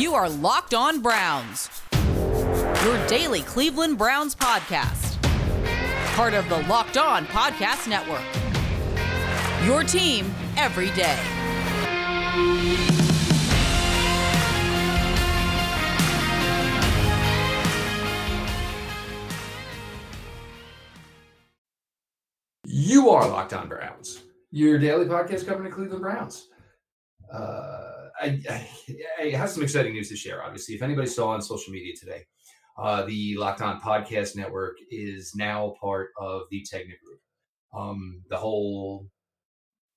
You 0.00 0.14
are 0.14 0.30
Locked 0.30 0.72
On 0.72 1.02
Browns, 1.02 1.68
your 1.92 3.06
daily 3.06 3.42
Cleveland 3.42 3.98
Browns 3.98 4.34
podcast. 4.34 5.20
Part 6.14 6.32
of 6.32 6.48
the 6.48 6.62
Locked 6.68 6.96
On 6.96 7.26
Podcast 7.26 7.86
Network. 7.86 8.24
Your 9.66 9.84
team 9.84 10.34
every 10.56 10.88
day. 10.92 11.18
You 22.64 23.10
are 23.10 23.28
Locked 23.28 23.52
On 23.52 23.68
Browns, 23.68 24.22
your 24.50 24.78
daily 24.78 25.04
podcast 25.04 25.46
covering 25.46 25.68
the 25.68 25.76
Cleveland 25.76 26.00
Browns. 26.00 26.46
Uh, 27.30 27.99
I, 28.20 28.66
I, 29.20 29.28
have 29.30 29.50
some 29.50 29.62
exciting 29.62 29.92
news 29.92 30.08
to 30.08 30.16
share. 30.16 30.42
Obviously, 30.42 30.74
if 30.74 30.82
anybody 30.82 31.06
saw 31.06 31.28
on 31.28 31.42
social 31.42 31.72
media 31.72 31.94
today, 31.98 32.24
uh, 32.78 33.04
the 33.04 33.36
Locked 33.36 33.62
On 33.62 33.80
Podcast 33.80 34.36
Network 34.36 34.78
is 34.90 35.34
now 35.34 35.74
part 35.80 36.10
of 36.18 36.42
the 36.50 36.66
Tegna 36.72 36.98
Group. 37.04 37.20
Um, 37.74 38.22
the 38.30 38.36
whole 38.36 39.08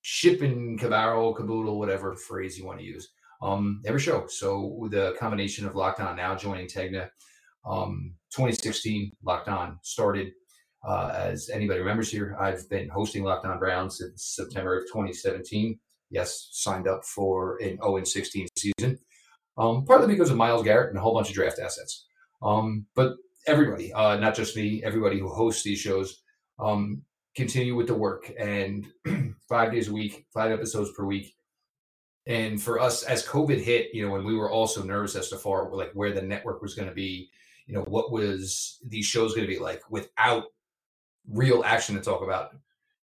shipping 0.02 0.78
cabarrel, 0.78 1.36
caboodle, 1.36 1.78
whatever 1.78 2.14
phrase 2.14 2.58
you 2.58 2.66
want 2.66 2.78
to 2.78 2.84
use, 2.84 3.10
um, 3.42 3.80
every 3.86 4.00
show. 4.00 4.26
So 4.28 4.88
the 4.90 5.16
combination 5.18 5.66
of 5.66 5.74
Locked 5.74 6.00
On 6.00 6.16
now 6.16 6.34
joining 6.34 6.66
Tegna, 6.66 7.08
um, 7.64 8.14
2016 8.30 9.12
Locked 9.22 9.48
On 9.48 9.78
started. 9.82 10.32
Uh, 10.86 11.12
as 11.14 11.48
anybody 11.48 11.80
remembers 11.80 12.10
here, 12.10 12.36
I've 12.38 12.68
been 12.68 12.90
hosting 12.90 13.24
Locked 13.24 13.46
On 13.46 13.58
Browns 13.58 13.98
since 13.98 14.34
September 14.36 14.76
of 14.76 14.84
2017 14.88 15.78
yes, 16.14 16.48
signed 16.52 16.88
up 16.88 17.04
for 17.04 17.58
an 17.58 17.76
0 17.76 17.96
and 17.96 18.08
16 18.08 18.46
season, 18.56 18.98
um, 19.58 19.84
partly 19.84 20.06
because 20.06 20.30
of 20.30 20.36
Myles 20.36 20.62
Garrett 20.62 20.90
and 20.90 20.98
a 20.98 21.00
whole 21.00 21.14
bunch 21.14 21.28
of 21.28 21.34
draft 21.34 21.58
assets. 21.58 22.06
Um, 22.42 22.86
but 22.94 23.16
everybody, 23.46 23.92
uh, 23.92 24.16
not 24.16 24.34
just 24.34 24.56
me, 24.56 24.82
everybody 24.84 25.18
who 25.18 25.28
hosts 25.28 25.62
these 25.62 25.80
shows, 25.80 26.22
um, 26.58 27.02
continue 27.34 27.74
with 27.74 27.88
the 27.88 27.94
work 27.94 28.32
and 28.38 28.86
five 29.48 29.72
days 29.72 29.88
a 29.88 29.92
week, 29.92 30.26
five 30.32 30.52
episodes 30.52 30.92
per 30.92 31.04
week. 31.04 31.34
And 32.26 32.62
for 32.62 32.80
us, 32.80 33.02
as 33.02 33.26
COVID 33.26 33.60
hit, 33.60 33.92
you 33.92 34.06
know, 34.06 34.12
when 34.12 34.24
we 34.24 34.36
were 34.36 34.50
also 34.50 34.82
nervous 34.82 35.16
as 35.16 35.28
to 35.28 35.36
far 35.36 35.70
like 35.70 35.90
where 35.92 36.12
the 36.12 36.22
network 36.22 36.62
was 36.62 36.74
going 36.74 36.88
to 36.88 36.94
be, 36.94 37.28
you 37.66 37.74
know, 37.74 37.82
what 37.82 38.12
was 38.12 38.78
these 38.86 39.04
shows 39.04 39.34
going 39.34 39.46
to 39.46 39.52
be 39.52 39.60
like 39.60 39.82
without 39.90 40.44
real 41.28 41.64
action 41.64 41.96
to 41.96 42.00
talk 42.00 42.22
about. 42.22 42.54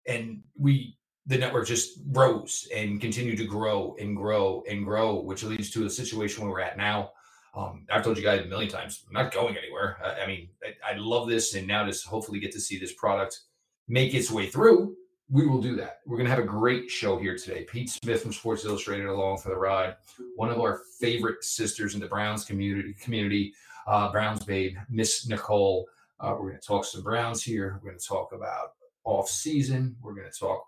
And 0.07 0.43
we 0.57 0.98
the 1.29 1.37
network 1.37 1.67
just 1.67 2.01
rose 2.11 2.67
and 2.75 3.01
continued 3.01 3.37
to 3.37 3.45
grow 3.45 3.95
and 4.01 4.17
grow 4.17 4.65
and 4.69 4.85
grow, 4.85 5.21
which 5.21 5.45
leads 5.45 5.71
to 5.71 5.85
a 5.85 5.91
situation 5.91 6.43
where 6.43 6.53
we're 6.53 6.61
at 6.61 6.79
now. 6.79 7.13
Um, 7.55 7.85
I've 7.91 8.03
told 8.03 8.17
you 8.17 8.23
guys 8.23 8.41
a 8.41 8.49
million 8.49 8.71
times, 8.71 9.05
I'm 9.07 9.13
not 9.13 9.33
going 9.33 9.57
anywhere. 9.57 9.99
I, 10.03 10.23
I 10.23 10.27
mean, 10.27 10.49
I, 10.65 10.95
I, 10.95 10.97
love 10.97 11.29
this, 11.29 11.55
and 11.55 11.67
now 11.67 11.85
just 11.85 12.07
hopefully 12.07 12.41
get 12.41 12.53
to 12.53 12.61
see 12.61 12.79
this 12.79 12.93
product 12.95 13.41
make 13.89 14.15
its 14.15 14.31
way 14.31 14.47
through. 14.47 14.97
We 15.31 15.47
will 15.47 15.61
do 15.61 15.77
that. 15.77 15.99
We're 16.07 16.17
going 16.17 16.27
to 16.27 16.35
have 16.35 16.43
a 16.43 16.47
great 16.47 16.91
show 16.91 17.19
here 17.19 17.37
today. 17.37 17.65
Pete 17.65 17.91
Smith 17.91 18.23
from 18.23 18.33
Sports 18.33 18.65
Illustrated 18.65 19.07
along 19.07 19.39
for 19.39 19.51
the 19.51 19.57
ride. 19.57 19.97
One 20.37 20.51
of 20.51 20.61
our 20.61 20.81
favorite 20.99 21.45
sisters 21.45 21.95
in 21.95 22.01
the 22.01 22.07
Browns 22.07 22.45
community, 22.45 22.95
community 22.95 23.53
uh, 23.87 24.11
Browns 24.11 24.45
babe, 24.45 24.77
Miss 24.89 25.27
Nicole. 25.27 25.87
Uh, 26.21 26.35
we're 26.39 26.51
going 26.51 26.61
to 26.61 26.67
talk 26.67 26.85
some 26.85 27.03
Browns 27.03 27.43
here. 27.43 27.79
We're 27.83 27.91
going 27.91 28.01
to 28.01 28.07
talk 28.07 28.33
about 28.33 28.73
off 29.05 29.29
season. 29.29 29.97
We're 30.03 30.15
going 30.15 30.31
to 30.31 30.39
talk 30.39 30.65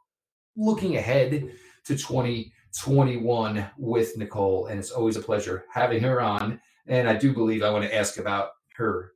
looking 0.61 0.97
ahead 0.97 1.50
to 1.86 1.97
2021 1.97 3.70
with 3.78 4.16
Nicole. 4.16 4.66
And 4.66 4.78
it's 4.78 4.91
always 4.91 5.16
a 5.16 5.22
pleasure 5.22 5.64
having 5.72 6.03
her 6.03 6.20
on. 6.20 6.61
And 6.86 7.08
I 7.08 7.16
do 7.16 7.33
believe 7.33 7.62
I 7.62 7.70
want 7.70 7.84
to 7.84 7.94
ask 7.94 8.19
about 8.19 8.50
her 8.77 9.12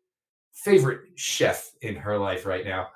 favorite 0.53 1.01
chef 1.17 1.71
in 1.83 1.95
her 1.97 2.19
life 2.19 2.47
right 2.47 2.65
now. 2.65 2.89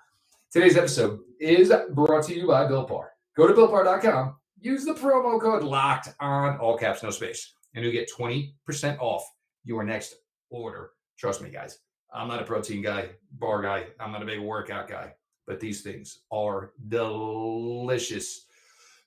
Today's 0.50 0.76
episode 0.76 1.20
is 1.40 1.72
brought 1.90 2.24
to 2.24 2.34
you 2.34 2.46
by 2.46 2.66
Built 2.66 2.88
Bar. 2.88 3.10
Go 3.36 3.46
to 3.46 3.52
BuiltBar.com, 3.52 4.36
use 4.60 4.84
the 4.84 4.94
promo 4.94 5.40
code 5.40 5.62
LOCKED 5.62 6.14
on 6.20 6.56
all 6.58 6.78
caps, 6.78 7.02
no 7.02 7.10
space, 7.10 7.52
and 7.74 7.84
you'll 7.84 7.92
get 7.92 8.10
20% 8.10 8.52
off 8.98 9.24
your 9.64 9.84
next 9.84 10.14
order. 10.50 10.90
Trust 11.18 11.42
me, 11.42 11.50
guys. 11.50 11.78
I'm 12.12 12.28
not 12.28 12.40
a 12.40 12.44
protein 12.44 12.82
guy, 12.82 13.10
bar 13.32 13.60
guy. 13.60 13.88
I'm 14.00 14.10
not 14.10 14.22
a 14.22 14.26
big 14.26 14.40
workout 14.40 14.88
guy 14.88 15.12
but 15.48 15.58
these 15.58 15.80
things 15.80 16.20
are 16.30 16.72
delicious. 16.88 18.44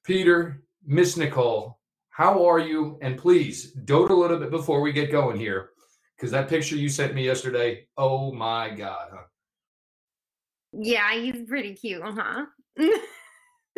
Peter, 0.04 0.64
Miss 0.86 1.16
Nicole, 1.16 1.80
how 2.10 2.46
are 2.46 2.60
you? 2.60 2.98
And 3.02 3.18
please 3.18 3.72
dote 3.72 4.10
a 4.10 4.16
little 4.16 4.40
bit 4.40 4.50
before 4.50 4.82
we 4.82 4.92
get 4.92 5.12
going 5.12 5.38
here, 5.38 5.70
because 6.18 6.32
that 6.32 6.50
picture 6.50 6.76
you 6.76 6.90
sent 6.90 7.14
me 7.14 7.24
yesterday, 7.24 7.88
oh 7.96 8.34
my 8.34 8.72
God. 8.72 9.10
Huh? 9.14 9.22
Yeah, 10.74 11.14
he's 11.14 11.48
pretty 11.48 11.76
cute, 11.76 12.02
huh? 12.04 12.46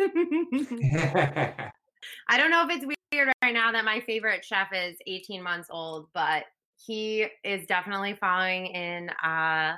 I 2.28 2.36
don't 2.36 2.50
know 2.50 2.66
if 2.66 2.70
it's 2.70 2.86
weird 3.12 3.32
right 3.42 3.54
now 3.54 3.70
that 3.72 3.84
my 3.84 4.00
favorite 4.00 4.44
chef 4.44 4.68
is 4.72 4.96
18 5.06 5.42
months 5.42 5.68
old, 5.70 6.08
but 6.14 6.44
he 6.86 7.26
is 7.44 7.66
definitely 7.66 8.16
following 8.20 8.66
in 8.66 9.10
uh 9.22 9.76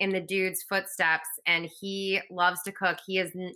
in 0.00 0.10
the 0.10 0.20
dude's 0.20 0.62
footsteps 0.62 1.28
and 1.46 1.68
he 1.80 2.20
loves 2.30 2.62
to 2.62 2.72
cook. 2.72 2.98
He 3.06 3.18
is 3.18 3.32
n- 3.36 3.54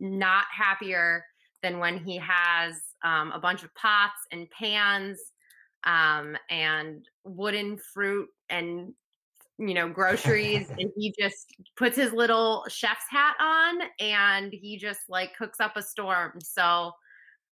not 0.00 0.44
happier 0.56 1.24
than 1.62 1.78
when 1.78 1.98
he 1.98 2.16
has 2.18 2.74
um, 3.04 3.32
a 3.32 3.38
bunch 3.38 3.62
of 3.62 3.74
pots 3.74 4.20
and 4.32 4.48
pans 4.50 5.18
um, 5.84 6.36
and 6.48 7.04
wooden 7.24 7.78
fruit 7.92 8.28
and 8.48 8.92
you 9.58 9.74
know 9.74 9.88
groceries 9.88 10.70
and 10.78 10.90
he 10.96 11.14
just 11.18 11.46
puts 11.76 11.96
his 11.96 12.12
little 12.12 12.64
chef's 12.68 13.04
hat 13.10 13.34
on 13.40 13.80
and 13.98 14.52
he 14.52 14.78
just 14.78 15.00
like 15.08 15.36
cooks 15.36 15.60
up 15.60 15.76
a 15.76 15.82
storm. 15.82 16.32
So 16.42 16.92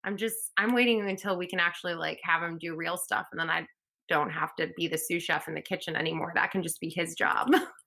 i'm 0.05 0.15
just 0.15 0.51
i'm 0.55 0.73
waiting 0.73 1.09
until 1.09 1.37
we 1.37 1.45
can 1.45 1.59
actually 1.59 1.93
like 1.93 2.17
have 2.23 2.41
him 2.41 2.57
do 2.57 2.73
real 2.73 2.95
stuff 2.95 3.25
and 3.33 3.39
then 3.39 3.49
i 3.49 3.67
don't 4.09 4.31
have 4.31 4.55
to 4.55 4.67
be 4.75 4.87
the 4.87 4.97
sous 4.97 5.23
chef 5.23 5.47
in 5.47 5.53
the 5.53 5.61
kitchen 5.61 5.95
anymore. 5.95 6.33
That 6.35 6.51
can 6.51 6.63
just 6.63 6.81
be 6.81 6.89
his 6.89 7.15
job 7.15 7.47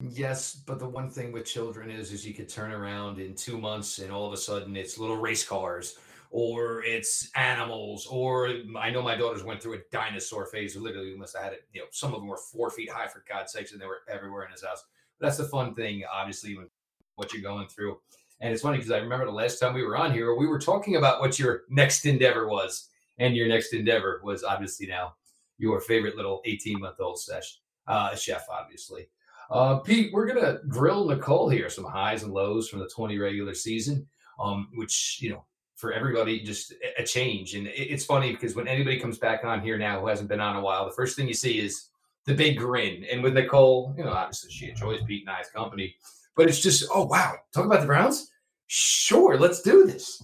Yes, 0.00 0.54
but 0.54 0.78
the 0.78 0.88
one 0.88 1.10
thing 1.10 1.32
with 1.32 1.44
children 1.44 1.90
is 1.90 2.12
is 2.12 2.24
you 2.24 2.32
could 2.32 2.48
turn 2.48 2.70
around 2.70 3.18
in 3.18 3.34
two 3.34 3.58
months 3.58 3.98
and 3.98 4.12
all 4.12 4.26
of 4.26 4.32
a 4.32 4.36
sudden 4.36 4.76
it's 4.76 4.96
little 4.96 5.16
race 5.16 5.44
cars 5.44 5.96
or 6.30 6.84
it's 6.84 7.30
animals 7.34 8.06
or 8.06 8.48
I 8.78 8.90
know 8.90 9.02
my 9.02 9.16
daughters 9.16 9.42
went 9.42 9.60
through 9.60 9.74
a 9.74 9.82
dinosaur 9.90 10.46
phase. 10.46 10.76
Literally, 10.76 11.16
must 11.16 11.34
have 11.34 11.46
had 11.46 11.52
it. 11.54 11.64
You 11.72 11.80
know, 11.80 11.86
some 11.90 12.14
of 12.14 12.20
them 12.20 12.28
were 12.28 12.36
four 12.36 12.70
feet 12.70 12.90
high 12.90 13.08
for 13.08 13.24
God's 13.28 13.52
sakes, 13.52 13.72
and 13.72 13.80
they 13.80 13.86
were 13.86 14.02
everywhere 14.08 14.44
in 14.44 14.52
his 14.52 14.62
house. 14.62 14.84
But 15.18 15.26
that's 15.26 15.38
the 15.38 15.44
fun 15.44 15.74
thing, 15.74 16.04
obviously, 16.12 16.56
when 16.56 16.68
what 17.16 17.32
you're 17.32 17.42
going 17.42 17.66
through. 17.66 17.98
And 18.40 18.52
it's 18.52 18.62
funny 18.62 18.78
because 18.78 18.92
I 18.92 18.98
remember 18.98 19.24
the 19.24 19.32
last 19.32 19.58
time 19.58 19.74
we 19.74 19.82
were 19.82 19.96
on 19.96 20.12
here, 20.12 20.32
we 20.36 20.46
were 20.46 20.60
talking 20.60 20.94
about 20.94 21.20
what 21.20 21.40
your 21.40 21.62
next 21.70 22.06
endeavor 22.06 22.46
was, 22.46 22.88
and 23.18 23.34
your 23.34 23.48
next 23.48 23.72
endeavor 23.74 24.20
was 24.22 24.44
obviously 24.44 24.86
now 24.86 25.14
your 25.58 25.80
favorite 25.80 26.14
little 26.16 26.40
18 26.44 26.78
month 26.78 27.00
old 27.00 27.20
sesh, 27.20 27.58
uh, 27.88 28.14
chef, 28.14 28.46
obviously. 28.48 29.08
Uh, 29.50 29.78
Pete, 29.78 30.12
we're 30.12 30.26
gonna 30.26 30.58
grill 30.68 31.06
Nicole 31.06 31.48
here, 31.48 31.70
some 31.70 31.84
highs 31.84 32.22
and 32.22 32.32
lows 32.32 32.68
from 32.68 32.80
the 32.80 32.88
20 32.88 33.18
regular 33.18 33.54
season, 33.54 34.06
um, 34.38 34.68
which 34.74 35.18
you 35.20 35.30
know 35.30 35.44
for 35.74 35.92
everybody 35.92 36.40
just 36.40 36.74
a 36.98 37.04
change. 37.04 37.54
And 37.54 37.68
it's 37.68 38.04
funny 38.04 38.32
because 38.32 38.56
when 38.56 38.68
anybody 38.68 38.98
comes 38.98 39.18
back 39.18 39.44
on 39.44 39.62
here 39.62 39.78
now 39.78 40.00
who 40.00 40.08
hasn't 40.08 40.28
been 40.28 40.40
on 40.40 40.56
a 40.56 40.60
while, 40.60 40.84
the 40.84 40.94
first 40.94 41.16
thing 41.16 41.28
you 41.28 41.34
see 41.34 41.60
is 41.60 41.88
the 42.26 42.34
big 42.34 42.58
grin. 42.58 43.04
And 43.10 43.22
with 43.22 43.34
Nicole, 43.34 43.94
you 43.96 44.04
know, 44.04 44.10
obviously 44.10 44.50
she 44.50 44.68
enjoys 44.68 45.00
Pete 45.02 45.26
and 45.26 45.30
I's 45.34 45.48
company, 45.50 45.94
but 46.36 46.48
it's 46.48 46.60
just 46.60 46.84
oh 46.92 47.06
wow, 47.06 47.36
talk 47.54 47.64
about 47.64 47.80
the 47.80 47.86
Browns. 47.86 48.30
Sure, 48.66 49.38
let's 49.38 49.62
do 49.62 49.86
this. 49.86 50.22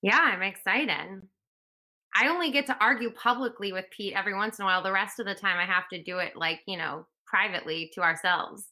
Yeah, 0.00 0.20
I'm 0.20 0.42
excited. 0.42 1.22
I 2.14 2.28
only 2.28 2.52
get 2.52 2.66
to 2.66 2.76
argue 2.80 3.10
publicly 3.10 3.72
with 3.72 3.86
Pete 3.90 4.14
every 4.14 4.34
once 4.34 4.58
in 4.58 4.62
a 4.62 4.66
while. 4.66 4.82
The 4.82 4.92
rest 4.92 5.18
of 5.18 5.26
the 5.26 5.34
time, 5.34 5.58
I 5.58 5.66
have 5.66 5.88
to 5.92 6.02
do 6.02 6.18
it 6.18 6.36
like, 6.36 6.60
you 6.66 6.76
know, 6.76 7.06
privately 7.26 7.90
to 7.94 8.02
ourselves. 8.02 8.68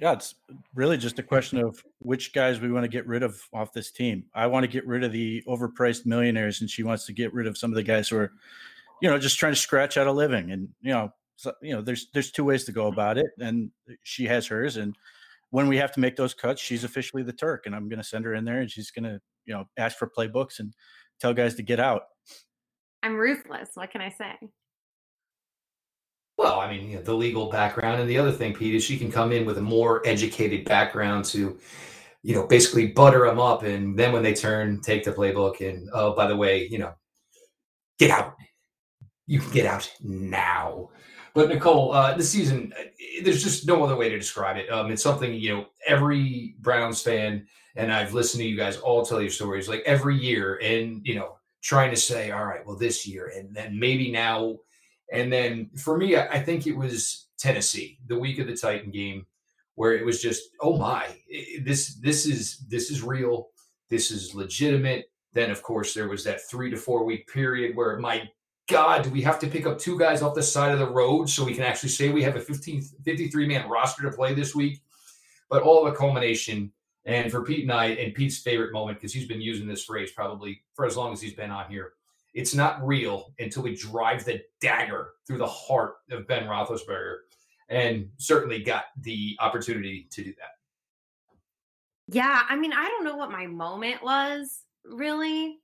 Yeah, 0.00 0.12
it's 0.12 0.34
really 0.74 0.96
just 0.96 1.18
a 1.18 1.22
question 1.22 1.58
of 1.58 1.82
which 1.98 2.32
guys 2.32 2.60
we 2.60 2.72
want 2.72 2.84
to 2.84 2.88
get 2.88 3.06
rid 3.06 3.22
of 3.22 3.40
off 3.52 3.74
this 3.74 3.90
team. 3.90 4.24
I 4.34 4.46
want 4.46 4.64
to 4.64 4.68
get 4.68 4.86
rid 4.86 5.04
of 5.04 5.12
the 5.12 5.42
overpriced 5.46 6.06
millionaires, 6.06 6.62
and 6.62 6.70
she 6.70 6.82
wants 6.82 7.04
to 7.06 7.12
get 7.12 7.32
rid 7.34 7.46
of 7.46 7.58
some 7.58 7.70
of 7.70 7.74
the 7.74 7.82
guys 7.82 8.08
who 8.08 8.16
are, 8.16 8.32
you 9.02 9.10
know, 9.10 9.18
just 9.18 9.38
trying 9.38 9.52
to 9.52 9.60
scratch 9.60 9.98
out 9.98 10.06
a 10.06 10.12
living. 10.12 10.50
And 10.50 10.68
you 10.80 10.92
know, 10.92 11.12
so, 11.36 11.52
you 11.60 11.74
know, 11.74 11.82
there's 11.82 12.08
there's 12.14 12.30
two 12.30 12.44
ways 12.44 12.64
to 12.64 12.72
go 12.72 12.84
mm-hmm. 12.84 12.94
about 12.94 13.18
it, 13.18 13.26
and 13.38 13.70
she 14.02 14.24
has 14.26 14.46
hers. 14.46 14.78
And 14.78 14.96
when 15.50 15.68
we 15.68 15.76
have 15.76 15.92
to 15.92 16.00
make 16.00 16.16
those 16.16 16.32
cuts, 16.32 16.62
she's 16.62 16.84
officially 16.84 17.22
the 17.22 17.32
Turk, 17.32 17.66
and 17.66 17.74
I'm 17.74 17.88
going 17.88 17.98
to 17.98 18.04
send 18.04 18.24
her 18.24 18.34
in 18.34 18.44
there, 18.44 18.60
and 18.60 18.70
she's 18.70 18.90
going 18.90 19.04
to, 19.04 19.20
you 19.44 19.52
know, 19.52 19.66
ask 19.76 19.98
for 19.98 20.08
playbooks 20.08 20.58
and 20.58 20.72
tell 21.20 21.34
guys 21.34 21.54
to 21.56 21.62
get 21.62 21.80
out. 21.80 22.04
I'm 23.02 23.16
ruthless. 23.16 23.70
What 23.74 23.90
can 23.90 24.00
I 24.00 24.08
say? 24.08 24.38
Well, 26.38 26.60
I 26.60 26.70
mean, 26.70 26.90
you 26.90 26.96
know, 26.96 27.02
the 27.02 27.14
legal 27.14 27.50
background, 27.50 28.00
and 28.00 28.08
the 28.10 28.18
other 28.18 28.32
thing, 28.32 28.54
Pete, 28.54 28.74
is 28.74 28.84
she 28.84 28.98
can 28.98 29.12
come 29.12 29.32
in 29.32 29.44
with 29.44 29.58
a 29.58 29.62
more 29.62 30.02
educated 30.06 30.64
background 30.64 31.24
to, 31.26 31.58
you 32.22 32.34
know, 32.34 32.46
basically 32.46 32.88
butter 32.88 33.26
them 33.26 33.38
up, 33.40 33.62
and 33.62 33.98
then 33.98 34.12
when 34.12 34.22
they 34.22 34.34
turn, 34.34 34.80
take 34.80 35.04
the 35.04 35.12
playbook, 35.12 35.60
and 35.66 35.88
oh, 35.92 36.14
by 36.14 36.26
the 36.26 36.36
way, 36.36 36.66
you 36.68 36.78
know, 36.78 36.94
get 37.98 38.10
out. 38.10 38.36
you 39.26 39.40
can 39.40 39.50
get 39.52 39.66
out 39.66 39.90
now. 40.02 40.90
But 41.34 41.48
Nicole, 41.48 41.92
uh, 41.92 42.14
the 42.16 42.22
season, 42.22 42.72
uh, 42.78 42.84
there's 43.24 43.42
just 43.42 43.66
no 43.66 43.82
other 43.84 43.96
way 43.96 44.08
to 44.10 44.18
describe 44.18 44.56
it. 44.58 44.70
Um, 44.70 44.90
it's 44.90 45.02
something 45.02 45.32
you 45.34 45.54
know 45.56 45.66
every 45.86 46.56
Browns 46.60 47.02
fan, 47.02 47.46
and 47.76 47.92
I've 47.92 48.14
listened 48.14 48.42
to 48.42 48.48
you 48.48 48.56
guys 48.56 48.76
all 48.78 49.04
tell 49.04 49.20
your 49.20 49.30
stories 49.30 49.68
like 49.68 49.82
every 49.86 50.16
year, 50.18 50.58
and 50.62 51.06
you 51.06 51.14
know 51.16 51.38
trying 51.62 51.90
to 51.90 51.96
say, 51.96 52.30
all 52.32 52.44
right, 52.44 52.66
well 52.66 52.76
this 52.76 53.06
year, 53.06 53.32
and 53.36 53.54
then 53.54 53.78
maybe 53.78 54.10
now, 54.10 54.56
and 55.12 55.30
then 55.30 55.68
for 55.76 55.98
me, 55.98 56.16
I, 56.16 56.42
think 56.42 56.66
it 56.66 56.76
was 56.76 57.26
Tennessee, 57.38 57.98
the 58.06 58.18
week 58.18 58.38
of 58.38 58.46
the 58.46 58.56
Titan 58.56 58.90
game, 58.90 59.26
where 59.74 59.94
it 59.94 60.04
was 60.04 60.22
just, 60.22 60.42
oh 60.60 60.78
my, 60.78 61.06
this 61.60 61.96
this 61.96 62.24
is 62.24 62.58
this 62.68 62.90
is 62.90 63.02
real, 63.02 63.50
this 63.90 64.10
is 64.10 64.34
legitimate. 64.34 65.10
Then 65.34 65.50
of 65.50 65.62
course 65.62 65.92
there 65.92 66.08
was 66.08 66.24
that 66.24 66.48
three 66.48 66.70
to 66.70 66.76
four 66.78 67.04
week 67.04 67.28
period 67.28 67.76
where 67.76 67.98
my 67.98 68.28
God, 68.68 69.02
do 69.02 69.10
we 69.10 69.20
have 69.22 69.38
to 69.40 69.46
pick 69.46 69.66
up 69.66 69.78
two 69.78 69.98
guys 69.98 70.22
off 70.22 70.34
the 70.34 70.42
side 70.42 70.72
of 70.72 70.78
the 70.78 70.90
road 70.90 71.28
so 71.28 71.44
we 71.44 71.54
can 71.54 71.64
actually 71.64 71.90
say 71.90 72.08
we 72.08 72.22
have 72.22 72.36
a 72.36 72.40
15, 72.40 72.80
53 73.04 73.46
man 73.46 73.68
roster 73.68 74.02
to 74.02 74.16
play 74.16 74.32
this 74.32 74.54
week? 74.54 74.80
But 75.50 75.62
all 75.62 75.84
the 75.84 75.92
culmination, 75.92 76.72
and 77.04 77.30
for 77.30 77.42
Pete 77.42 77.64
and 77.64 77.72
I, 77.72 77.86
and 77.86 78.14
Pete's 78.14 78.38
favorite 78.38 78.72
moment, 78.72 78.98
because 78.98 79.12
he's 79.12 79.28
been 79.28 79.42
using 79.42 79.66
this 79.66 79.84
phrase 79.84 80.12
probably 80.12 80.62
for 80.74 80.86
as 80.86 80.96
long 80.96 81.12
as 81.12 81.20
he's 81.20 81.34
been 81.34 81.50
on 81.50 81.70
here, 81.70 81.92
it's 82.34 82.54
not 82.54 82.84
real 82.86 83.32
until 83.38 83.62
we 83.62 83.76
drive 83.76 84.24
the 84.24 84.42
dagger 84.60 85.10
through 85.26 85.38
the 85.38 85.46
heart 85.46 85.96
of 86.10 86.26
Ben 86.26 86.44
Roethlisberger, 86.44 87.16
and 87.68 88.08
certainly 88.18 88.62
got 88.62 88.84
the 89.00 89.36
opportunity 89.40 90.08
to 90.10 90.24
do 90.24 90.30
that. 90.38 90.56
Yeah, 92.08 92.42
I 92.48 92.56
mean, 92.56 92.72
I 92.72 92.88
don't 92.88 93.04
know 93.04 93.16
what 93.16 93.30
my 93.30 93.46
moment 93.46 94.02
was 94.02 94.64
really. 94.84 95.58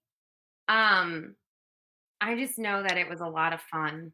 Um, 0.68 1.34
I 2.20 2.36
just 2.36 2.58
know 2.58 2.82
that 2.82 2.98
it 2.98 3.08
was 3.08 3.20
a 3.20 3.26
lot 3.26 3.52
of 3.52 3.60
fun. 3.62 4.12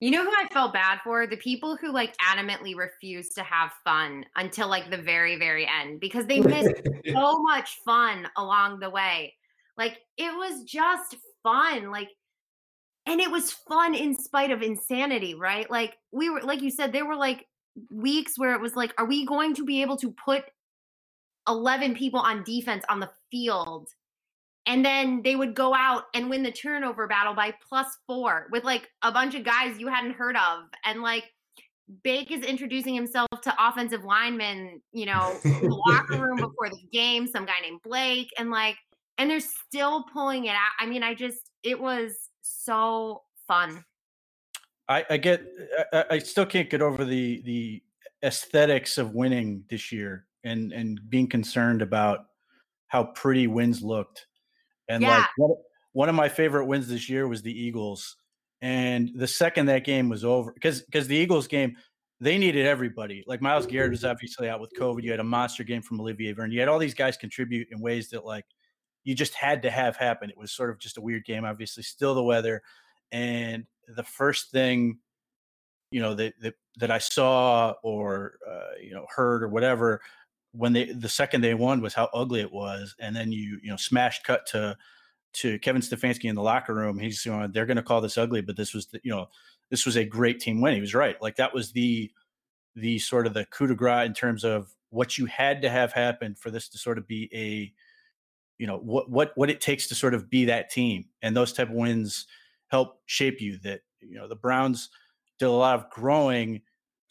You 0.00 0.12
know 0.12 0.24
who 0.24 0.30
I 0.30 0.46
felt 0.52 0.72
bad 0.72 1.00
for? 1.02 1.26
The 1.26 1.36
people 1.36 1.76
who 1.76 1.90
like 1.90 2.14
adamantly 2.18 2.76
refused 2.76 3.34
to 3.34 3.42
have 3.42 3.72
fun 3.82 4.24
until 4.36 4.68
like 4.68 4.90
the 4.90 4.96
very, 4.98 5.36
very 5.36 5.66
end 5.66 5.98
because 6.00 6.26
they 6.26 6.40
missed 6.40 6.82
so 7.12 7.42
much 7.42 7.78
fun 7.84 8.28
along 8.36 8.78
the 8.78 8.90
way. 8.90 9.34
Like 9.76 9.98
it 10.16 10.32
was 10.32 10.62
just 10.64 11.16
fun. 11.42 11.90
Like, 11.90 12.08
and 13.06 13.20
it 13.20 13.30
was 13.30 13.52
fun 13.52 13.94
in 13.94 14.14
spite 14.14 14.50
of 14.50 14.62
insanity, 14.62 15.34
right? 15.34 15.70
Like, 15.70 15.96
we 16.12 16.30
were, 16.30 16.42
like 16.42 16.62
you 16.62 16.70
said, 16.70 16.92
there 16.92 17.06
were 17.06 17.16
like 17.16 17.46
weeks 17.90 18.38
where 18.38 18.54
it 18.54 18.60
was 18.60 18.76
like, 18.76 18.92
are 18.98 19.06
we 19.06 19.24
going 19.24 19.54
to 19.54 19.64
be 19.64 19.82
able 19.82 19.96
to 19.98 20.12
put 20.12 20.44
11 21.48 21.94
people 21.94 22.20
on 22.20 22.44
defense 22.44 22.84
on 22.88 23.00
the 23.00 23.10
field 23.30 23.88
and 24.66 24.84
then 24.84 25.22
they 25.22 25.34
would 25.34 25.54
go 25.54 25.74
out 25.74 26.04
and 26.14 26.28
win 26.28 26.42
the 26.42 26.52
turnover 26.52 27.06
battle 27.06 27.34
by 27.34 27.54
plus 27.66 27.86
four 28.06 28.48
with 28.52 28.64
like 28.64 28.88
a 29.02 29.10
bunch 29.10 29.34
of 29.34 29.42
guys 29.44 29.78
you 29.78 29.88
hadn't 29.88 30.12
heard 30.12 30.36
of 30.36 30.64
and 30.84 31.00
like 31.00 31.24
Bake 32.04 32.30
is 32.30 32.44
introducing 32.44 32.94
himself 32.94 33.28
to 33.42 33.54
offensive 33.58 34.04
linemen, 34.04 34.82
you 34.92 35.06
know, 35.06 35.34
the 35.42 35.82
locker 35.86 36.18
room 36.26 36.36
before 36.36 36.68
the 36.68 36.82
game, 36.92 37.26
some 37.26 37.46
guy 37.46 37.54
named 37.62 37.80
Blake, 37.82 38.28
and 38.38 38.50
like, 38.50 38.76
and 39.18 39.30
they're 39.30 39.40
still 39.40 40.04
pulling 40.12 40.46
it 40.46 40.54
out. 40.54 40.72
I 40.80 40.86
mean, 40.86 41.02
I 41.02 41.14
just, 41.14 41.50
it 41.62 41.78
was 41.80 42.14
so 42.40 43.22
fun. 43.46 43.84
I, 44.88 45.04
I 45.10 45.16
get, 45.18 45.44
I, 45.92 46.04
I 46.12 46.18
still 46.18 46.46
can't 46.46 46.70
get 46.70 46.80
over 46.80 47.04
the 47.04 47.42
the 47.42 47.82
aesthetics 48.22 48.98
of 48.98 49.14
winning 49.14 49.64
this 49.68 49.92
year 49.92 50.26
and 50.44 50.72
and 50.72 51.00
being 51.10 51.28
concerned 51.28 51.82
about 51.82 52.26
how 52.86 53.04
pretty 53.04 53.46
wins 53.46 53.82
looked. 53.82 54.26
And 54.88 55.02
yeah. 55.02 55.18
like 55.18 55.28
one, 55.36 55.56
one 55.92 56.08
of 56.08 56.14
my 56.14 56.28
favorite 56.28 56.64
wins 56.64 56.88
this 56.88 57.08
year 57.08 57.28
was 57.28 57.42
the 57.42 57.52
Eagles. 57.52 58.16
And 58.60 59.10
the 59.14 59.28
second 59.28 59.66
that 59.66 59.84
game 59.84 60.08
was 60.08 60.24
over, 60.24 60.52
because 60.52 60.80
because 60.82 61.06
the 61.06 61.16
Eagles 61.16 61.46
game, 61.46 61.76
they 62.18 62.38
needed 62.38 62.66
everybody. 62.66 63.22
Like 63.26 63.42
Myles 63.42 63.66
Garrett 63.66 63.90
was 63.90 64.04
obviously 64.04 64.48
out 64.48 64.60
with 64.60 64.72
COVID. 64.76 65.02
You 65.02 65.10
had 65.10 65.20
a 65.20 65.24
monster 65.24 65.64
game 65.64 65.82
from 65.82 66.00
Olivier 66.00 66.32
Vernon. 66.32 66.50
You 66.50 66.60
had 66.60 66.68
all 66.68 66.78
these 66.78 66.94
guys 66.94 67.16
contribute 67.16 67.68
in 67.70 67.78
ways 67.78 68.08
that 68.10 68.24
like 68.24 68.46
you 69.08 69.14
just 69.14 69.32
had 69.32 69.62
to 69.62 69.70
have 69.70 69.96
happen. 69.96 70.28
It 70.28 70.36
was 70.36 70.52
sort 70.52 70.68
of 70.68 70.78
just 70.78 70.98
a 70.98 71.00
weird 71.00 71.24
game. 71.24 71.46
Obviously, 71.46 71.82
still 71.82 72.14
the 72.14 72.22
weather. 72.22 72.62
And 73.10 73.64
the 73.96 74.02
first 74.02 74.50
thing, 74.50 74.98
you 75.90 76.02
know, 76.02 76.12
that 76.12 76.34
that, 76.42 76.54
that 76.76 76.90
I 76.90 76.98
saw 76.98 77.72
or 77.82 78.34
uh, 78.46 78.76
you 78.82 78.92
know 78.92 79.06
heard 79.08 79.42
or 79.42 79.48
whatever 79.48 80.02
when 80.52 80.74
they 80.74 80.92
the 80.92 81.08
second 81.08 81.40
they 81.40 81.54
won 81.54 81.80
was 81.80 81.94
how 81.94 82.10
ugly 82.12 82.42
it 82.42 82.52
was, 82.52 82.94
and 82.98 83.16
then 83.16 83.32
you 83.32 83.58
you 83.62 83.70
know 83.70 83.76
smash 83.76 84.22
cut 84.24 84.44
to 84.48 84.76
to 85.32 85.58
Kevin 85.60 85.80
Stefanski 85.80 86.28
in 86.28 86.34
the 86.34 86.42
locker 86.42 86.74
room. 86.74 86.98
He's 86.98 87.24
you 87.24 87.32
know 87.32 87.46
they're 87.46 87.64
going 87.64 87.78
to 87.78 87.82
call 87.82 88.02
this 88.02 88.18
ugly, 88.18 88.42
but 88.42 88.58
this 88.58 88.74
was 88.74 88.88
the, 88.88 89.00
you 89.02 89.10
know 89.10 89.30
this 89.70 89.86
was 89.86 89.96
a 89.96 90.04
great 90.04 90.38
team 90.38 90.60
win. 90.60 90.74
He 90.74 90.82
was 90.82 90.94
right. 90.94 91.16
Like 91.22 91.36
that 91.36 91.54
was 91.54 91.72
the 91.72 92.10
the 92.76 92.98
sort 92.98 93.26
of 93.26 93.32
the 93.32 93.46
coup 93.46 93.68
de 93.68 93.74
grace 93.74 94.06
in 94.06 94.12
terms 94.12 94.44
of 94.44 94.74
what 94.90 95.16
you 95.16 95.24
had 95.24 95.62
to 95.62 95.70
have 95.70 95.92
happen 95.94 96.34
for 96.34 96.50
this 96.50 96.68
to 96.68 96.76
sort 96.76 96.98
of 96.98 97.08
be 97.08 97.30
a 97.32 97.72
you 98.58 98.66
know 98.66 98.78
what 98.78 99.10
what 99.10 99.32
what 99.36 99.50
it 99.50 99.60
takes 99.60 99.86
to 99.86 99.94
sort 99.94 100.14
of 100.14 100.28
be 100.28 100.44
that 100.44 100.70
team 100.70 101.06
and 101.22 101.36
those 101.36 101.52
type 101.52 101.68
of 101.68 101.74
wins 101.74 102.26
help 102.68 103.00
shape 103.06 103.40
you 103.40 103.58
that 103.58 103.80
you 104.00 104.16
know 104.16 104.28
the 104.28 104.36
browns 104.36 104.90
did 105.38 105.46
a 105.46 105.50
lot 105.50 105.78
of 105.78 105.88
growing 105.90 106.60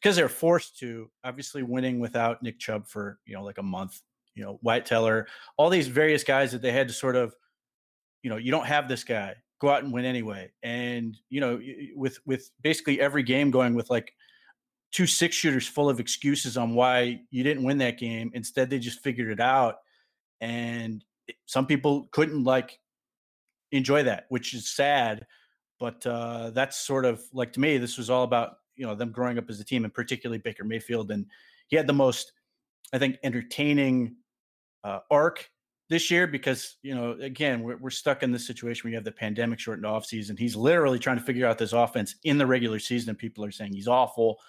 because 0.01 0.15
they're 0.15 0.29
forced 0.29 0.77
to 0.79 1.09
obviously 1.23 1.63
winning 1.63 1.99
without 1.99 2.43
Nick 2.43 2.59
Chubb 2.59 2.87
for 2.87 3.19
you 3.25 3.33
know 3.33 3.43
like 3.43 3.57
a 3.57 3.63
month, 3.63 4.01
you 4.35 4.43
know 4.43 4.59
Wyatt 4.61 4.85
Teller, 4.85 5.27
all 5.57 5.69
these 5.69 5.87
various 5.87 6.23
guys 6.23 6.51
that 6.51 6.61
they 6.61 6.71
had 6.71 6.87
to 6.87 6.93
sort 6.93 7.15
of, 7.15 7.35
you 8.21 8.29
know, 8.29 8.37
you 8.37 8.51
don't 8.51 8.65
have 8.65 8.87
this 8.87 9.03
guy, 9.03 9.35
go 9.59 9.69
out 9.69 9.83
and 9.83 9.91
win 9.91 10.05
anyway, 10.05 10.51
and 10.63 11.17
you 11.29 11.41
know 11.41 11.59
with 11.95 12.19
with 12.25 12.49
basically 12.61 13.01
every 13.01 13.23
game 13.23 13.51
going 13.51 13.73
with 13.73 13.89
like 13.89 14.13
two 14.91 15.07
six 15.07 15.35
shooters 15.35 15.67
full 15.67 15.89
of 15.89 15.99
excuses 15.99 16.57
on 16.57 16.73
why 16.73 17.19
you 17.29 17.43
didn't 17.43 17.63
win 17.63 17.79
that 17.79 17.97
game. 17.97 18.31
Instead, 18.33 18.69
they 18.69 18.79
just 18.79 19.01
figured 19.01 19.31
it 19.31 19.39
out, 19.39 19.77
and 20.41 21.03
some 21.45 21.65
people 21.65 22.07
couldn't 22.11 22.43
like 22.43 22.79
enjoy 23.71 24.03
that, 24.03 24.25
which 24.29 24.53
is 24.53 24.67
sad. 24.67 25.25
But 25.79 26.05
uh, 26.05 26.51
that's 26.51 26.77
sort 26.77 27.05
of 27.05 27.21
like 27.33 27.53
to 27.53 27.59
me, 27.59 27.77
this 27.77 27.97
was 27.97 28.09
all 28.09 28.23
about 28.23 28.57
you 28.75 28.85
know 28.85 28.95
them 28.95 29.11
growing 29.11 29.37
up 29.37 29.49
as 29.49 29.59
a 29.59 29.63
team, 29.63 29.83
and 29.83 29.93
particularly 29.93 30.39
Baker 30.39 30.63
Mayfield. 30.63 31.11
And 31.11 31.25
he 31.67 31.75
had 31.75 31.87
the 31.87 31.93
most, 31.93 32.31
I 32.93 32.97
think, 32.97 33.17
entertaining 33.23 34.15
uh, 34.83 34.99
arc 35.11 35.49
this 35.89 36.11
year 36.11 36.27
because 36.27 36.77
you 36.81 36.93
know 36.93 37.11
again 37.21 37.63
we're, 37.63 37.77
we're 37.77 37.89
stuck 37.89 38.21
in 38.23 38.31
this 38.31 38.45
situation 38.45 38.83
where 38.83 38.91
you 38.91 38.97
have 38.97 39.05
the 39.05 39.11
pandemic 39.11 39.59
shortened 39.59 39.85
off 39.85 40.05
season. 40.05 40.37
He's 40.37 40.55
literally 40.55 40.99
trying 40.99 41.17
to 41.17 41.23
figure 41.23 41.47
out 41.47 41.57
this 41.57 41.73
offense 41.73 42.15
in 42.23 42.37
the 42.37 42.45
regular 42.45 42.79
season, 42.79 43.09
and 43.09 43.17
people 43.17 43.43
are 43.45 43.51
saying 43.51 43.73
he's 43.73 43.87
awful. 43.87 44.39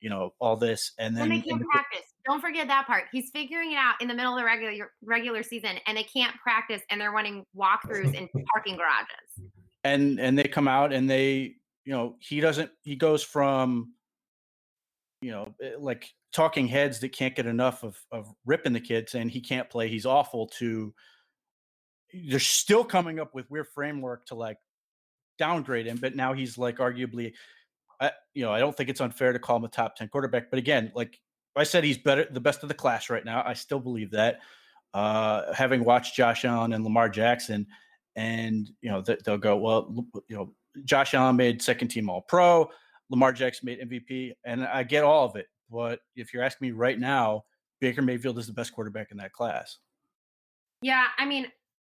You 0.00 0.10
know 0.10 0.32
all 0.38 0.56
this, 0.56 0.92
and 0.98 1.16
then 1.16 1.28
they 1.28 1.40
can't 1.40 1.66
practice. 1.66 2.14
Don't 2.28 2.40
forget 2.40 2.68
that 2.68 2.86
part. 2.86 3.04
He's 3.10 3.30
figuring 3.30 3.72
it 3.72 3.78
out 3.78 3.94
in 4.00 4.08
the 4.08 4.14
middle 4.14 4.34
of 4.34 4.38
the 4.38 4.44
regular 4.44 4.92
regular 5.02 5.42
season, 5.42 5.78
and 5.86 5.96
they 5.96 6.02
can't 6.02 6.36
practice, 6.42 6.82
and 6.90 7.00
they're 7.00 7.12
running 7.12 7.44
walkthroughs 7.56 8.14
in 8.14 8.28
parking 8.54 8.76
garages. 8.76 9.52
And 9.84 10.20
and 10.20 10.38
they 10.38 10.44
come 10.44 10.68
out 10.68 10.92
and 10.92 11.08
they 11.08 11.54
you 11.88 11.94
know, 11.94 12.16
he 12.18 12.38
doesn't, 12.38 12.70
he 12.82 12.96
goes 12.96 13.22
from, 13.22 13.94
you 15.22 15.30
know, 15.30 15.54
eh, 15.62 15.70
like 15.78 16.12
talking 16.34 16.68
heads 16.68 17.00
that 17.00 17.12
can't 17.12 17.34
get 17.34 17.46
enough 17.46 17.82
of, 17.82 17.96
of 18.12 18.30
ripping 18.44 18.74
the 18.74 18.80
kids, 18.80 19.14
and 19.14 19.30
he 19.30 19.40
can't 19.40 19.70
play, 19.70 19.88
he's 19.88 20.04
awful 20.04 20.48
to, 20.58 20.92
they're 22.28 22.40
still 22.40 22.84
coming 22.84 23.18
up 23.18 23.34
with 23.34 23.50
weird 23.50 23.68
framework 23.74 24.26
to 24.26 24.34
like 24.34 24.58
downgrade 25.38 25.86
him, 25.86 25.96
but 25.96 26.14
now 26.14 26.34
he's 26.34 26.58
like 26.58 26.76
arguably, 26.76 27.32
I, 28.02 28.10
you 28.34 28.44
know, 28.44 28.52
I 28.52 28.58
don't 28.58 28.76
think 28.76 28.90
it's 28.90 29.00
unfair 29.00 29.32
to 29.32 29.38
call 29.38 29.56
him 29.56 29.64
a 29.64 29.68
top 29.68 29.96
10 29.96 30.08
quarterback, 30.08 30.50
but 30.50 30.58
again, 30.58 30.92
like 30.94 31.18
I 31.58 31.64
said, 31.64 31.84
he's 31.84 31.98
better, 31.98 32.26
the 32.30 32.40
best 32.40 32.62
of 32.62 32.68
the 32.68 32.74
class 32.74 33.10
right 33.10 33.24
now. 33.24 33.42
I 33.44 33.54
still 33.54 33.80
believe 33.80 34.10
that. 34.12 34.40
Uh, 34.94 35.52
having 35.52 35.84
watched 35.84 36.14
Josh 36.14 36.44
Allen 36.44 36.72
and 36.72 36.82
Lamar 36.82 37.08
Jackson, 37.08 37.66
and 38.16 38.68
you 38.80 38.90
know 38.90 39.02
they'll 39.02 39.38
go 39.38 39.56
well 39.56 39.94
you 40.28 40.36
know 40.36 40.52
Josh 40.84 41.14
Allen 41.14 41.36
made 41.36 41.62
second 41.62 41.88
team 41.88 42.08
All 42.08 42.22
Pro. 42.22 42.70
Lamar 43.10 43.32
Jackson 43.32 43.66
made 43.66 43.80
MVP, 43.80 44.32
and 44.44 44.64
I 44.64 44.82
get 44.82 45.04
all 45.04 45.24
of 45.24 45.36
it. 45.36 45.46
But 45.70 46.00
if 46.16 46.32
you're 46.32 46.42
asking 46.42 46.68
me 46.68 46.72
right 46.72 46.98
now, 46.98 47.44
Baker 47.80 48.02
Mayfield 48.02 48.38
is 48.38 48.46
the 48.46 48.52
best 48.52 48.72
quarterback 48.72 49.10
in 49.10 49.16
that 49.18 49.32
class. 49.32 49.78
Yeah, 50.82 51.06
I 51.18 51.26
mean, 51.26 51.46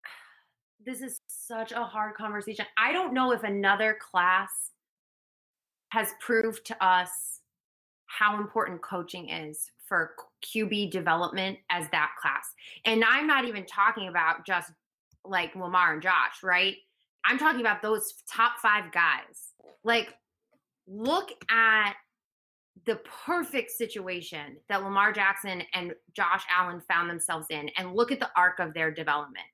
this 0.85 1.01
is 1.01 1.21
such 1.27 1.71
a 1.71 1.83
hard 1.83 2.15
conversation. 2.15 2.65
I 2.77 2.91
don't 2.91 3.13
know 3.13 3.31
if 3.31 3.43
another 3.43 3.97
class 3.99 4.49
has 5.89 6.13
proved 6.19 6.65
to 6.65 6.85
us 6.85 7.41
how 8.07 8.39
important 8.39 8.81
coaching 8.81 9.29
is 9.29 9.71
for 9.85 10.11
QB 10.43 10.91
development 10.91 11.57
as 11.69 11.87
that 11.91 12.11
class. 12.21 12.47
And 12.85 13.03
I'm 13.03 13.27
not 13.27 13.45
even 13.45 13.65
talking 13.65 14.07
about 14.07 14.45
just 14.45 14.71
like 15.23 15.55
Lamar 15.55 15.93
and 15.93 16.01
Josh, 16.01 16.43
right? 16.43 16.75
I'm 17.25 17.37
talking 17.37 17.61
about 17.61 17.81
those 17.81 18.13
top 18.31 18.53
five 18.61 18.91
guys. 18.91 19.53
Like, 19.83 20.13
look 20.87 21.29
at 21.49 21.93
the 22.85 22.99
perfect 23.25 23.71
situation 23.71 24.57
that 24.69 24.83
Lamar 24.83 25.11
Jackson 25.11 25.63
and 25.73 25.93
Josh 26.15 26.43
Allen 26.55 26.81
found 26.87 27.09
themselves 27.09 27.47
in, 27.49 27.69
and 27.77 27.95
look 27.95 28.11
at 28.11 28.19
the 28.19 28.29
arc 28.35 28.59
of 28.59 28.73
their 28.73 28.91
development. 28.91 29.45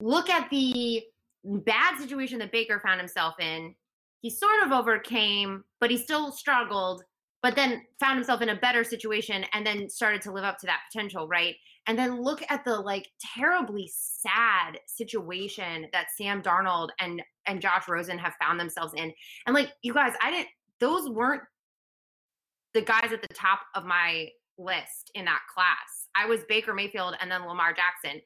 Look 0.00 0.30
at 0.30 0.48
the 0.48 1.02
bad 1.44 1.98
situation 1.98 2.38
that 2.38 2.52
Baker 2.52 2.80
found 2.80 3.00
himself 3.00 3.34
in, 3.40 3.74
he 4.20 4.30
sort 4.30 4.62
of 4.62 4.72
overcame, 4.72 5.64
but 5.80 5.90
he 5.90 5.96
still 5.96 6.32
struggled, 6.32 7.02
but 7.42 7.56
then 7.56 7.82
found 7.98 8.16
himself 8.16 8.40
in 8.40 8.50
a 8.50 8.56
better 8.56 8.84
situation 8.84 9.44
and 9.52 9.66
then 9.66 9.90
started 9.90 10.22
to 10.22 10.32
live 10.32 10.44
up 10.44 10.58
to 10.58 10.66
that 10.66 10.82
potential, 10.90 11.26
right? 11.26 11.56
And 11.86 11.98
then 11.98 12.22
look 12.22 12.42
at 12.48 12.64
the 12.64 12.78
like 12.78 13.08
terribly 13.36 13.90
sad 13.92 14.78
situation 14.86 15.88
that 15.92 16.06
Sam 16.16 16.40
Darnold 16.42 16.90
and 17.00 17.20
and 17.46 17.60
Josh 17.60 17.88
Rosen 17.88 18.18
have 18.18 18.34
found 18.40 18.60
themselves 18.60 18.94
in. 18.96 19.12
And 19.46 19.54
like 19.54 19.72
you 19.82 19.92
guys, 19.92 20.12
I 20.22 20.30
didn't 20.30 20.48
those 20.78 21.08
weren't 21.08 21.42
the 22.74 22.82
guys 22.82 23.12
at 23.12 23.20
the 23.20 23.34
top 23.34 23.60
of 23.74 23.84
my 23.84 24.28
list 24.56 25.10
in 25.14 25.24
that 25.24 25.40
class. 25.52 26.08
I 26.16 26.26
was 26.26 26.40
Baker 26.48 26.72
Mayfield 26.72 27.16
and 27.20 27.30
then 27.30 27.46
Lamar 27.46 27.74
Jackson. 27.74 28.20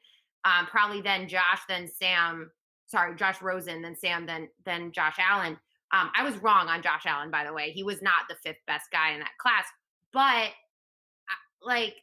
Um, 0.45 0.67
probably 0.67 1.01
then 1.01 1.27
Josh, 1.27 1.59
then 1.67 1.87
Sam, 1.87 2.51
sorry, 2.85 3.15
Josh 3.15 3.41
Rosen, 3.41 3.81
then 3.81 3.95
Sam, 3.95 4.25
then 4.25 4.49
then 4.65 4.91
Josh 4.91 5.17
Allen. 5.19 5.57
Um, 5.93 6.11
I 6.15 6.23
was 6.23 6.35
wrong 6.37 6.67
on 6.67 6.81
Josh 6.81 7.05
Allen, 7.05 7.31
by 7.31 7.45
the 7.45 7.53
way. 7.53 7.71
He 7.71 7.83
was 7.83 8.01
not 8.01 8.27
the 8.29 8.35
fifth 8.43 8.61
best 8.67 8.91
guy 8.91 9.11
in 9.11 9.19
that 9.19 9.37
class. 9.39 9.65
But 10.13 10.49
like 11.61 11.95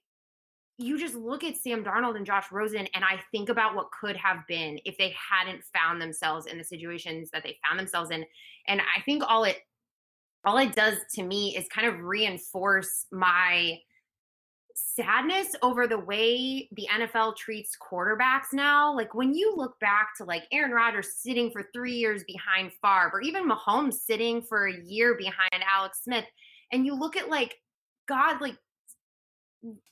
you 0.77 0.99
just 0.99 1.15
look 1.15 1.45
at 1.45 1.57
Sam 1.57 1.85
Darnold 1.85 2.17
and 2.17 2.27
Josh 2.27 2.51
Rosen, 2.51 2.89
and 2.95 3.05
I 3.05 3.21
think 3.31 3.49
about 3.49 3.77
what 3.77 3.87
could 3.99 4.17
have 4.17 4.39
been 4.49 4.79
if 4.85 4.99
they 4.99 5.15
hadn't 5.31 5.63
found 5.73 6.01
themselves 6.01 6.47
in 6.47 6.59
the 6.59 6.65
situations 6.65 7.31
that 7.33 7.45
they 7.45 7.59
found 7.67 7.79
themselves 7.79 8.11
in. 8.11 8.25
And 8.67 8.81
I 8.81 9.01
think 9.03 9.23
all 9.27 9.45
it 9.45 9.59
all 10.45 10.59
it 10.59 10.75
does 10.75 10.99
to 11.15 11.23
me 11.23 11.57
is 11.57 11.67
kind 11.69 11.87
of 11.87 12.01
reinforce 12.01 13.07
my 13.13 13.79
sadness 14.75 15.55
over 15.63 15.87
the 15.87 15.99
way 15.99 16.69
the 16.73 16.89
NFL 16.93 17.37
treats 17.37 17.77
quarterbacks 17.81 18.53
now. 18.53 18.95
Like 18.95 19.15
when 19.15 19.33
you 19.33 19.55
look 19.57 19.79
back 19.81 20.11
to 20.19 20.25
like 20.25 20.45
Aaron 20.53 20.73
Rodgers 20.73 21.15
sitting 21.17 21.51
for 21.51 21.69
three 21.73 21.95
years 21.95 22.25
behind 22.25 22.73
Favre, 22.83 23.11
or 23.13 23.21
even 23.23 23.49
Mahomes 23.49 23.95
sitting 23.95 24.43
for 24.43 24.67
a 24.67 24.83
year 24.85 25.15
behind 25.15 25.65
Alex 25.69 26.01
Smith, 26.05 26.25
and 26.73 26.85
you 26.85 26.95
look 26.95 27.17
at 27.17 27.29
like 27.29 27.57
God, 28.09 28.41
like 28.41 28.57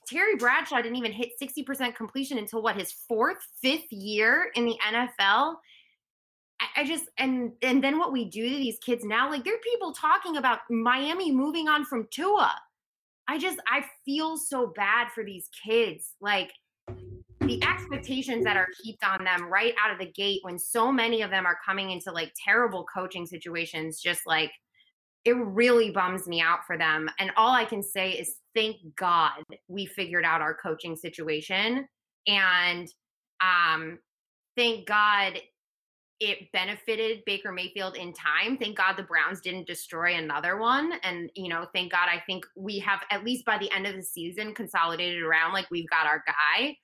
Terry 0.07 0.35
Bradshaw 0.35 0.81
didn't 0.81 0.97
even 0.97 1.11
hit 1.11 1.31
60% 1.41 1.95
completion 1.95 2.37
until 2.37 2.61
what 2.61 2.75
his 2.75 2.91
fourth, 2.91 3.37
fifth 3.61 3.91
year 3.91 4.51
in 4.55 4.65
the 4.65 4.77
NFL. 4.85 5.55
I 6.75 6.85
just 6.85 7.05
and 7.17 7.51
and 7.61 7.83
then 7.83 7.99
what 7.99 8.13
we 8.13 8.25
do 8.25 8.49
to 8.49 8.55
these 8.55 8.79
kids 8.79 9.03
now, 9.03 9.29
like 9.29 9.43
there 9.43 9.53
are 9.53 9.69
people 9.71 9.91
talking 9.91 10.37
about 10.37 10.59
Miami 10.69 11.31
moving 11.31 11.67
on 11.67 11.83
from 11.83 12.07
Tua. 12.09 12.53
I 13.27 13.37
just 13.37 13.59
I 13.67 13.85
feel 14.05 14.37
so 14.37 14.73
bad 14.75 15.09
for 15.13 15.23
these 15.23 15.49
kids. 15.65 16.13
Like 16.21 16.51
the 17.41 17.61
expectations 17.63 18.43
that 18.45 18.57
are 18.57 18.67
heaped 18.81 19.03
on 19.03 19.23
them 19.23 19.45
right 19.51 19.73
out 19.81 19.91
of 19.91 19.99
the 19.99 20.11
gate 20.11 20.39
when 20.43 20.57
so 20.57 20.91
many 20.91 21.21
of 21.21 21.29
them 21.29 21.45
are 21.45 21.57
coming 21.65 21.91
into 21.91 22.11
like 22.11 22.33
terrible 22.43 22.85
coaching 22.93 23.25
situations, 23.25 24.01
just 24.01 24.21
like 24.25 24.51
it 25.25 25.35
really 25.37 25.91
bums 25.91 26.27
me 26.27 26.41
out 26.41 26.59
for 26.67 26.77
them. 26.77 27.09
And 27.19 27.31
all 27.37 27.53
I 27.53 27.65
can 27.65 27.81
say 27.81 28.11
is 28.11 28.35
thank 28.53 28.77
God 28.97 29.31
we 29.67 29.85
figured 29.85 30.25
out 30.25 30.41
our 30.41 30.55
coaching 30.55 30.95
situation. 30.95 31.87
And 32.27 32.87
um 33.41 33.99
thank 34.55 34.87
God 34.87 35.39
it 36.19 36.51
benefited 36.53 37.23
Baker 37.25 37.51
Mayfield 37.51 37.97
in 37.97 38.13
time. 38.13 38.57
Thank 38.57 38.77
God 38.77 38.95
the 38.95 39.03
Browns 39.03 39.41
didn't 39.41 39.67
destroy 39.67 40.15
another 40.15 40.57
one. 40.57 40.93
And, 41.03 41.29
you 41.35 41.49
know, 41.49 41.65
thank 41.73 41.91
God 41.91 42.07
I 42.09 42.21
think 42.25 42.45
we 42.55 42.79
have, 42.79 43.01
at 43.11 43.23
least 43.23 43.45
by 43.45 43.57
the 43.57 43.71
end 43.71 43.87
of 43.87 43.95
the 43.95 44.03
season, 44.03 44.53
consolidated 44.53 45.21
around 45.21 45.53
like 45.53 45.69
we've 45.69 45.89
got 45.89 46.05
our 46.05 46.23
guy. 46.25 46.77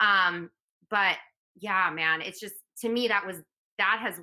Um, 0.00 0.50
but 0.88 1.16
yeah, 1.56 1.90
man, 1.92 2.20
it's 2.22 2.40
just 2.40 2.54
to 2.80 2.88
me 2.88 3.08
that 3.08 3.26
was 3.26 3.42
that 3.78 3.98
has 4.00 4.20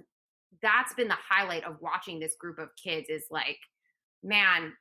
that's 0.62 0.94
been 0.94 1.08
the 1.08 1.18
highlight 1.30 1.64
of 1.66 1.78
watching 1.82 2.20
this 2.20 2.36
group 2.40 2.60
of 2.60 2.70
kids 2.82 3.10
is 3.10 3.26
like, 3.30 3.58
man, 4.24 4.74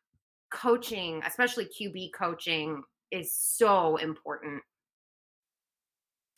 coaching, 0.52 1.22
especially 1.26 1.66
QB 1.66 2.10
coaching, 2.16 2.82
is 3.10 3.36
so 3.36 3.96
important. 3.96 4.62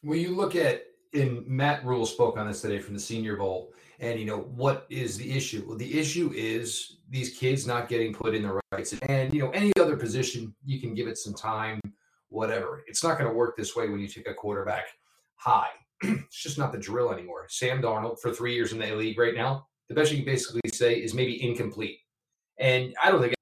When 0.02 0.20
you 0.20 0.34
look 0.34 0.56
at 0.56 0.84
and 1.14 1.47
Matt 1.47 1.85
Rhule 1.85 2.06
spoke 2.06 2.37
on 2.37 2.49
this 2.49 2.61
today 2.61 2.78
from 2.78 2.94
the 2.94 3.00
Senior 3.00 3.37
Bowl. 3.37 3.73
And 4.00 4.18
you 4.18 4.26
know 4.26 4.40
what 4.56 4.87
is 4.90 5.16
the 5.16 5.30
issue? 5.30 5.64
Well, 5.66 5.78
the 5.78 5.99
issue 5.99 6.33
is 6.35 6.97
these 7.09 7.38
kids 7.38 7.66
not 7.66 7.88
getting 7.88 8.12
put 8.12 8.35
in 8.35 8.42
the 8.42 8.61
right. 8.73 8.92
And 9.09 9.33
you 9.33 9.40
know 9.40 9.50
any 9.50 9.73
other 9.80 9.97
position, 9.97 10.54
you 10.64 10.80
can 10.80 10.94
give 10.94 11.06
it 11.06 11.16
some 11.16 11.35
time, 11.35 11.80
whatever. 12.28 12.85
It's 12.88 13.04
not 13.04 13.18
going 13.18 13.30
to 13.30 13.37
work 13.37 13.56
this 13.56 13.76
way 13.76 13.88
when 13.88 14.00
you 14.00 14.09
take 14.09 14.28
a 14.28 14.35
quarterback 14.35 14.87
high. 15.37 15.68
it's 16.02 16.42
just 16.42 16.59
not 16.59 16.73
the 16.73 16.78
drill 16.78 17.12
anymore. 17.12 17.47
Sam 17.49 17.80
Darnold 17.80 18.21
for 18.21 18.33
three 18.33 18.54
years 18.54 18.73
in 18.73 18.80
the 18.80 18.94
league 18.94 19.18
right 19.18 19.35
now. 19.35 19.66
The 19.88 19.94
best 19.94 20.11
you 20.11 20.18
can 20.18 20.26
basically 20.26 20.62
say 20.73 20.94
is 20.94 21.14
maybe 21.14 21.42
incomplete. 21.42 21.99
And 22.59 22.94
I 23.02 23.11
don't 23.11 23.21
think 23.21 23.35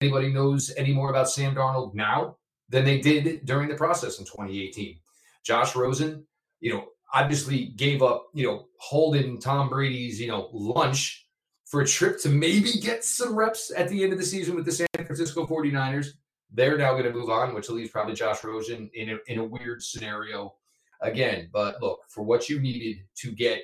anybody 0.00 0.32
knows 0.32 0.72
any 0.76 0.92
more 0.92 1.10
about 1.10 1.30
Sam 1.30 1.54
Darnold 1.54 1.94
now 1.94 2.36
than 2.68 2.84
they 2.84 2.98
did 2.98 3.44
during 3.44 3.68
the 3.68 3.74
process 3.74 4.18
in 4.18 4.24
2018. 4.24 4.98
Josh 5.44 5.74
Rosen, 5.76 6.26
you 6.60 6.72
know, 6.72 6.86
obviously 7.12 7.66
gave 7.76 8.02
up, 8.02 8.28
you 8.34 8.46
know, 8.46 8.66
holding 8.78 9.40
Tom 9.40 9.68
Brady's, 9.68 10.20
you 10.20 10.28
know, 10.28 10.48
lunch 10.52 11.26
for 11.64 11.80
a 11.82 11.86
trip 11.86 12.20
to 12.20 12.28
maybe 12.28 12.72
get 12.80 13.04
some 13.04 13.34
reps 13.34 13.72
at 13.76 13.88
the 13.88 14.02
end 14.02 14.12
of 14.12 14.18
the 14.18 14.24
season 14.24 14.54
with 14.54 14.64
the 14.64 14.72
San 14.72 14.86
Francisco 14.94 15.46
49ers. 15.46 16.08
They're 16.52 16.76
now 16.76 16.92
going 16.92 17.04
to 17.04 17.12
move 17.12 17.30
on, 17.30 17.54
which 17.54 17.70
leaves 17.70 17.90
probably 17.90 18.14
Josh 18.14 18.42
Rosen 18.42 18.90
in 18.94 19.10
a, 19.10 19.18
in 19.28 19.38
a 19.38 19.44
weird 19.44 19.82
scenario 19.82 20.54
again. 21.00 21.48
But 21.52 21.80
look, 21.80 22.00
for 22.08 22.22
what 22.22 22.48
you 22.48 22.58
needed 22.58 23.04
to 23.18 23.30
get 23.30 23.62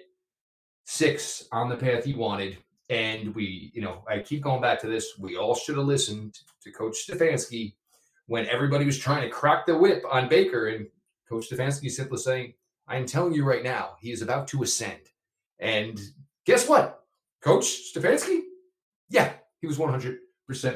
six 0.84 1.48
on 1.50 1.68
the 1.68 1.76
path 1.76 2.06
you 2.06 2.16
wanted, 2.16 2.58
and 2.88 3.34
we, 3.34 3.72
you 3.74 3.82
know, 3.82 4.04
I 4.08 4.20
keep 4.20 4.42
going 4.42 4.60
back 4.60 4.80
to 4.82 4.86
this. 4.86 5.18
We 5.18 5.36
all 5.36 5.56
should 5.56 5.76
have 5.76 5.86
listened 5.86 6.38
to 6.62 6.70
Coach 6.70 7.06
Stefanski 7.08 7.74
when 8.26 8.46
everybody 8.46 8.84
was 8.84 8.98
trying 8.98 9.22
to 9.22 9.30
crack 9.30 9.66
the 9.66 9.76
whip 9.76 10.04
on 10.08 10.28
Baker, 10.28 10.68
and 10.68 10.86
Coach 11.28 11.50
Stefanski 11.50 11.90
simply 11.90 12.18
saying, 12.18 12.54
I 12.88 12.96
am 12.96 13.06
telling 13.06 13.34
you 13.34 13.44
right 13.44 13.64
now, 13.64 13.96
he 14.00 14.12
is 14.12 14.22
about 14.22 14.46
to 14.48 14.62
ascend. 14.62 15.00
And 15.58 16.00
guess 16.44 16.68
what? 16.68 17.02
Coach 17.42 17.92
Stefanski? 17.92 18.42
Yeah, 19.08 19.32
he 19.60 19.66
was 19.66 19.78
100% 19.78 20.18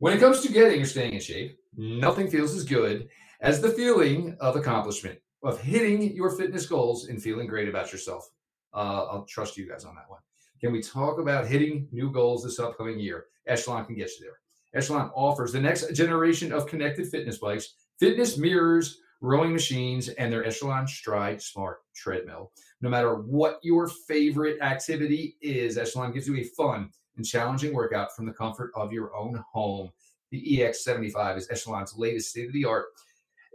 When 0.00 0.12
it 0.12 0.20
comes 0.20 0.40
to 0.40 0.52
getting 0.52 0.82
or 0.82 0.86
staying 0.86 1.14
in 1.14 1.20
shape, 1.20 1.58
nothing 1.76 2.28
feels 2.28 2.54
as 2.54 2.64
good 2.64 3.08
as 3.40 3.60
the 3.60 3.70
feeling 3.70 4.36
of 4.40 4.56
accomplishment, 4.56 5.18
of 5.42 5.60
hitting 5.60 6.14
your 6.14 6.36
fitness 6.36 6.66
goals 6.66 7.06
and 7.06 7.22
feeling 7.22 7.46
great 7.46 7.68
about 7.68 7.92
yourself. 7.92 8.28
Uh, 8.74 9.06
I'll 9.10 9.24
trust 9.24 9.56
you 9.56 9.68
guys 9.68 9.84
on 9.84 9.94
that 9.94 10.08
one. 10.10 10.20
Can 10.60 10.72
we 10.72 10.82
talk 10.82 11.20
about 11.20 11.46
hitting 11.46 11.88
new 11.92 12.10
goals 12.10 12.42
this 12.42 12.58
upcoming 12.58 12.98
year? 12.98 13.26
Echelon 13.46 13.86
can 13.86 13.94
get 13.94 14.10
you 14.18 14.24
there. 14.26 14.40
Echelon 14.74 15.10
offers 15.14 15.52
the 15.52 15.60
next 15.60 15.92
generation 15.94 16.52
of 16.52 16.66
connected 16.66 17.08
fitness 17.08 17.38
bikes, 17.38 17.74
fitness 17.98 18.36
mirrors 18.36 19.00
rowing 19.20 19.52
machines, 19.52 20.08
and 20.08 20.32
their 20.32 20.44
Echelon 20.44 20.86
Stride 20.86 21.42
Smart 21.42 21.78
treadmill. 21.94 22.52
No 22.80 22.88
matter 22.88 23.14
what 23.14 23.58
your 23.62 23.88
favorite 23.88 24.60
activity 24.60 25.36
is, 25.40 25.78
Echelon 25.78 26.12
gives 26.12 26.28
you 26.28 26.36
a 26.36 26.44
fun 26.44 26.90
and 27.18 27.26
challenging 27.26 27.74
workout 27.74 28.16
from 28.16 28.24
the 28.24 28.32
comfort 28.32 28.70
of 28.74 28.92
your 28.92 29.14
own 29.14 29.42
home. 29.52 29.90
The 30.30 30.58
EX75 30.60 31.36
is 31.36 31.50
Echelon's 31.50 31.94
latest 31.96 32.30
state 32.30 32.46
of 32.46 32.52
the 32.52 32.64
art 32.64 32.86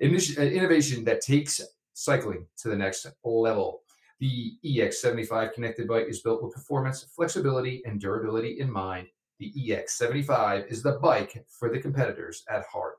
uh, 0.01 0.05
innovation 0.05 1.03
that 1.05 1.21
takes 1.21 1.61
cycling 1.93 2.45
to 2.57 2.69
the 2.69 2.75
next 2.75 3.07
level. 3.23 3.81
The 4.19 4.53
EX75 4.65 5.53
connected 5.53 5.87
bike 5.87 6.07
is 6.07 6.21
built 6.21 6.43
with 6.43 6.53
performance, 6.53 7.03
flexibility, 7.15 7.81
and 7.85 7.99
durability 7.99 8.59
in 8.59 8.71
mind. 8.71 9.07
The 9.39 9.53
EX75 9.53 10.67
is 10.67 10.83
the 10.83 10.93
bike 10.93 11.45
for 11.49 11.69
the 11.69 11.79
competitors 11.79 12.43
at 12.49 12.63
heart. 12.71 12.95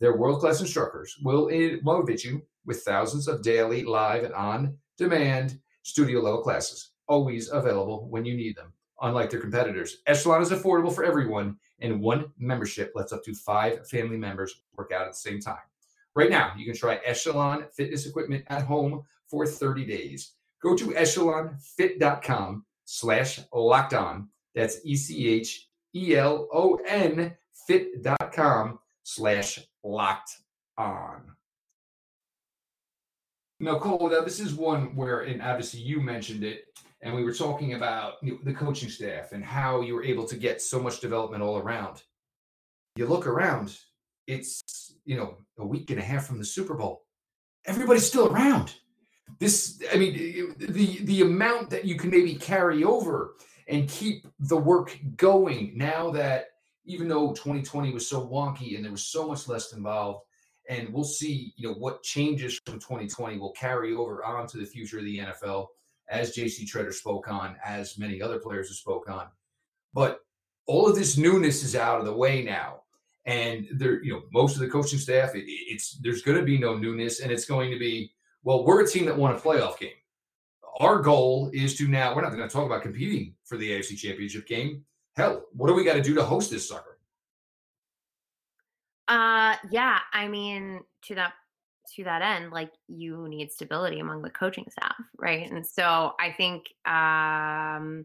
Their 0.00 0.16
world 0.16 0.40
class 0.40 0.60
instructors 0.60 1.16
will 1.22 1.50
motivate 1.82 2.24
you 2.24 2.42
with 2.64 2.82
thousands 2.82 3.26
of 3.26 3.42
daily, 3.42 3.84
live, 3.84 4.24
and 4.24 4.34
on 4.34 4.76
demand 4.96 5.58
studio 5.82 6.20
level 6.20 6.42
classes, 6.42 6.90
always 7.08 7.50
available 7.50 8.06
when 8.08 8.24
you 8.24 8.36
need 8.36 8.56
them. 8.56 8.72
Unlike 9.00 9.30
their 9.30 9.40
competitors, 9.40 9.98
Echelon 10.06 10.42
is 10.42 10.50
affordable 10.50 10.92
for 10.92 11.04
everyone, 11.04 11.56
and 11.80 12.00
one 12.00 12.32
membership 12.38 12.92
lets 12.94 13.12
up 13.12 13.22
to 13.24 13.34
five 13.34 13.88
family 13.88 14.16
members 14.16 14.62
work 14.76 14.92
out 14.92 15.02
at 15.02 15.12
the 15.12 15.18
same 15.18 15.40
time. 15.40 15.58
Right 16.14 16.30
now, 16.30 16.52
you 16.56 16.64
can 16.64 16.74
try 16.74 16.98
Echelon 17.04 17.66
fitness 17.72 18.06
equipment 18.06 18.44
at 18.48 18.62
home 18.62 19.04
for 19.28 19.46
30 19.46 19.84
days. 19.84 20.32
Go 20.60 20.74
to 20.76 20.86
echelonfit.com 20.86 22.64
slash 22.84 23.40
locked 23.52 23.94
on. 23.94 24.28
That's 24.54 24.80
E 24.84 24.96
C 24.96 25.28
H 25.28 25.68
E 25.94 26.16
L 26.16 26.48
O 26.52 26.80
N 26.86 27.36
fit.com 27.66 28.80
slash 29.04 29.60
locked 29.84 30.38
on. 30.76 31.22
Now, 33.60 33.78
Cole, 33.78 34.10
now 34.10 34.22
this 34.22 34.40
is 34.40 34.54
one 34.54 34.94
where, 34.94 35.20
and 35.20 35.42
obviously 35.42 35.80
you 35.80 36.00
mentioned 36.00 36.44
it, 36.44 36.66
and 37.02 37.14
we 37.14 37.24
were 37.24 37.34
talking 37.34 37.74
about 37.74 38.14
you 38.22 38.32
know, 38.32 38.38
the 38.44 38.52
coaching 38.52 38.88
staff 38.88 39.32
and 39.32 39.44
how 39.44 39.80
you 39.80 39.94
were 39.94 40.04
able 40.04 40.24
to 40.26 40.36
get 40.36 40.60
so 40.60 40.80
much 40.80 41.00
development 41.00 41.42
all 41.42 41.58
around. 41.58 42.02
You 42.96 43.06
look 43.06 43.26
around, 43.26 43.76
it's 44.26 44.94
you 45.04 45.16
know 45.16 45.36
a 45.58 45.66
week 45.66 45.90
and 45.90 45.98
a 45.98 46.02
half 46.02 46.26
from 46.26 46.38
the 46.38 46.44
Super 46.44 46.74
Bowl. 46.74 47.04
Everybody's 47.66 48.06
still 48.06 48.28
around. 48.28 48.74
This, 49.38 49.82
I 49.92 49.96
mean, 49.96 50.54
the 50.58 50.98
the 51.04 51.22
amount 51.22 51.70
that 51.70 51.84
you 51.84 51.96
can 51.96 52.10
maybe 52.10 52.34
carry 52.34 52.82
over 52.82 53.34
and 53.68 53.88
keep 53.88 54.26
the 54.40 54.56
work 54.56 54.98
going 55.16 55.72
now 55.76 56.10
that 56.10 56.46
even 56.86 57.06
though 57.06 57.32
2020 57.32 57.92
was 57.92 58.08
so 58.08 58.26
wonky 58.26 58.74
and 58.74 58.84
there 58.84 58.90
was 58.90 59.04
so 59.04 59.28
much 59.28 59.46
less 59.46 59.74
involved 59.74 60.24
and 60.68 60.88
we'll 60.92 61.04
see 61.04 61.52
you 61.56 61.68
know 61.68 61.74
what 61.74 62.02
changes 62.02 62.58
from 62.64 62.78
2020 62.78 63.38
will 63.38 63.52
carry 63.52 63.94
over 63.94 64.24
onto 64.24 64.58
the 64.58 64.66
future 64.66 64.98
of 64.98 65.04
the 65.04 65.18
NFL 65.18 65.66
as 66.10 66.36
JC 66.36 66.66
Tretter 66.66 66.92
spoke 66.92 67.28
on 67.28 67.56
as 67.64 67.98
many 67.98 68.20
other 68.20 68.38
players 68.38 68.68
have 68.68 68.76
spoke 68.76 69.08
on 69.08 69.26
but 69.94 70.20
all 70.66 70.88
of 70.88 70.96
this 70.96 71.16
newness 71.16 71.62
is 71.62 71.74
out 71.74 72.00
of 72.00 72.06
the 72.06 72.12
way 72.12 72.42
now 72.42 72.82
and 73.26 73.66
there 73.72 74.02
you 74.02 74.12
know 74.12 74.22
most 74.32 74.54
of 74.54 74.60
the 74.60 74.68
coaching 74.68 74.98
staff 74.98 75.34
it, 75.34 75.44
it's 75.46 75.98
there's 76.02 76.22
going 76.22 76.38
to 76.38 76.44
be 76.44 76.58
no 76.58 76.76
newness 76.76 77.20
and 77.20 77.32
it's 77.32 77.44
going 77.44 77.70
to 77.70 77.78
be 77.78 78.12
well 78.42 78.64
we're 78.64 78.82
a 78.82 78.86
team 78.86 79.04
that 79.04 79.16
won 79.16 79.34
a 79.34 79.38
playoff 79.38 79.78
game 79.78 79.90
our 80.80 81.00
goal 81.00 81.50
is 81.52 81.76
to 81.76 81.88
now 81.88 82.14
we're 82.14 82.22
not 82.22 82.32
going 82.32 82.48
to 82.48 82.52
talk 82.52 82.66
about 82.66 82.82
competing 82.82 83.34
for 83.44 83.56
the 83.56 83.70
AFC 83.70 83.96
championship 83.96 84.46
game 84.46 84.84
hell, 85.18 85.46
what 85.52 85.66
do 85.66 85.74
we 85.74 85.84
got 85.84 85.94
to 85.94 86.02
do 86.02 86.14
to 86.14 86.22
host 86.22 86.50
this 86.50 86.66
sucker? 86.66 86.98
Uh, 89.08 89.56
yeah. 89.70 89.98
I 90.12 90.28
mean, 90.28 90.80
to 91.02 91.14
that 91.16 91.32
to 91.96 92.04
that 92.04 92.22
end, 92.22 92.52
like 92.52 92.70
you 92.88 93.26
need 93.28 93.50
stability 93.52 94.00
among 94.00 94.22
the 94.22 94.30
coaching 94.30 94.66
staff, 94.70 94.94
right? 95.18 95.50
And 95.50 95.66
so 95.66 96.12
I 96.20 96.34
think 96.36 96.64
um 96.86 98.04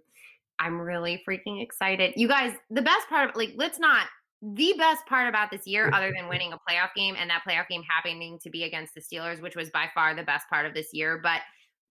I'm 0.60 0.80
really 0.80 1.22
freaking 1.28 1.62
excited. 1.62 2.14
You 2.16 2.28
guys, 2.28 2.54
the 2.70 2.82
best 2.82 3.10
part 3.10 3.30
of 3.30 3.36
like, 3.36 3.54
let's 3.56 3.80
not 3.80 4.08
the 4.42 4.74
best 4.78 5.06
part 5.08 5.28
about 5.28 5.52
this 5.52 5.66
year, 5.66 5.90
other 5.94 6.14
than 6.16 6.30
winning 6.30 6.54
a 6.54 6.58
playoff 6.58 6.94
game 6.96 7.16
and 7.18 7.30
that 7.30 7.44
playoff 7.48 7.68
game 7.70 7.82
happening 7.90 8.40
to 8.44 8.50
be 8.50 8.64
against 8.64 8.94
the 8.94 9.02
Steelers, 9.02 9.42
which 9.42 9.56
was 9.56 9.70
by 9.70 9.88
far 9.94 10.14
the 10.16 10.24
best 10.24 10.48
part 10.50 10.66
of 10.66 10.74
this 10.74 10.90
year, 10.94 11.20
but 11.22 11.42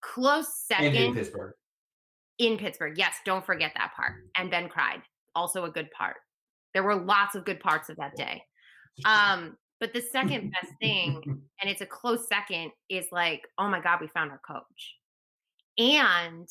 close 0.00 0.48
second 0.66 0.94
in 0.94 1.14
Pittsburgh. 1.14 1.54
In 2.38 2.58
Pittsburgh, 2.58 2.96
yes, 2.96 3.14
don't 3.24 3.44
forget 3.44 3.72
that 3.76 3.92
part. 3.96 4.12
And 4.36 4.50
Ben 4.50 4.68
cried 4.68 5.02
also 5.34 5.64
a 5.64 5.70
good 5.70 5.90
part. 5.90 6.16
There 6.74 6.82
were 6.82 6.96
lots 6.96 7.34
of 7.34 7.44
good 7.44 7.60
parts 7.60 7.88
of 7.88 7.96
that 7.96 8.16
day. 8.16 8.42
Um, 9.04 9.56
but 9.82 9.92
the 9.92 10.00
second 10.00 10.52
best 10.62 10.72
thing, 10.80 11.20
and 11.60 11.68
it's 11.68 11.80
a 11.80 11.86
close 11.86 12.28
second, 12.28 12.70
is 12.88 13.06
like, 13.10 13.48
oh 13.58 13.68
my 13.68 13.80
God, 13.80 13.98
we 14.00 14.06
found 14.06 14.30
our 14.30 14.40
coach. 14.46 14.94
And 15.76 16.48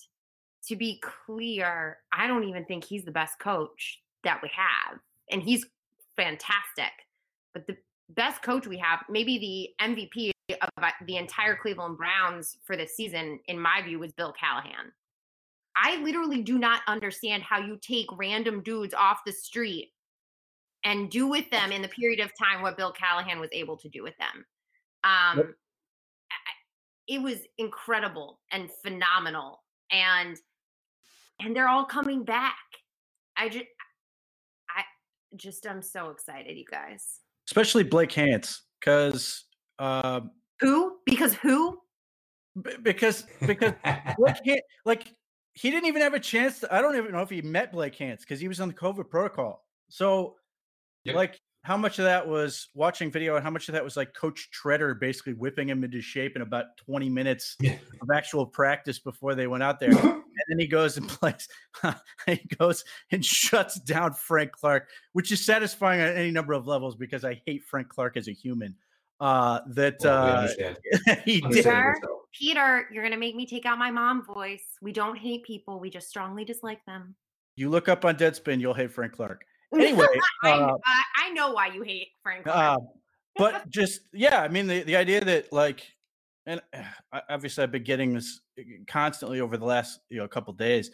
to 0.68 0.76
be 0.76 1.02
clear, 1.02 2.00
I 2.12 2.28
don't 2.28 2.44
even 2.44 2.66
think 2.66 2.84
he's 2.84 3.06
the 3.06 3.12
best 3.12 3.40
coach 3.40 4.02
that 4.26 4.42
we 4.44 4.52
have. 4.54 5.00
And 5.32 5.42
he's 5.42 5.66
fantastic. 6.18 6.92
But 7.54 7.68
the 7.68 7.78
best 8.10 8.42
coach 8.44 8.68
we 8.68 8.78
have, 8.80 9.00
maybe 9.10 9.40
the 9.80 9.88
MVP 9.88 10.32
of 10.62 10.70
uh, 10.84 10.90
the 11.08 11.16
entire 11.16 11.56
Cleveland 11.56 11.98
Browns 11.98 12.58
for 12.66 12.76
this 12.76 12.98
season, 12.98 13.40
in 13.48 13.58
my 13.58 13.82
view, 13.82 14.00
was 14.00 14.12
Bill 14.12 14.34
Callahan. 14.38 14.92
I 15.78 16.02
literally 16.02 16.42
do 16.42 16.60
not 16.60 16.82
understand 16.86 17.44
how 17.44 17.60
you 17.60 17.80
take 17.82 18.08
random 18.18 18.62
dudes 18.62 18.94
off 18.94 19.22
the 19.26 19.32
street 19.32 19.94
and 20.84 21.10
do 21.10 21.28
with 21.28 21.50
them 21.52 21.72
in 21.72 21.82
the 21.82 21.88
period 21.88 22.20
of 22.20 22.32
time 22.38 22.62
what 22.62 22.78
Bill 22.78 22.92
Callahan 22.92 23.40
was 23.40 23.50
able 23.52 23.78
to 23.78 23.90
do 23.90 24.04
with 24.04 24.16
them. 24.18 24.46
Um, 25.04 25.38
yep. 25.38 25.48
It 27.08 27.22
was 27.22 27.40
incredible 27.58 28.40
and 28.52 28.70
phenomenal, 28.84 29.64
and 29.92 30.38
and 31.40 31.56
they're 31.56 31.68
all 31.68 31.86
coming 31.86 32.24
back. 32.24 32.56
I 33.36 33.50
just, 33.50 33.66
I 34.70 34.84
just, 35.36 35.68
I'm 35.68 35.82
so 35.82 36.10
excited, 36.10 36.58
you 36.58 36.66
guys. 36.70 37.20
Especially 37.48 37.84
Blake 37.84 38.12
Hance, 38.12 38.62
because 38.80 39.46
uh, 39.80 40.22
who? 40.60 40.98
Because 41.06 41.34
who? 41.34 41.80
B- 42.62 42.78
because 42.82 43.26
because 43.46 43.74
Blake 44.18 44.62
like 44.86 45.14
he 45.54 45.70
didn't 45.70 45.88
even 45.88 46.02
have 46.02 46.14
a 46.14 46.20
chance 46.20 46.60
to, 46.60 46.74
I 46.74 46.82
don't 46.82 46.96
even 46.96 47.12
know 47.12 47.22
if 47.22 47.30
he 47.30 47.42
met 47.42 47.72
Blake 47.72 47.96
Hance 47.96 48.22
because 48.22 48.40
he 48.40 48.48
was 48.48 48.60
on 48.60 48.70
the 48.70 48.74
COVID 48.74 49.10
protocol. 49.10 49.66
So, 49.90 50.36
yep. 51.04 51.16
like, 51.16 51.40
how 51.64 51.78
much 51.78 52.00
of 52.00 52.06
that 52.06 52.28
was 52.28 52.70
watching 52.74 53.12
video 53.12 53.36
and 53.36 53.44
how 53.44 53.52
much 53.52 53.70
of 53.70 53.74
that 53.74 53.84
was 53.84 53.96
like 53.96 54.14
Coach 54.16 54.50
Tretter 54.52 55.00
basically 55.00 55.34
whipping 55.34 55.70
him 55.70 55.84
into 55.84 56.02
shape 56.02 56.36
in 56.36 56.42
about 56.42 56.66
20 56.78 57.08
minutes 57.10 57.56
yeah. 57.60 57.76
of 58.02 58.10
actual 58.14 58.48
practice 58.48 58.98
before 58.98 59.36
they 59.36 59.46
went 59.46 59.62
out 59.62 59.80
there. 59.80 59.92
and 59.92 60.00
then 60.50 60.60
he 60.60 60.66
goes 60.66 60.98
and 60.98 61.08
plays, 61.10 61.48
he 62.26 62.42
goes 62.58 62.84
and 63.12 63.24
shuts 63.24 63.80
down 63.80 64.14
Frank 64.14 64.52
Clark, 64.54 64.90
which 65.14 65.32
is 65.32 65.46
satisfying 65.46 66.02
on 66.02 66.08
any 66.08 66.32
number 66.32 66.54
of 66.54 66.66
levels 66.66 66.96
because 66.96 67.24
I 67.24 67.40
hate 67.46 67.64
Frank 67.64 67.90
Clark 67.90 68.18
as 68.18 68.28
a 68.28 68.34
human. 68.34 68.76
Uh, 69.20 69.60
that 69.68 69.98
well, 70.04 70.50
uh, 70.50 71.16
he 71.26 71.42
did. 71.42 71.64
Peter, 72.34 72.88
you're 72.92 73.04
going 73.04 73.14
to 73.14 73.20
make 73.20 73.36
me 73.36 73.46
take 73.46 73.68
out 73.68 73.78
my 73.78 73.92
mom 73.92 74.26
voice. 74.26 74.64
We 74.82 74.92
don't 74.92 75.16
hate 75.16 75.44
people. 75.44 75.80
We 75.80 75.92
just 75.92 76.10
strongly 76.10 76.44
dislike 76.44 76.84
them. 76.86 77.14
You 77.56 77.70
look 77.70 77.88
up 77.88 78.04
on 78.04 78.16
Deadspin, 78.16 78.60
you'll 78.60 78.74
hate 78.74 78.92
Frank 78.92 79.14
Clark. 79.14 79.44
Anyway, 79.74 80.06
I, 80.44 80.52
uh, 80.52 80.78
I, 81.16 81.30
know 81.32 81.52
why 81.52 81.68
you 81.68 81.82
hate 81.82 82.10
Frank 82.24 82.48
Uh, 82.48 82.78
but 83.38 83.70
just, 83.70 84.02
yeah, 84.14 84.42
I 84.42 84.48
mean, 84.48 84.68
the, 84.68 84.84
the 84.84 84.96
idea 84.96 85.24
that, 85.24 85.52
like, 85.54 85.88
and 86.46 86.62
obviously 87.30 87.64
I've 87.64 87.72
been 87.72 87.84
getting 87.84 88.14
this 88.14 88.42
eh, 88.58 88.64
constantly 88.88 89.40
over 89.40 89.58
the 89.58 89.66
last, 89.66 90.00
you 90.10 90.18
know, 90.18 90.28
couple 90.28 90.54
days 90.54 90.92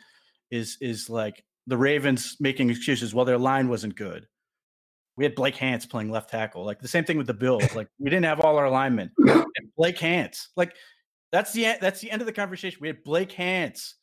is, 0.52 0.78
is 0.82 1.10
like 1.10 1.44
the 1.66 1.78
Ravens 1.78 2.38
making 2.40 2.70
excuses. 2.70 3.14
Well, 3.14 3.26
their 3.26 3.38
line 3.38 3.68
wasn't 3.68 3.96
good. 3.96 4.28
We 5.18 5.24
had 5.24 5.34
Blake 5.34 5.56
Hance 5.56 5.86
playing 5.86 6.12
left 6.12 6.30
tackle. 6.30 6.64
Like 6.64 6.80
the 6.80 6.88
same 6.88 7.04
thing 7.04 7.18
with 7.18 7.26
the 7.26 7.34
Bills. 7.34 7.74
Like 7.76 7.88
we 7.98 8.10
didn't 8.10 8.26
have 8.26 8.40
all 8.40 8.56
our 8.58 8.70
linemen. 8.70 9.12
Blake 9.76 9.98
Hance. 9.98 10.50
Like 10.56 10.76
that's 11.32 11.52
the 11.54 11.76
that's 11.82 12.00
the 12.00 12.12
end 12.12 12.22
of 12.22 12.28
the 12.28 12.34
conversation. 12.34 12.78
We 12.82 12.88
had 12.88 13.04
Blake 13.04 13.32
Hance 13.32 13.96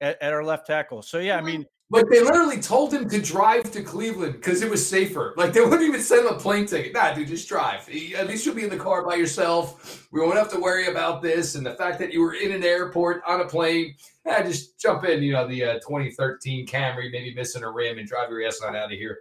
at, 0.00 0.20
at 0.22 0.32
our 0.32 0.44
left 0.44 0.66
tackle. 0.66 1.02
So 1.02 1.18
yeah, 1.18 1.38
I 1.38 1.40
mean, 1.40 1.64
but 1.90 2.10
they 2.10 2.20
literally 2.20 2.60
told 2.60 2.92
him 2.92 3.08
to 3.08 3.20
drive 3.20 3.70
to 3.72 3.82
Cleveland 3.82 4.34
because 4.34 4.62
it 4.62 4.70
was 4.70 4.86
safer. 4.86 5.34
Like 5.36 5.52
they 5.52 5.60
wouldn't 5.60 5.82
even 5.82 6.00
send 6.00 6.26
him 6.26 6.34
a 6.34 6.38
plane 6.38 6.66
ticket. 6.66 6.92
Nah, 6.92 7.14
dude, 7.14 7.28
just 7.28 7.48
drive. 7.48 7.88
At 8.14 8.26
least 8.26 8.44
you'll 8.44 8.54
be 8.54 8.64
in 8.64 8.70
the 8.70 8.76
car 8.76 9.06
by 9.06 9.14
yourself. 9.14 10.08
We 10.12 10.20
won't 10.20 10.36
have 10.36 10.50
to 10.52 10.60
worry 10.60 10.88
about 10.88 11.22
this. 11.22 11.54
And 11.54 11.64
the 11.64 11.74
fact 11.74 11.98
that 12.00 12.12
you 12.12 12.20
were 12.20 12.34
in 12.34 12.52
an 12.52 12.62
airport 12.62 13.22
on 13.26 13.40
a 13.40 13.46
plane, 13.46 13.94
eh, 14.26 14.42
just 14.42 14.78
jump 14.78 15.04
in. 15.04 15.22
You 15.22 15.32
know, 15.32 15.48
the 15.48 15.64
uh, 15.64 15.74
2013 15.74 16.66
Camry, 16.66 17.10
maybe 17.10 17.34
missing 17.34 17.62
a 17.62 17.70
rim, 17.70 17.98
and 17.98 18.06
drive 18.06 18.28
your 18.30 18.46
ass 18.46 18.60
on 18.60 18.76
out 18.76 18.92
of 18.92 18.98
here. 18.98 19.20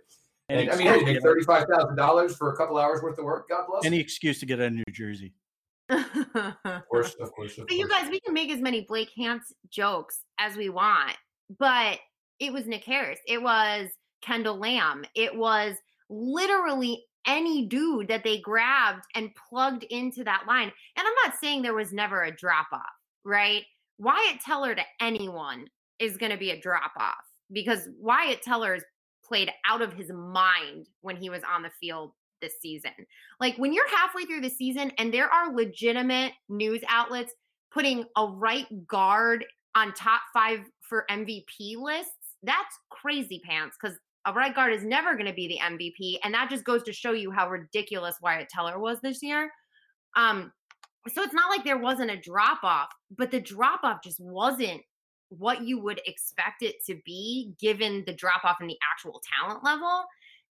And, 0.50 0.62
and 0.62 0.72
I 0.72 0.76
mean, 0.78 0.88
hey, 0.88 1.02
make 1.02 1.22
thirty-five 1.22 1.66
thousand 1.70 1.98
dollars 1.98 2.36
for 2.38 2.54
a 2.54 2.58
couple 2.58 2.78
hours 2.78 3.02
worth 3.02 3.18
of 3.18 3.26
work. 3.26 3.50
God 3.50 3.66
bless. 3.68 3.86
Any 3.86 4.00
excuse 4.00 4.40
to 4.40 4.46
get 4.46 4.60
out 4.60 4.68
of 4.68 4.74
New 4.74 4.84
Jersey 4.92 5.34
of 5.90 6.88
course, 6.90 7.16
of 7.16 7.32
course. 7.32 7.58
Of 7.58 7.68
but 7.68 7.76
you 7.76 7.88
guys, 7.88 8.10
we 8.10 8.20
can 8.20 8.34
make 8.34 8.52
as 8.52 8.60
many 8.60 8.82
Blake 8.82 9.10
Hance 9.18 9.54
jokes 9.70 10.24
as 10.38 10.58
we 10.58 10.70
want, 10.70 11.16
but 11.58 12.00
it 12.40 12.54
was 12.54 12.68
Nick 12.68 12.84
Harris. 12.84 13.20
It 13.28 13.42
was 13.42 13.90
Kendall 14.22 14.60
Lamm. 14.60 15.06
It 15.16 15.36
was 15.36 15.76
literally 16.10 17.04
any 17.26 17.66
dude 17.66 18.08
that 18.08 18.24
they 18.24 18.40
grabbed 18.40 19.04
and 19.16 19.36
plugged 19.50 19.84
into 19.86 20.24
that 20.24 20.44
line. 20.48 20.72
And 20.98 21.06
I'm 21.08 21.14
not 21.26 21.40
saying 21.40 21.62
there 21.62 21.74
was 21.74 21.92
never 21.92 22.24
a 22.24 22.36
drop 22.36 22.68
off, 22.72 22.82
right? 23.24 23.64
Wyatt 23.98 24.40
Teller 24.44 24.76
to 24.76 24.84
anyone 25.02 25.68
is 26.00 26.18
going 26.18 26.32
to 26.32 26.38
be 26.38 26.52
a 26.52 26.62
drop 26.62 26.92
off 26.98 27.16
because 27.52 27.90
Wyatt 28.00 28.42
Teller's 28.42 28.84
played 29.26 29.52
out 29.66 29.82
of 29.82 29.94
his 29.94 30.12
mind 30.12 30.88
when 31.02 31.18
he 31.18 31.30
was 31.30 31.42
on 31.52 31.64
the 31.64 31.72
field 31.82 32.12
this 32.42 32.54
season. 32.62 32.92
Like 33.40 33.58
when 33.58 33.74
you're 33.74 33.90
halfway 33.90 34.26
through 34.26 34.42
the 34.42 34.50
season 34.50 34.92
and 34.98 35.14
there 35.14 35.30
are 35.30 35.54
legitimate 35.54 36.34
news 36.50 36.82
outlets 36.88 37.34
putting 37.72 38.06
a 38.16 38.26
right 38.26 38.68
guard 38.88 39.46
on 39.76 39.94
top 39.94 40.22
five 40.34 40.60
for 40.82 41.06
MVP 41.12 41.78
lists, 41.78 42.14
that's 42.44 42.78
crazy 42.90 43.42
pants 43.44 43.78
because 43.82 43.98
a 44.26 44.34
right 44.34 44.54
guard 44.54 44.74
is 44.74 44.84
never 44.84 45.14
going 45.14 45.28
to 45.28 45.34
be 45.34 45.48
the 45.48 45.60
MVP. 45.64 46.20
And 46.24 46.34
that 46.34 46.50
just 46.50 46.66
goes 46.66 46.84
to 46.84 46.94
show 46.94 47.12
you 47.12 47.32
how 47.32 47.50
ridiculous 47.50 48.18
Wyatt 48.22 48.50
Teller 48.50 48.78
was 48.78 49.00
this 49.02 49.24
year. 49.24 49.50
Um, 50.16 50.52
so 51.14 51.24
it's 51.24 51.34
not 51.34 51.50
like 51.50 51.64
there 51.64 51.78
wasn't 51.78 52.12
a 52.12 52.18
drop 52.18 52.64
off, 52.64 52.90
but 53.16 53.32
the 53.32 53.40
drop 53.40 53.82
off 53.84 54.04
just 54.04 54.20
wasn't 54.20 54.82
what 55.30 55.64
you 55.64 55.80
would 55.80 56.02
expect 56.06 56.62
it 56.62 56.76
to 56.86 57.00
be 57.06 57.54
given 57.60 58.04
the 58.06 58.14
drop 58.14 58.44
off 58.44 58.58
in 58.62 58.68
the 58.68 58.78
actual 58.94 59.22
talent 59.40 59.64
level. 59.64 60.04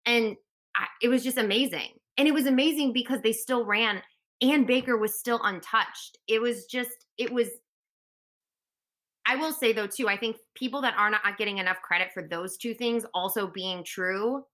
And 0.06 0.36
I, 0.76 0.86
it 1.02 1.08
was 1.08 1.24
just 1.24 1.38
amazing. 1.38 1.90
And 2.16 2.28
it 2.28 2.34
was 2.34 2.46
amazing 2.46 2.92
because 2.92 3.20
they 3.22 3.32
still 3.32 3.64
ran 3.64 4.02
and 4.40 4.66
Baker 4.66 4.96
was 4.96 5.18
still 5.18 5.40
untouched. 5.42 6.18
It 6.28 6.40
was 6.40 6.66
just, 6.66 7.06
it 7.18 7.32
was. 7.32 7.48
I 9.26 9.37
will 9.37 9.52
say 9.52 9.72
though 9.72 9.87
too, 9.87 10.08
I 10.08 10.16
think 10.16 10.37
people 10.54 10.80
that 10.82 10.94
are 10.96 11.10
not 11.10 11.38
getting 11.38 11.58
enough 11.58 11.80
credit 11.82 12.12
for 12.12 12.22
those 12.22 12.56
two 12.56 12.74
things 12.74 13.04
also 13.14 13.46
being 13.46 13.84
true 13.84 14.44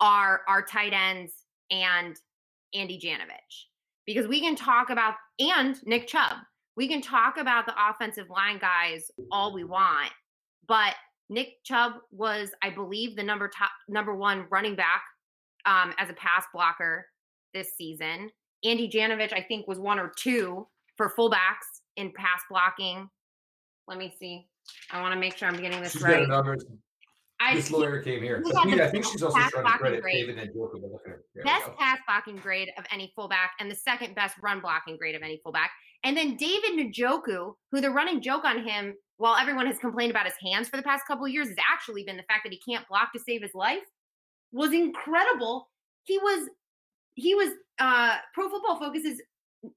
are 0.00 0.42
our 0.48 0.62
tight 0.62 0.92
ends 0.92 1.32
and 1.70 2.16
Andy 2.74 2.98
Janovich. 2.98 3.64
Because 4.06 4.26
we 4.26 4.40
can 4.40 4.54
talk 4.54 4.90
about 4.90 5.14
and 5.38 5.76
Nick 5.84 6.06
Chubb. 6.06 6.36
We 6.76 6.88
can 6.88 7.00
talk 7.00 7.38
about 7.38 7.66
the 7.66 7.74
offensive 7.90 8.28
line 8.30 8.58
guys 8.58 9.10
all 9.32 9.52
we 9.52 9.64
want, 9.64 10.12
but 10.68 10.94
Nick 11.28 11.64
Chubb 11.64 11.94
was, 12.12 12.50
I 12.62 12.70
believe, 12.70 13.16
the 13.16 13.22
number 13.22 13.48
top 13.48 13.70
number 13.88 14.14
one 14.14 14.46
running 14.50 14.76
back 14.76 15.02
um, 15.64 15.92
as 15.98 16.10
a 16.10 16.14
pass 16.14 16.44
blocker 16.52 17.06
this 17.52 17.74
season. 17.76 18.30
Andy 18.64 18.88
Janovich, 18.88 19.32
I 19.32 19.42
think, 19.42 19.66
was 19.66 19.78
one 19.78 19.98
or 19.98 20.12
two 20.16 20.66
for 20.96 21.12
fullbacks 21.18 21.80
in 21.96 22.12
pass 22.12 22.42
blocking. 22.48 23.08
Let 23.88 23.98
me 23.98 24.14
see. 24.18 24.46
I 24.90 25.00
want 25.00 25.14
to 25.14 25.20
make 25.20 25.36
sure 25.36 25.48
I'm 25.48 25.60
getting 25.60 25.80
this 25.80 25.92
She's 25.92 26.02
right. 26.02 26.28
I, 27.38 27.54
This 27.54 27.70
lawyer 27.70 28.00
came 28.00 28.22
here. 28.22 28.42
he 28.42 28.70
had 28.70 28.80
I 28.80 28.88
think 28.88 29.04
she's 29.04 29.22
also 29.22 29.38
trying 29.38 29.64
to 29.64 29.78
credit 29.78 30.00
grade. 30.00 30.26
David 30.26 30.36
Njoku. 30.36 30.80
but 30.80 30.90
at 31.04 31.06
her. 31.06 31.24
There 31.34 31.44
we 31.44 31.50
best 31.50 31.70
pass 31.78 31.98
blocking 32.06 32.36
grade 32.36 32.70
of 32.78 32.84
any 32.90 33.12
fullback 33.14 33.52
and 33.60 33.70
the 33.70 33.74
second 33.74 34.14
best 34.14 34.36
run 34.42 34.60
blocking 34.60 34.96
grade 34.96 35.14
of 35.14 35.22
any 35.22 35.38
fullback. 35.42 35.70
And 36.02 36.16
then 36.16 36.36
David 36.36 36.92
Njoku, 36.94 37.54
who 37.70 37.80
the 37.80 37.90
running 37.90 38.22
joke 38.22 38.44
on 38.44 38.66
him, 38.66 38.94
while 39.18 39.36
everyone 39.36 39.66
has 39.66 39.78
complained 39.78 40.10
about 40.10 40.24
his 40.24 40.34
hands 40.42 40.68
for 40.68 40.76
the 40.76 40.82
past 40.82 41.06
couple 41.06 41.26
of 41.26 41.30
years, 41.30 41.48
has 41.48 41.56
actually 41.70 42.04
been 42.04 42.16
the 42.16 42.22
fact 42.22 42.40
that 42.44 42.52
he 42.52 42.60
can't 42.66 42.86
block 42.88 43.12
to 43.12 43.20
save 43.20 43.42
his 43.42 43.54
life, 43.54 43.84
was 44.52 44.72
incredible. 44.72 45.68
He 46.04 46.18
was 46.18 46.48
he 47.14 47.34
was 47.34 47.50
uh 47.78 48.16
Pro 48.34 48.48
Football 48.48 48.78
Focus's 48.78 49.20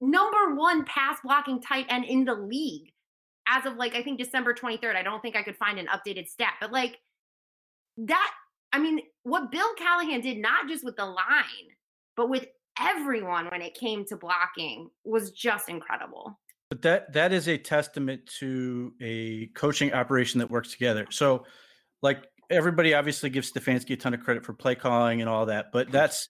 number 0.02 0.56
one 0.56 0.86
pass 0.86 1.18
blocking 1.24 1.62
tight 1.62 1.86
end 1.90 2.06
in 2.06 2.24
the 2.26 2.36
league 2.36 2.92
as 3.50 3.66
of 3.66 3.76
like 3.76 3.96
I 3.96 4.04
think 4.04 4.20
December 4.20 4.54
23rd. 4.54 4.96
I 4.96 5.04
don't 5.04 5.22
think 5.22 5.36
I 5.36 5.44
could 5.44 5.58
find 5.58 5.80
an 5.80 5.88
updated 5.88 6.28
stat, 6.28 6.54
but 6.62 6.72
like 6.72 6.98
that 7.98 8.32
I 8.72 8.80
mean, 8.80 9.00
what 9.24 9.52
Bill 9.52 9.74
Callahan 9.78 10.22
did 10.22 10.38
not 10.38 10.68
just 10.68 10.84
with 10.84 10.96
the 10.96 11.06
line, 11.06 11.70
but 12.16 12.30
with 12.30 12.46
everyone 12.80 13.48
when 13.48 13.62
it 13.62 13.74
came 13.74 14.06
to 14.06 14.16
blocking 14.16 14.90
was 15.04 15.32
just 15.32 15.70
incredible. 15.70 16.40
But 16.70 16.82
that 16.84 17.14
that 17.14 17.34
is 17.34 17.48
a 17.48 17.58
testament 17.58 18.30
to 18.40 18.94
a 19.02 19.48
coaching 19.56 19.92
operation 19.94 20.40
that 20.40 20.52
works 20.52 20.72
together. 20.72 21.08
So, 21.10 21.46
like 22.04 22.28
everybody 22.50 22.94
obviously 22.94 23.30
gives 23.30 23.52
Stefanski 23.52 23.94
a 23.94 23.98
ton 23.98 24.14
of 24.14 24.22
credit 24.22 24.46
for 24.46 24.54
play 24.54 24.76
calling 24.76 25.22
and 25.22 25.30
all 25.30 25.48
that, 25.48 25.72
but 25.74 25.92
that's 25.92 26.30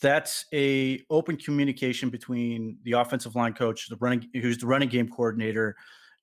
that's 0.00 0.46
a 0.54 1.02
open 1.10 1.36
communication 1.36 2.08
between 2.08 2.78
the 2.84 2.92
offensive 2.92 3.34
line 3.34 3.52
coach, 3.52 3.88
the 3.88 3.96
running 3.96 4.28
who's 4.32 4.58
the 4.58 4.66
running 4.66 4.88
game 4.88 5.08
coordinator, 5.08 5.76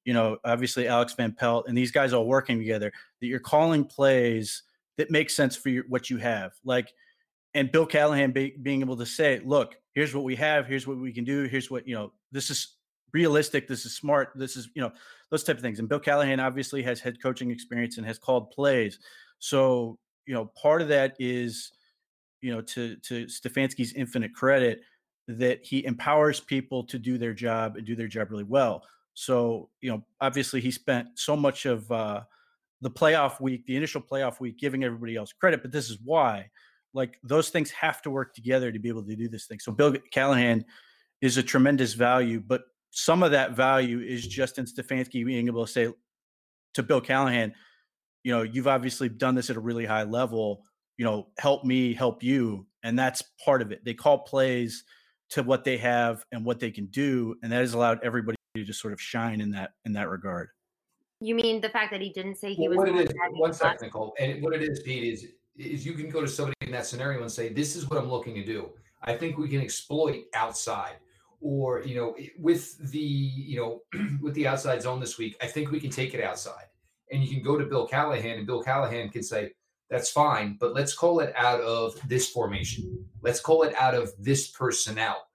you 0.06 0.14
know, 0.14 0.38
obviously 0.44 0.88
Alex 0.88 1.14
Van 1.14 1.32
Pelt, 1.32 1.68
and 1.68 1.78
these 1.78 1.92
guys 1.92 2.14
all 2.14 2.26
working 2.26 2.58
together. 2.58 2.92
That 3.20 3.28
you're 3.28 3.40
calling 3.40 3.86
plays 3.86 4.64
that 4.98 5.12
make 5.12 5.30
sense 5.30 5.56
for 5.56 5.70
your, 5.70 5.86
what 5.88 6.10
you 6.10 6.18
have, 6.18 6.54
like 6.64 6.92
and 7.54 7.72
Bill 7.72 7.86
Callahan 7.86 8.32
be, 8.32 8.56
being 8.62 8.82
able 8.82 8.98
to 8.98 9.06
say, 9.06 9.42
"Look, 9.44 9.76
here's 9.94 10.16
what 10.16 10.24
we 10.24 10.36
have. 10.38 10.68
Here's 10.68 10.88
what 10.88 10.98
we 10.98 11.12
can 11.12 11.24
do. 11.24 11.44
Here's 11.44 11.70
what 11.70 11.88
you 11.88 11.96
know. 11.96 12.14
This 12.32 12.50
is 12.50 12.76
realistic. 13.14 13.68
This 13.68 13.86
is 13.86 13.96
smart. 13.96 14.32
This 14.36 14.56
is 14.56 14.70
you 14.74 14.82
know 14.82 14.92
those 15.30 15.44
type 15.44 15.58
of 15.58 15.62
things." 15.62 15.80
And 15.80 15.90
Bill 15.90 16.00
Callahan 16.00 16.40
obviously 16.40 16.82
has 16.84 17.00
head 17.00 17.22
coaching 17.22 17.52
experience 17.52 17.98
and 17.98 18.06
has 18.06 18.18
called 18.18 18.52
plays. 18.52 19.00
So 19.40 19.98
you 20.26 20.34
know, 20.34 20.46
part 20.46 20.82
of 20.82 20.88
that 20.90 21.16
is 21.20 21.72
you 22.42 22.54
know 22.54 22.62
to 22.62 22.96
to 22.98 23.26
Stefanski's 23.26 23.94
infinite 23.94 24.34
credit 24.34 24.82
that 25.28 25.66
he 25.66 25.86
empowers 25.86 26.40
people 26.40 26.84
to 26.86 26.98
do 26.98 27.18
their 27.18 27.34
job 27.34 27.76
and 27.76 27.86
do 27.86 27.96
their 27.96 28.08
job 28.08 28.32
really 28.32 28.44
well. 28.44 28.84
So 29.13 29.69
you 29.82 29.91
know, 29.91 30.04
obviously 30.19 30.62
he 30.62 30.71
spent 30.71 31.08
so 31.15 31.36
much 31.36 31.65
of 31.65 31.91
uh, 31.91 32.21
the 32.82 32.91
playoff 32.91 33.39
week, 33.39 33.65
the 33.65 33.76
initial 33.76 34.02
playoff 34.02 34.39
week, 34.39 34.58
giving 34.58 34.84
everybody 34.84 35.15
else 35.15 35.34
credit, 35.34 35.62
but 35.62 35.71
this 35.71 35.89
is 35.89 35.97
why 36.04 36.50
like 36.93 37.17
those 37.24 37.50
things 37.50 37.71
have 37.71 38.02
to 38.02 38.10
work 38.10 38.34
together 38.34 38.71
to 38.71 38.80
be 38.80 38.89
able 38.89 39.04
to 39.04 39.15
do 39.15 39.30
this 39.30 39.45
thing. 39.45 39.60
So 39.60 39.71
Bill 39.71 39.95
Callahan 40.12 40.65
is 41.21 41.38
a 41.38 41.43
tremendous 41.43 41.93
value, 41.93 42.41
but 42.45 42.63
some 42.91 43.24
of 43.24 43.32
that 43.32 43.56
value 43.56 44.02
is 44.02 44.28
just 44.28 44.58
in 44.58 44.65
Stefanski 44.65 45.26
being 45.26 45.47
able 45.47 45.65
to 45.65 45.71
say 45.71 45.89
to 46.74 46.84
Bill 46.84 47.02
Callahan, 47.02 47.54
you 48.24 48.32
know, 48.32 48.41
you've 48.43 48.67
obviously 48.67 49.10
done 49.10 49.36
this 49.36 49.50
at 49.50 49.56
a 49.56 49.62
really 49.62 49.86
high 49.86 50.04
level, 50.04 50.63
you 50.97 51.06
know, 51.06 51.28
help 51.38 51.63
me 51.63 51.93
help 51.93 52.21
you. 52.21 52.67
And 52.84 52.97
that's 52.97 53.24
part 53.43 53.62
of 53.62 53.71
it. 53.71 53.86
They 53.86 53.93
call 53.93 54.19
plays 54.19 54.84
to 55.30 55.43
what 55.43 55.63
they 55.63 55.78
have 55.78 56.26
and 56.32 56.43
what 56.43 56.60
they 56.60 56.71
can 56.71 56.88
do. 56.88 57.36
And 57.41 57.52
that 57.52 57.60
has 57.60 57.74
allowed 57.74 58.00
everybody 58.04 58.36
to 58.56 58.64
just 58.64 58.82
sort 58.82 58.94
of 58.94 59.02
shine 59.02 59.42
in 59.42 59.52
that 59.52 59.72
in 59.86 59.94
that 59.94 60.10
regard. 60.10 60.50
You 61.20 61.36
mean 61.36 61.62
the 61.62 61.70
fact 61.70 61.92
that 61.92 62.02
he 62.02 62.12
didn't 62.12 62.36
say 62.36 62.54
he 62.54 62.68
Well, 62.68 62.80
was 62.80 62.90
what 62.90 63.00
it 63.00 63.08
is, 63.08 63.14
going 63.14 63.38
one 63.38 63.54
Nicole. 63.82 64.14
And 64.20 64.42
what 64.42 64.54
it 64.54 64.64
is, 64.64 64.82
Pete, 64.82 65.14
is 65.14 65.28
is 65.58 65.86
you 65.86 65.94
can 65.94 66.10
go 66.10 66.22
to 66.22 66.28
somebody 66.28 66.56
in 66.62 66.72
that 66.72 66.86
scenario 66.86 67.22
and 67.22 67.32
say, 67.32 67.50
"This 67.50 67.76
is 67.76 67.90
what 67.90 68.00
I'm 68.00 68.10
looking 68.10 68.36
to 68.36 68.46
do. 68.46 68.72
I 69.04 69.16
think 69.16 69.38
we 69.38 69.48
can 69.48 69.62
exploit 69.62 70.26
outside." 70.34 70.96
Or 71.40 71.82
you 71.82 71.96
know, 71.96 72.16
with 72.38 72.78
the 72.92 73.00
you 73.00 73.58
know, 73.58 73.82
with 74.22 74.34
the 74.34 74.48
outside 74.48 74.82
zone 74.82 75.00
this 75.00 75.18
week, 75.18 75.38
I 75.42 75.48
think 75.48 75.72
we 75.72 75.80
can 75.80 75.90
take 75.90 76.14
it 76.14 76.24
outside. 76.24 76.66
And 77.12 77.24
you 77.24 77.30
can 77.30 77.44
go 77.44 77.58
to 77.58 77.66
Bill 77.66 77.88
Callahan, 77.88 78.38
and 78.38 78.48
Bill 78.48 78.64
Callahan 78.64 79.10
can 79.10 79.22
say, 79.24 79.52
"That's 79.90 80.10
fine, 80.10 80.58
but 80.60 80.74
let's 80.74 80.94
call 80.94 81.20
it 81.20 81.34
out 81.36 81.62
of 81.62 82.00
this 82.08 82.30
formation. 82.30 83.06
Let's 83.22 83.40
call 83.40 83.64
it 83.64 83.76
out 83.76 83.94
of 83.94 84.12
this 84.18 84.48
personnel." 84.50 85.28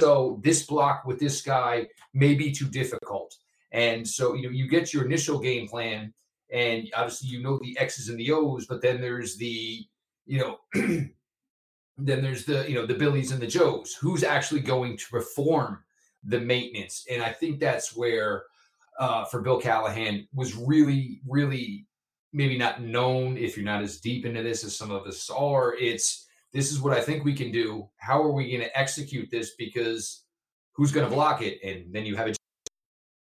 So 0.00 0.40
this 0.42 0.64
block 0.66 1.04
with 1.04 1.18
this 1.18 1.42
guy 1.42 1.86
may 2.12 2.34
be 2.34 2.52
too 2.52 2.68
difficult. 2.68 3.36
And 3.72 4.06
so, 4.06 4.34
you 4.34 4.44
know, 4.44 4.50
you 4.50 4.68
get 4.68 4.94
your 4.94 5.04
initial 5.04 5.40
game 5.40 5.66
plan, 5.66 6.12
and 6.52 6.88
obviously 6.96 7.28
you 7.28 7.42
know 7.42 7.58
the 7.58 7.76
X's 7.78 8.08
and 8.08 8.18
the 8.18 8.30
O's, 8.30 8.66
but 8.66 8.80
then 8.80 9.00
there's 9.00 9.36
the, 9.36 9.84
you 10.26 10.38
know, 10.38 10.58
then 10.74 12.22
there's 12.22 12.44
the, 12.44 12.64
you 12.68 12.76
know, 12.76 12.86
the 12.86 12.94
Billies 12.94 13.32
and 13.32 13.40
the 13.40 13.46
Joes. 13.46 13.94
Who's 14.00 14.22
actually 14.22 14.60
going 14.60 14.96
to 14.96 15.04
perform 15.10 15.82
the 16.22 16.40
maintenance? 16.40 17.04
And 17.10 17.22
I 17.22 17.32
think 17.32 17.58
that's 17.58 17.96
where, 17.96 18.44
uh, 19.00 19.24
for 19.24 19.42
Bill 19.42 19.60
Callahan, 19.60 20.28
was 20.32 20.54
really, 20.54 21.20
really 21.26 21.86
maybe 22.32 22.58
not 22.58 22.82
known 22.82 23.36
if 23.36 23.56
you're 23.56 23.64
not 23.64 23.82
as 23.82 24.00
deep 24.00 24.26
into 24.26 24.42
this 24.42 24.64
as 24.64 24.76
some 24.76 24.90
of 24.90 25.06
us 25.06 25.30
are. 25.30 25.74
It's 25.74 26.23
this 26.54 26.70
is 26.70 26.80
what 26.80 26.96
I 26.96 27.00
think 27.00 27.24
we 27.24 27.34
can 27.34 27.50
do. 27.50 27.88
How 27.96 28.22
are 28.22 28.30
we 28.30 28.48
going 28.48 28.62
to 28.62 28.78
execute 28.78 29.28
this? 29.30 29.54
Because 29.58 30.22
who's 30.72 30.92
going 30.92 31.06
to 31.06 31.14
block 31.14 31.42
it? 31.42 31.58
And 31.64 31.92
then 31.92 32.06
you 32.06 32.14
have 32.14 32.28
a 32.28 32.34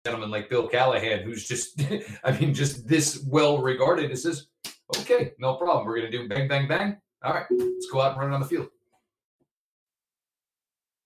gentleman 0.04 0.30
like 0.30 0.48
Bill 0.48 0.68
Callahan, 0.68 1.24
who's 1.24 1.46
just, 1.46 1.82
I 2.24 2.30
mean, 2.38 2.54
just 2.54 2.86
this 2.86 3.24
well 3.28 3.58
regarded. 3.58 4.12
It 4.12 4.18
says, 4.18 4.46
okay, 4.98 5.32
no 5.40 5.56
problem. 5.56 5.86
We're 5.86 5.98
going 5.98 6.10
to 6.10 6.18
do 6.18 6.28
bang, 6.28 6.46
bang, 6.46 6.68
bang. 6.68 6.96
All 7.24 7.34
right, 7.34 7.46
let's 7.50 7.90
go 7.90 8.00
out 8.00 8.12
and 8.12 8.20
run 8.20 8.30
it 8.30 8.34
on 8.34 8.40
the 8.40 8.46
field. 8.46 8.68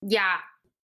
Yeah. 0.02 0.36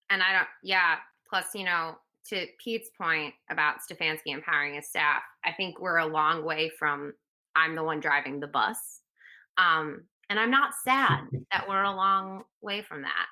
And 0.09 0.23
I 0.23 0.31
don't, 0.31 0.47
yeah. 0.63 0.95
Plus, 1.29 1.47
you 1.53 1.65
know, 1.65 1.95
to 2.29 2.47
Pete's 2.63 2.89
point 2.97 3.33
about 3.49 3.77
Stefanski 3.79 4.27
empowering 4.27 4.75
his 4.75 4.87
staff, 4.87 5.21
I 5.43 5.51
think 5.51 5.81
we're 5.81 5.97
a 5.97 6.07
long 6.07 6.45
way 6.45 6.71
from 6.79 7.13
I'm 7.57 7.75
the 7.75 7.83
one 7.83 7.99
driving 7.99 8.39
the 8.39 8.47
bus. 8.47 9.01
Um, 9.57 10.03
and 10.29 10.39
I'm 10.39 10.51
not 10.51 10.73
sad 10.83 11.21
that 11.51 11.67
we're 11.67 11.83
a 11.83 11.95
long 11.95 12.43
way 12.61 12.81
from 12.81 13.03
that. 13.03 13.25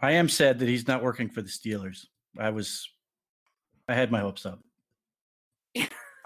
I 0.00 0.12
am 0.12 0.28
sad 0.28 0.58
that 0.58 0.68
he's 0.68 0.86
not 0.86 1.02
working 1.02 1.28
for 1.28 1.40
the 1.40 1.48
Steelers. 1.48 2.06
I 2.38 2.50
was, 2.50 2.88
I 3.88 3.94
had 3.94 4.10
my 4.10 4.20
hopes 4.20 4.44
up. 4.44 4.60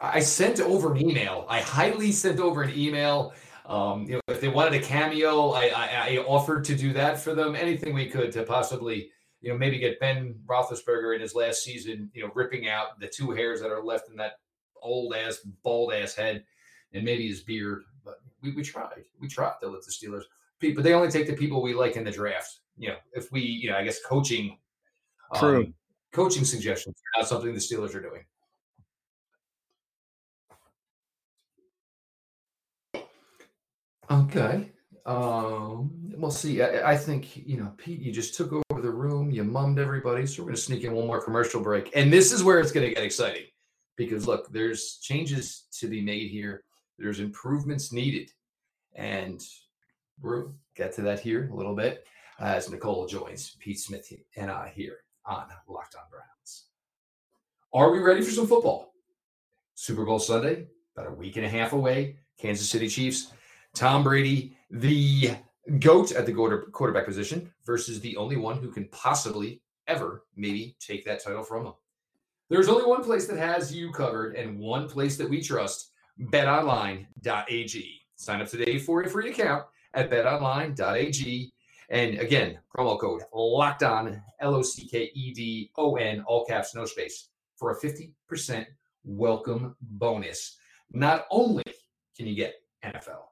I 0.00 0.20
sent 0.20 0.60
over 0.60 0.92
an 0.92 1.00
email. 1.00 1.44
I 1.48 1.60
highly 1.60 2.12
sent 2.12 2.38
over 2.38 2.62
an 2.62 2.76
email 2.76 3.34
Um, 3.66 4.04
you 4.04 4.14
know, 4.14 4.20
if 4.28 4.40
they 4.40 4.48
wanted 4.48 4.80
a 4.80 4.84
cameo, 4.84 5.50
I, 5.50 5.66
I, 5.66 5.88
I 6.08 6.16
offered 6.26 6.64
to 6.64 6.74
do 6.74 6.94
that 6.94 7.20
for 7.20 7.34
them. 7.34 7.54
Anything 7.54 7.92
we 7.92 8.06
could 8.06 8.32
to 8.32 8.42
possibly, 8.42 9.10
you 9.42 9.50
know, 9.50 9.58
maybe 9.58 9.78
get 9.78 10.00
Ben 10.00 10.34
Roethlisberger 10.46 11.14
in 11.14 11.20
his 11.20 11.34
last 11.34 11.62
season, 11.62 12.10
you 12.14 12.22
know, 12.24 12.32
ripping 12.34 12.68
out 12.68 12.98
the 12.98 13.08
two 13.08 13.32
hairs 13.32 13.60
that 13.60 13.70
are 13.70 13.84
left 13.84 14.08
in 14.08 14.16
that 14.16 14.38
old 14.80 15.14
ass, 15.14 15.40
bald 15.62 15.92
ass 15.92 16.14
head, 16.14 16.44
and 16.94 17.04
maybe 17.04 17.28
his 17.28 17.42
beard. 17.42 17.82
But 18.08 18.20
we, 18.42 18.52
we 18.52 18.62
tried. 18.62 19.04
We 19.20 19.28
tried 19.28 19.54
to 19.60 19.68
let 19.68 19.82
the 19.84 19.92
Steelers. 19.92 20.22
But 20.60 20.82
they 20.82 20.94
only 20.94 21.10
take 21.10 21.26
the 21.26 21.34
people 21.34 21.60
we 21.60 21.74
like 21.74 21.96
in 21.96 22.04
the 22.04 22.10
draft. 22.10 22.60
You 22.78 22.88
know, 22.88 22.96
if 23.12 23.30
we, 23.30 23.42
you 23.42 23.70
know, 23.70 23.76
I 23.76 23.84
guess 23.84 24.02
coaching, 24.02 24.56
True. 25.36 25.58
um, 25.58 25.74
coaching 26.12 26.44
suggestions 26.44 26.96
are 26.96 27.20
not 27.20 27.28
something 27.28 27.52
the 27.52 27.60
Steelers 27.60 27.94
are 27.94 28.00
doing. 28.00 28.24
Okay. 34.10 34.72
Um, 35.04 35.90
we'll 36.16 36.30
see. 36.30 36.62
I, 36.62 36.92
I 36.92 36.96
think, 36.96 37.46
you 37.46 37.58
know, 37.58 37.72
Pete, 37.76 38.00
you 38.00 38.10
just 38.10 38.34
took 38.34 38.52
over 38.52 38.80
the 38.80 38.90
room, 38.90 39.30
you 39.30 39.44
mummed 39.44 39.78
everybody. 39.78 40.26
So 40.26 40.42
we're 40.42 40.46
going 40.46 40.56
to 40.56 40.62
sneak 40.62 40.84
in 40.84 40.92
one 40.92 41.06
more 41.06 41.22
commercial 41.22 41.60
break. 41.60 41.90
And 41.94 42.10
this 42.10 42.32
is 42.32 42.42
where 42.42 42.58
it's 42.58 42.72
going 42.72 42.88
to 42.88 42.94
get 42.94 43.04
exciting 43.04 43.44
because, 43.96 44.26
look, 44.26 44.50
there's 44.50 44.98
changes 45.02 45.66
to 45.78 45.88
be 45.88 46.00
made 46.00 46.30
here, 46.30 46.64
there's 46.98 47.20
improvements 47.20 47.92
needed. 47.92 48.30
And 48.94 49.42
we'll 50.20 50.54
get 50.74 50.92
to 50.94 51.02
that 51.02 51.20
here 51.20 51.48
a 51.52 51.54
little 51.54 51.74
bit 51.74 52.04
uh, 52.40 52.44
as 52.44 52.70
Nicole 52.70 53.06
joins 53.06 53.56
Pete 53.60 53.78
Smith 53.78 54.12
and 54.36 54.50
I 54.50 54.72
here 54.74 54.98
on 55.24 55.46
Locked 55.68 55.94
On 55.94 56.02
Browns. 56.10 56.64
Are 57.72 57.92
we 57.92 57.98
ready 57.98 58.22
for 58.22 58.30
some 58.30 58.46
football? 58.46 58.94
Super 59.74 60.04
Bowl 60.04 60.18
Sunday, 60.18 60.66
about 60.96 61.10
a 61.10 61.14
week 61.14 61.36
and 61.36 61.46
a 61.46 61.48
half 61.48 61.72
away. 61.72 62.16
Kansas 62.38 62.68
City 62.68 62.88
Chiefs 62.88 63.32
Tom 63.74 64.02
Brady, 64.02 64.56
the 64.70 65.32
GOAT 65.78 66.12
at 66.12 66.26
the 66.26 66.32
quarterback 66.72 67.04
position, 67.04 67.50
versus 67.64 68.00
the 68.00 68.16
only 68.16 68.36
one 68.36 68.58
who 68.58 68.70
can 68.70 68.88
possibly 68.88 69.60
ever 69.86 70.24
maybe 70.36 70.76
take 70.80 71.04
that 71.04 71.22
title 71.22 71.42
from 71.42 71.66
him. 71.66 71.72
There's 72.48 72.68
only 72.68 72.84
one 72.84 73.04
place 73.04 73.26
that 73.26 73.38
has 73.38 73.74
you 73.74 73.92
covered 73.92 74.34
and 74.34 74.58
one 74.58 74.88
place 74.88 75.16
that 75.16 75.28
we 75.28 75.42
trust 75.42 75.90
betonline.ag. 76.20 78.00
Sign 78.16 78.40
up 78.40 78.48
today 78.48 78.78
for 78.78 79.02
a 79.02 79.08
free 79.08 79.30
account 79.30 79.64
at 79.94 80.10
betonline.ag. 80.10 81.52
And 81.90 82.18
again, 82.18 82.58
promo 82.76 83.00
code 83.00 83.22
locked 83.32 83.82
on, 83.82 84.22
L 84.40 84.54
O 84.54 84.62
C 84.62 84.86
K 84.86 85.10
E 85.14 85.32
D 85.32 85.70
O 85.76 85.96
N, 85.96 86.22
all 86.26 86.44
caps, 86.44 86.74
no 86.74 86.84
space, 86.84 87.30
for 87.56 87.70
a 87.70 87.80
50% 87.80 88.66
welcome 89.04 89.74
bonus. 89.80 90.58
Not 90.92 91.26
only 91.30 91.64
can 92.16 92.26
you 92.26 92.34
get 92.34 92.54
NFL, 92.84 93.22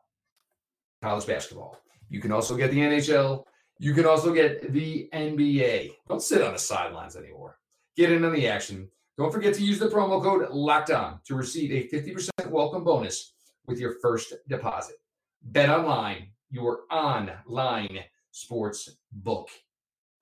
college 1.03 1.27
basketball. 1.27 1.79
You 2.09 2.21
can 2.21 2.33
also 2.33 2.57
get 2.57 2.71
the 2.71 2.79
NHL. 2.79 3.45
You 3.79 3.93
can 3.93 4.07
also 4.07 4.33
get 4.33 4.73
the 4.73 5.09
NBA. 5.13 5.93
Don't 6.09 6.23
sit 6.23 6.43
on 6.43 6.53
the 6.53 6.59
sidelines 6.59 7.17
anymore. 7.17 7.59
Get 7.97 8.13
in 8.13 8.25
on 8.25 8.33
the 8.33 8.49
action. 8.49 8.89
Don't 9.19 9.33
forget 9.33 9.55
to 9.55 9.65
use 9.65 9.79
the 9.79 9.89
promo 9.89 10.23
code 10.23 10.49
Locked 10.51 10.91
On 10.91 11.21
to 11.25 11.35
receive 11.35 11.73
a 11.73 11.89
50% 11.95 12.51
welcome 12.51 12.85
bonus 12.85 13.33
with 13.67 13.79
your 13.79 13.95
first 14.01 14.35
deposit. 14.49 14.97
Bet 15.43 15.71
online, 15.71 16.29
your 16.51 16.81
online 16.91 18.01
sports 18.31 18.97
book 19.13 19.49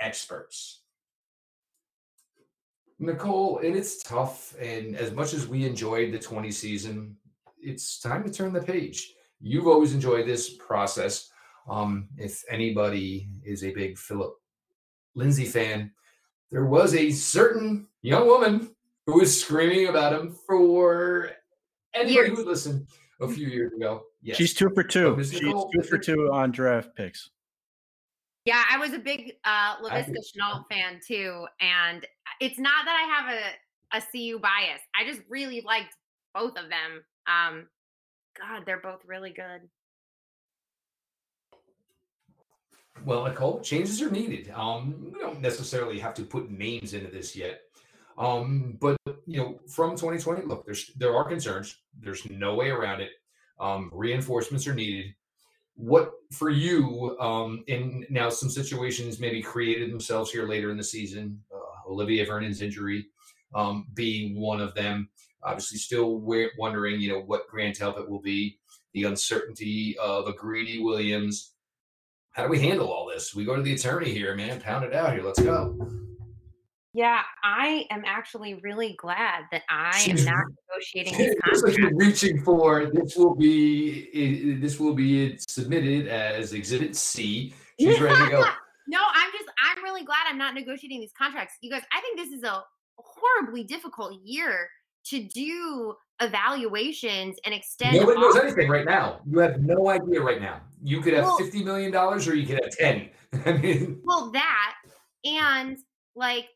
experts. 0.01 0.83
Nicole, 2.99 3.59
and 3.59 3.77
it's 3.77 4.03
tough. 4.03 4.55
And 4.61 4.97
as 4.97 5.11
much 5.13 5.35
as 5.35 5.49
we 5.49 5.65
enjoyed 5.65 6.13
the 6.13 6.19
20 6.19 6.51
season, 6.53 7.17
it's 7.61 7.99
time 7.99 8.23
to 8.25 8.31
turn 8.31 8.53
the 8.53 8.63
page 8.63 9.15
you've 9.45 9.69
always 9.69 9.93
enjoyed 9.93 10.27
this 10.27 10.55
process. 10.55 11.31
Um, 11.69 12.09
if 12.17 12.43
anybody 12.51 13.29
is 13.45 13.63
a 13.63 13.75
big 13.75 13.99
Phillip 13.99 14.35
Lindsay 15.15 15.45
fan, 15.45 15.93
there 16.51 16.65
was 16.65 16.95
a 16.95 17.11
certain 17.11 17.87
young 18.03 18.27
woman 18.27 18.74
who 19.07 19.19
was 19.19 19.40
screaming 19.40 19.88
about 19.88 20.12
him 20.12 20.31
for 20.47 21.31
anybody 21.95 22.14
years. 22.14 22.29
who 22.31 22.37
would 22.37 22.47
listen 22.47 22.87
a 23.21 23.29
few 23.29 23.49
years 23.49 23.73
ago. 23.73 24.05
Yes. 24.23 24.37
She's 24.37 24.55
two 24.55 24.71
for 24.75 24.83
two. 24.83 25.17
She's 25.19 25.43
Nicole, 25.43 25.71
two 25.71 25.83
for 25.83 25.99
two 25.99 26.31
on 26.33 26.51
draft 26.51 26.95
picks. 26.97 27.31
Yeah, 28.45 28.62
I 28.71 28.79
was 28.79 28.93
a 28.93 28.99
big 28.99 29.35
uh 29.45 29.77
Laviska 29.83 30.17
Shenault 30.17 30.64
fan 30.71 31.01
too. 31.07 31.47
And 31.61 32.07
it's 32.40 32.59
not 32.59 32.85
that 32.85 32.97
I 32.97 33.14
have 33.14 33.38
a, 33.38 33.99
a 33.99 34.03
CU 34.11 34.38
bias. 34.38 34.81
I 34.99 35.05
just 35.07 35.21
really 35.29 35.62
liked 35.62 35.95
both 36.35 36.57
of 36.57 36.69
them. 36.69 37.05
Um, 37.27 37.67
God, 38.38 38.64
they're 38.67 38.81
both 38.81 39.01
really 39.07 39.31
good. 39.31 39.69
Well, 43.05 43.25
Nicole, 43.25 43.61
changes 43.61 44.01
are 44.03 44.11
needed. 44.11 44.51
Um, 44.55 45.11
we 45.12 45.19
don't 45.21 45.40
necessarily 45.40 45.99
have 45.99 46.14
to 46.14 46.23
put 46.23 46.51
names 46.51 46.95
into 46.95 47.11
this 47.11 47.37
yet. 47.37 47.61
Um, 48.16 48.77
but 48.81 48.96
you 49.27 49.38
know, 49.38 49.61
from 49.68 49.92
2020, 49.92 50.46
look, 50.46 50.64
there's 50.64 50.92
there 50.96 51.14
are 51.14 51.29
concerns. 51.29 51.77
There's 52.00 52.29
no 52.31 52.55
way 52.55 52.70
around 52.70 53.00
it. 53.00 53.11
Um, 53.61 53.90
reinforcements 53.92 54.66
are 54.66 54.74
needed. 54.74 55.14
What 55.74 56.12
for 56.33 56.50
you? 56.50 57.16
Um, 57.20 57.64
in 57.66 58.07
now 58.11 58.29
some 58.31 58.50
situations 58.50 59.18
maybe 59.18 59.42
created 59.42 59.90
themselves 59.90 60.31
here 60.31 60.46
later 60.46 60.70
in 60.70 60.77
the 60.77 60.85
season. 60.85 61.40
Uh, 61.53 61.90
Olivier 61.90 62.24
Vernon's 62.24 62.62
injury 62.62 63.07
um, 63.55 63.87
being 63.94 64.38
one 64.38 64.61
of 64.61 64.74
them. 64.74 65.09
Obviously, 65.42 65.79
still 65.79 66.18
we're 66.20 66.50
wondering, 66.59 67.00
you 67.00 67.11
know, 67.11 67.20
what 67.20 67.48
Grant 67.48 67.79
Delpit 67.79 68.09
will 68.09 68.22
be. 68.22 68.59
The 68.92 69.05
uncertainty 69.05 69.96
of 69.98 70.29
a 70.29 70.33
Greedy 70.33 70.81
Williams. 70.81 71.53
How 72.31 72.44
do 72.44 72.48
we 72.48 72.61
handle 72.61 72.92
all 72.92 73.07
this? 73.07 73.35
We 73.35 73.44
go 73.44 73.57
to 73.57 73.62
the 73.62 73.74
attorney 73.74 74.11
here, 74.11 74.35
man. 74.35 74.61
Pound 74.61 74.85
it 74.85 74.94
out 74.94 75.12
here. 75.12 75.22
Let's 75.22 75.40
go. 75.40 75.77
Yeah, 76.95 77.23
I 77.43 77.87
am 77.91 78.05
actually 78.07 78.55
really 78.63 78.95
glad 79.01 79.43
that 79.51 79.63
I 79.69 80.01
am 80.09 80.25
not 80.25 80.45
negotiating 80.71 81.19
these 81.19 81.35
contracts. 81.43 81.79
Like 81.81 81.93
reaching 81.95 82.41
for 82.43 82.87
this 82.87 83.17
will 83.17 83.35
be 83.35 84.55
this 84.61 84.79
will 84.79 84.95
be 84.95 85.37
submitted 85.49 86.07
as 86.07 86.53
Exhibit 86.53 86.95
C. 86.95 87.53
She's 87.81 88.01
ready 88.01 88.25
to 88.25 88.31
go. 88.31 88.45
no, 88.87 89.01
I'm 89.13 89.31
just 89.33 89.51
I'm 89.61 89.83
really 89.83 90.05
glad 90.05 90.19
I'm 90.29 90.39
not 90.39 90.55
negotiating 90.55 91.01
these 91.01 91.13
contracts. 91.19 91.55
You 91.61 91.71
guys, 91.71 91.83
I 91.93 92.01
think 92.01 92.17
this 92.17 92.31
is 92.31 92.45
a 92.45 92.63
horribly 92.97 93.65
difficult 93.65 94.21
year 94.23 94.69
to 95.07 95.25
do 95.25 95.95
evaluations 96.21 97.37
and 97.45 97.53
extend. 97.53 97.97
Nobody 97.97 98.21
knows 98.21 98.37
anything 98.37 98.69
right 98.69 98.85
now. 98.85 99.21
You 99.29 99.41
have 99.41 99.61
no 99.61 99.89
idea 99.89 100.21
right 100.21 100.41
now. 100.41 100.61
You 100.81 101.01
could 101.01 101.15
have 101.15 101.25
well, 101.25 101.39
fifty 101.39 101.65
million 101.65 101.91
dollars, 101.91 102.29
or 102.29 102.37
you 102.37 102.47
could 102.47 102.61
have 102.63 102.71
ten. 102.77 103.09
I 103.47 103.53
mean, 103.55 104.01
well, 104.05 104.31
that 104.31 104.75
and 105.25 105.79
like, 106.15 106.47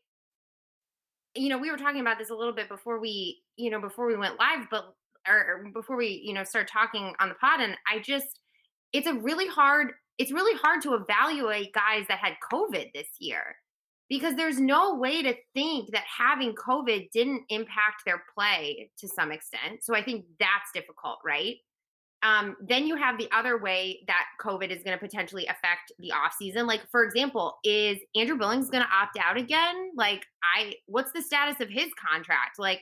you 1.35 1.49
know, 1.49 1.57
we 1.57 1.71
were 1.71 1.77
talking 1.77 2.01
about 2.01 2.17
this 2.17 2.29
a 2.29 2.35
little 2.35 2.53
bit 2.53 2.69
before 2.69 2.99
we, 2.99 3.41
you 3.55 3.69
know, 3.69 3.79
before 3.79 4.07
we 4.07 4.15
went 4.15 4.39
live, 4.39 4.67
but 4.71 4.93
or 5.27 5.69
before 5.73 5.95
we, 5.95 6.21
you 6.23 6.33
know, 6.33 6.43
start 6.43 6.67
talking 6.67 7.13
on 7.19 7.29
the 7.29 7.35
pod, 7.35 7.59
and 7.59 7.75
I 7.87 7.99
just, 7.99 8.39
it's 8.93 9.07
a 9.07 9.13
really 9.13 9.47
hard. 9.47 9.91
It's 10.17 10.31
really 10.33 10.57
hard 10.61 10.81
to 10.81 10.95
evaluate 10.95 11.73
guys 11.73 12.05
that 12.09 12.19
had 12.19 12.33
COVID 12.51 12.91
this 12.93 13.07
year 13.19 13.55
because 14.09 14.35
there's 14.35 14.59
no 14.59 14.95
way 14.95 15.21
to 15.21 15.33
think 15.53 15.91
that 15.91 16.03
having 16.17 16.55
COVID 16.55 17.09
didn't 17.13 17.43
impact 17.49 18.03
their 18.05 18.23
play 18.35 18.89
to 18.97 19.07
some 19.07 19.31
extent. 19.31 19.83
So 19.83 19.95
I 19.95 20.03
think 20.03 20.25
that's 20.39 20.71
difficult, 20.73 21.19
right? 21.23 21.55
Um, 22.21 22.57
then 22.59 22.85
you 22.85 22.95
have 22.97 23.17
the 23.17 23.29
other 23.31 23.57
way 23.57 23.99
that 24.07 24.25
COVID 24.41 24.75
is 24.75 24.83
going 24.83 24.97
to 24.97 25.03
potentially 25.03 25.47
affect 25.47 25.93
the 25.99 26.11
offseason. 26.11 26.67
Like, 26.67 26.81
for 26.91 27.03
example, 27.03 27.57
is 27.63 27.97
Andrew 28.15 28.37
Billings 28.37 28.69
going 28.69 28.83
to 28.83 28.89
opt 28.93 29.17
out 29.17 29.37
again? 29.37 29.91
Like, 29.95 30.25
I, 30.43 30.73
what's 30.87 31.13
the 31.13 31.21
status 31.21 31.61
of 31.61 31.69
his 31.69 31.89
contract? 31.93 32.59
Like, 32.59 32.81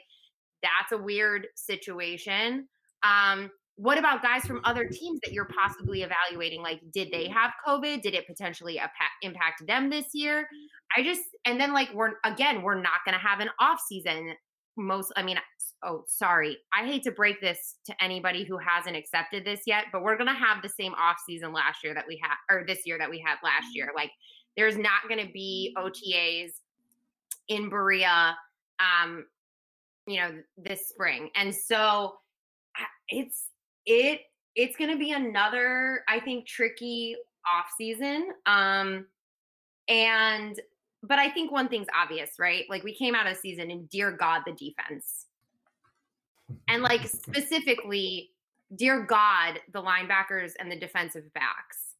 that's 0.63 0.91
a 0.91 0.97
weird 0.97 1.47
situation. 1.55 2.67
Um, 3.03 3.51
what 3.75 3.99
about 3.99 4.23
guys 4.23 4.41
from 4.41 4.61
other 4.63 4.85
teams 4.85 5.19
that 5.23 5.33
you're 5.33 5.45
possibly 5.45 6.01
evaluating? 6.01 6.63
Like, 6.63 6.81
did 6.91 7.11
they 7.11 7.27
have 7.27 7.51
COVID? 7.67 8.01
Did 8.01 8.15
it 8.15 8.25
potentially 8.25 8.81
impact 9.21 9.67
them 9.67 9.91
this 9.91 10.07
year? 10.13 10.47
I 10.97 11.03
just, 11.03 11.21
and 11.45 11.61
then 11.61 11.73
like, 11.73 11.93
we're, 11.93 12.13
again, 12.25 12.63
we're 12.63 12.81
not 12.81 13.05
going 13.05 13.13
to 13.13 13.23
have 13.23 13.39
an 13.39 13.49
off 13.59 13.79
season. 13.87 14.33
Most, 14.77 15.11
I 15.15 15.21
mean, 15.21 15.37
oh, 15.83 16.03
sorry. 16.07 16.57
I 16.73 16.85
hate 16.85 17.03
to 17.03 17.11
break 17.11 17.39
this 17.41 17.75
to 17.85 18.03
anybody 18.03 18.43
who 18.43 18.57
hasn't 18.57 18.95
accepted 18.95 19.45
this 19.45 19.61
yet, 19.65 19.85
but 19.91 20.03
we're 20.03 20.17
going 20.17 20.33
to 20.33 20.33
have 20.33 20.61
the 20.61 20.69
same 20.69 20.93
off 20.93 21.17
season 21.25 21.53
last 21.53 21.83
year 21.83 21.93
that 21.93 22.05
we 22.07 22.19
had, 22.21 22.35
or 22.49 22.65
this 22.65 22.79
year 22.85 22.97
that 22.97 23.09
we 23.09 23.19
had 23.19 23.35
last 23.43 23.75
year. 23.75 23.91
Like, 23.95 24.11
there's 24.55 24.77
not 24.77 25.07
going 25.07 25.25
to 25.25 25.31
be 25.31 25.75
OTAs 25.77 26.51
in 27.47 27.69
Berea, 27.69 28.35
um, 28.79 29.25
you 30.07 30.19
know, 30.19 30.31
this 30.57 30.89
spring. 30.89 31.29
And 31.35 31.53
so 31.53 32.15
it's, 33.09 33.49
it 33.85 34.21
it's 34.57 34.75
going 34.75 34.89
to 34.89 34.97
be 34.97 35.11
another 35.13 36.01
i 36.09 36.19
think 36.19 36.45
tricky 36.45 37.15
off 37.55 37.67
season 37.77 38.29
um 38.47 39.05
and 39.87 40.59
but 41.03 41.19
i 41.19 41.29
think 41.29 41.51
one 41.51 41.69
thing's 41.69 41.87
obvious 41.95 42.31
right 42.37 42.65
like 42.69 42.83
we 42.83 42.93
came 42.93 43.15
out 43.15 43.27
of 43.27 43.37
season 43.37 43.71
and 43.71 43.89
dear 43.89 44.11
god 44.11 44.41
the 44.45 44.51
defense 44.53 45.26
and 46.67 46.83
like 46.83 47.07
specifically 47.07 48.31
dear 48.75 49.05
God, 49.05 49.59
the 49.71 49.81
linebackers 49.81 50.53
and 50.59 50.71
the 50.71 50.75
defensive 50.75 51.31
backs, 51.33 51.95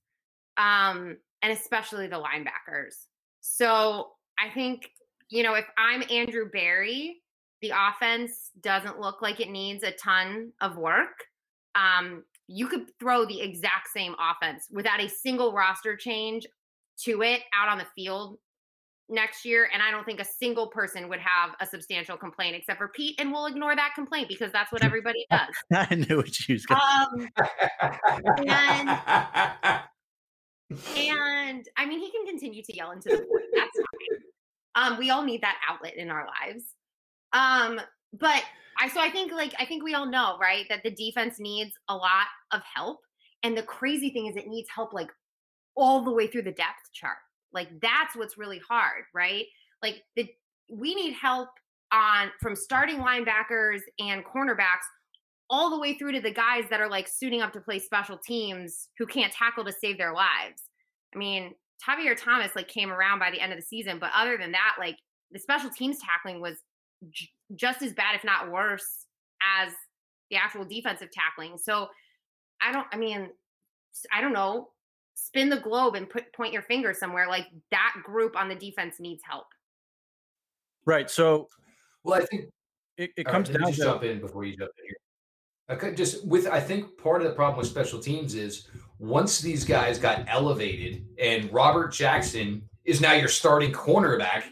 um, 0.57 1.17
and 1.41 1.51
especially 1.51 2.07
the 2.07 2.21
linebackers. 2.21 3.05
So 3.41 4.11
I 4.37 4.53
think, 4.53 4.89
you 5.29 5.43
know, 5.43 5.53
if 5.53 5.65
I'm 5.77 6.03
Andrew 6.11 6.49
Berry, 6.49 7.17
the 7.61 7.71
offense 7.75 8.51
doesn't 8.61 8.99
look 8.99 9.21
like 9.21 9.39
it 9.39 9.49
needs 9.49 9.83
a 9.83 9.91
ton 9.91 10.51
of 10.61 10.77
work. 10.77 11.25
Um, 11.75 12.23
you 12.47 12.67
could 12.67 12.87
throw 12.99 13.25
the 13.25 13.41
exact 13.41 13.89
same 13.89 14.15
offense 14.19 14.67
without 14.71 15.01
a 15.01 15.09
single 15.09 15.53
roster 15.53 15.95
change 15.95 16.45
to 17.03 17.21
it 17.21 17.41
out 17.53 17.69
on 17.69 17.77
the 17.77 17.87
field 17.95 18.37
next 19.09 19.45
year 19.45 19.69
and 19.73 19.81
i 19.81 19.89
don't 19.89 20.05
think 20.05 20.19
a 20.19 20.25
single 20.25 20.67
person 20.67 21.07
would 21.07 21.19
have 21.19 21.51
a 21.61 21.65
substantial 21.65 22.17
complaint 22.17 22.55
except 22.55 22.77
for 22.77 22.89
pete 22.89 23.15
and 23.19 23.31
we'll 23.31 23.45
ignore 23.45 23.75
that 23.75 23.91
complaint 23.95 24.27
because 24.27 24.51
that's 24.51 24.71
what 24.71 24.83
everybody 24.83 25.25
does. 25.31 25.47
I 25.89 25.95
knew 25.95 26.17
what 26.17 26.47
you 26.47 26.55
was 26.55 26.65
going 26.65 26.81
um, 26.81 27.29
and, 28.47 28.89
and 30.97 31.69
i 31.77 31.85
mean 31.85 31.99
he 31.99 32.11
can 32.11 32.25
continue 32.25 32.61
to 32.63 32.75
yell 32.75 32.91
into 32.91 33.09
the 33.09 33.17
void 33.17 33.47
that's 33.53 33.75
fine. 33.75 34.19
Um 34.75 34.99
we 34.99 35.09
all 35.09 35.23
need 35.23 35.41
that 35.41 35.57
outlet 35.67 35.95
in 35.95 36.11
our 36.11 36.27
lives. 36.27 36.63
Um 37.31 37.79
but 38.13 38.43
i 38.79 38.89
so 38.89 38.99
i 38.99 39.09
think 39.09 39.31
like 39.31 39.53
i 39.59 39.65
think 39.65 39.83
we 39.83 39.93
all 39.93 40.05
know 40.05 40.37
right 40.39 40.65
that 40.69 40.83
the 40.83 40.91
defense 40.91 41.39
needs 41.39 41.71
a 41.89 41.95
lot 41.95 42.27
of 42.51 42.61
help 42.75 42.99
and 43.43 43.57
the 43.57 43.63
crazy 43.63 44.09
thing 44.09 44.27
is 44.27 44.35
it 44.35 44.47
needs 44.47 44.69
help 44.73 44.93
like 44.93 45.11
all 45.75 46.03
the 46.03 46.11
way 46.11 46.27
through 46.27 46.41
the 46.41 46.51
depth 46.51 46.91
chart 46.93 47.17
like 47.53 47.69
that's 47.81 48.15
what's 48.15 48.37
really 48.37 48.61
hard, 48.69 49.03
right? 49.13 49.45
Like 49.81 50.03
the 50.15 50.27
we 50.71 50.95
need 50.95 51.13
help 51.13 51.49
on 51.91 52.29
from 52.41 52.55
starting 52.55 52.97
linebackers 52.97 53.79
and 53.99 54.23
cornerbacks 54.25 54.85
all 55.49 55.69
the 55.69 55.79
way 55.79 55.97
through 55.97 56.11
to 56.11 56.19
the 56.19 56.31
guys 56.31 56.65
that 56.69 56.81
are 56.81 56.89
like 56.89 57.07
suiting 57.07 57.41
up 57.41 57.53
to 57.53 57.61
play 57.61 57.79
special 57.79 58.17
teams 58.17 58.89
who 58.97 59.05
can't 59.05 59.31
tackle 59.31 59.63
to 59.63 59.71
save 59.71 59.97
their 59.97 60.13
lives. 60.13 60.63
I 61.15 61.17
mean, 61.17 61.53
Tavierre 61.87 62.17
Thomas 62.21 62.55
like 62.55 62.67
came 62.67 62.91
around 62.91 63.19
by 63.19 63.31
the 63.31 63.39
end 63.39 63.53
of 63.53 63.57
the 63.57 63.65
season, 63.65 63.97
but 63.99 64.11
other 64.13 64.37
than 64.37 64.51
that, 64.51 64.75
like 64.79 64.97
the 65.31 65.39
special 65.39 65.69
teams 65.69 65.99
tackling 65.99 66.41
was 66.41 66.57
j- 67.11 67.29
just 67.55 67.81
as 67.81 67.93
bad, 67.93 68.15
if 68.15 68.23
not 68.23 68.51
worse, 68.51 69.05
as 69.41 69.71
the 70.29 70.35
actual 70.35 70.65
defensive 70.65 71.09
tackling. 71.11 71.57
So 71.57 71.87
I 72.61 72.73
don't, 72.73 72.87
I 72.91 72.97
mean, 72.97 73.29
I 74.13 74.19
don't 74.19 74.33
know 74.33 74.69
spin 75.19 75.49
the 75.49 75.59
globe 75.59 75.95
and 75.95 76.07
put 76.09 76.31
point 76.31 76.53
your 76.53 76.61
finger 76.61 76.93
somewhere 76.93 77.27
like 77.27 77.47
that 77.71 77.93
group 78.03 78.37
on 78.37 78.47
the 78.47 78.55
defense 78.55 78.99
needs 78.99 79.23
help 79.27 79.47
right 80.85 81.09
so 81.09 81.47
well 82.03 82.21
i 82.21 82.25
think 82.25 82.45
it, 82.97 83.09
it 83.17 83.25
comes 83.25 83.49
right, 83.49 83.59
down 83.59 83.71
to 83.71 83.77
jump 83.77 84.03
in 84.03 84.19
before 84.19 84.43
you 84.43 84.55
jump 84.55 84.71
in 84.77 84.85
here 84.85 84.97
I 85.69 85.75
could 85.75 85.97
just 85.97 86.25
with 86.25 86.47
I 86.47 86.59
think 86.59 86.97
part 86.97 87.21
of 87.21 87.27
the 87.27 87.33
problem 87.33 87.57
with 87.59 87.67
special 87.67 87.99
teams 87.99 88.35
is 88.35 88.67
once 88.99 89.41
these 89.41 89.65
guys 89.65 89.99
got 89.99 90.23
elevated 90.27 91.05
and 91.19 91.51
Robert 91.51 91.91
Jackson 91.91 92.61
is 92.85 93.01
now 93.01 93.13
your 93.13 93.27
starting 93.27 93.73
cornerback, 93.73 94.43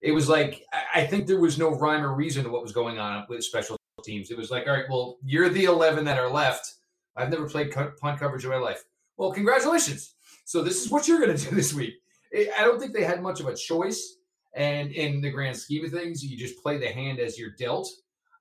it 0.00 0.12
was 0.12 0.28
like 0.28 0.64
I 0.94 1.04
think 1.04 1.26
there 1.26 1.40
was 1.40 1.58
no 1.58 1.70
rhyme 1.70 2.04
or 2.04 2.14
reason 2.14 2.44
to 2.44 2.50
what 2.50 2.62
was 2.62 2.72
going 2.72 2.98
on 3.00 3.26
with 3.28 3.42
special 3.42 3.76
teams. 4.04 4.30
It 4.30 4.38
was 4.38 4.50
like, 4.50 4.66
all 4.66 4.74
right, 4.74 4.84
well, 4.88 5.18
you're 5.24 5.48
the 5.48 5.64
eleven 5.64 6.04
that 6.04 6.18
are 6.18 6.30
left. 6.30 6.74
I've 7.16 7.30
never 7.30 7.48
played 7.48 7.72
punt 7.72 8.20
coverage 8.20 8.44
in 8.44 8.50
my 8.50 8.56
life. 8.56 8.84
Well, 9.20 9.32
congratulations. 9.32 10.14
So 10.46 10.62
this 10.62 10.82
is 10.82 10.90
what 10.90 11.06
you're 11.06 11.20
going 11.20 11.36
to 11.36 11.50
do 11.50 11.54
this 11.54 11.74
week. 11.74 11.92
I 12.34 12.64
don't 12.64 12.80
think 12.80 12.94
they 12.94 13.04
had 13.04 13.20
much 13.22 13.38
of 13.40 13.48
a 13.48 13.54
choice. 13.54 14.16
And 14.54 14.90
in 14.92 15.20
the 15.20 15.28
grand 15.28 15.58
scheme 15.58 15.84
of 15.84 15.90
things, 15.90 16.24
you 16.24 16.38
just 16.38 16.60
play 16.62 16.78
the 16.78 16.88
hand 16.88 17.20
as 17.20 17.38
you're 17.38 17.50
dealt. 17.58 17.86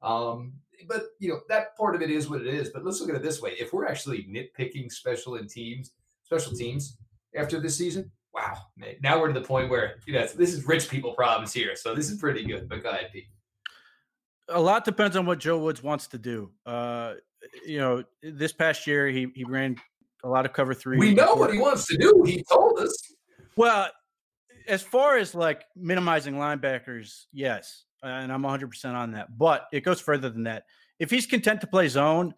Um, 0.02 0.54
but 0.88 1.08
you 1.20 1.28
know 1.28 1.42
that 1.50 1.76
part 1.76 1.96
of 1.96 2.02
it 2.02 2.10
is 2.10 2.30
what 2.30 2.40
it 2.40 2.48
is. 2.48 2.70
But 2.70 2.86
let's 2.86 3.02
look 3.02 3.10
at 3.10 3.16
it 3.18 3.22
this 3.22 3.42
way: 3.42 3.56
if 3.60 3.74
we're 3.74 3.86
actually 3.86 4.24
nitpicking 4.24 4.90
special 4.90 5.36
and 5.36 5.50
teams, 5.50 5.92
special 6.24 6.54
teams 6.54 6.98
after 7.36 7.60
this 7.60 7.78
season, 7.78 8.10
wow, 8.34 8.58
man, 8.78 8.96
now 9.04 9.20
we're 9.20 9.28
to 9.28 9.38
the 9.38 9.46
point 9.46 9.70
where 9.70 9.98
you 10.08 10.14
know 10.14 10.26
this 10.26 10.54
is 10.54 10.66
rich 10.66 10.90
people 10.90 11.12
problems 11.12 11.52
here. 11.52 11.76
So 11.76 11.94
this 11.94 12.10
is 12.10 12.18
pretty 12.18 12.46
good. 12.46 12.70
But 12.70 12.82
go 12.82 12.92
ahead, 12.92 13.10
Pete. 13.12 13.28
A 14.48 14.60
lot 14.60 14.86
depends 14.86 15.18
on 15.18 15.26
what 15.26 15.40
Joe 15.40 15.60
Woods 15.60 15.84
wants 15.84 16.08
to 16.08 16.18
do. 16.18 16.50
Uh, 16.66 17.16
you 17.68 17.80
know, 17.80 18.06
this 18.24 18.54
past 18.54 18.88
year 18.88 19.10
he 19.10 19.28
he 19.36 19.44
ran 19.44 19.76
a 20.24 20.30
lot 20.30 20.46
of 20.46 20.54
cover 20.54 20.74
three. 20.74 20.98
We 20.98 21.14
know 21.14 21.36
what 21.36 21.54
he 21.54 21.60
wants 21.60 21.88
to 21.88 21.98
do. 21.98 22.24
He 22.26 22.44
told 22.44 22.80
us. 22.80 22.96
Well, 23.56 23.90
as 24.68 24.82
far 24.82 25.18
as 25.18 25.34
like 25.34 25.66
minimizing 25.76 26.36
linebackers, 26.36 27.26
yes, 27.32 27.86
and 28.04 28.32
I'm 28.32 28.44
100% 28.44 28.94
on 28.94 29.12
that. 29.12 29.38
But 29.38 29.68
it 29.74 29.82
goes 29.84 30.00
further 30.00 30.30
than 30.30 30.44
that. 30.44 30.66
If 31.00 31.10
he's 31.10 31.26
content 31.26 31.62
to 31.62 31.68
play 31.68 31.88
zone, 31.88 32.34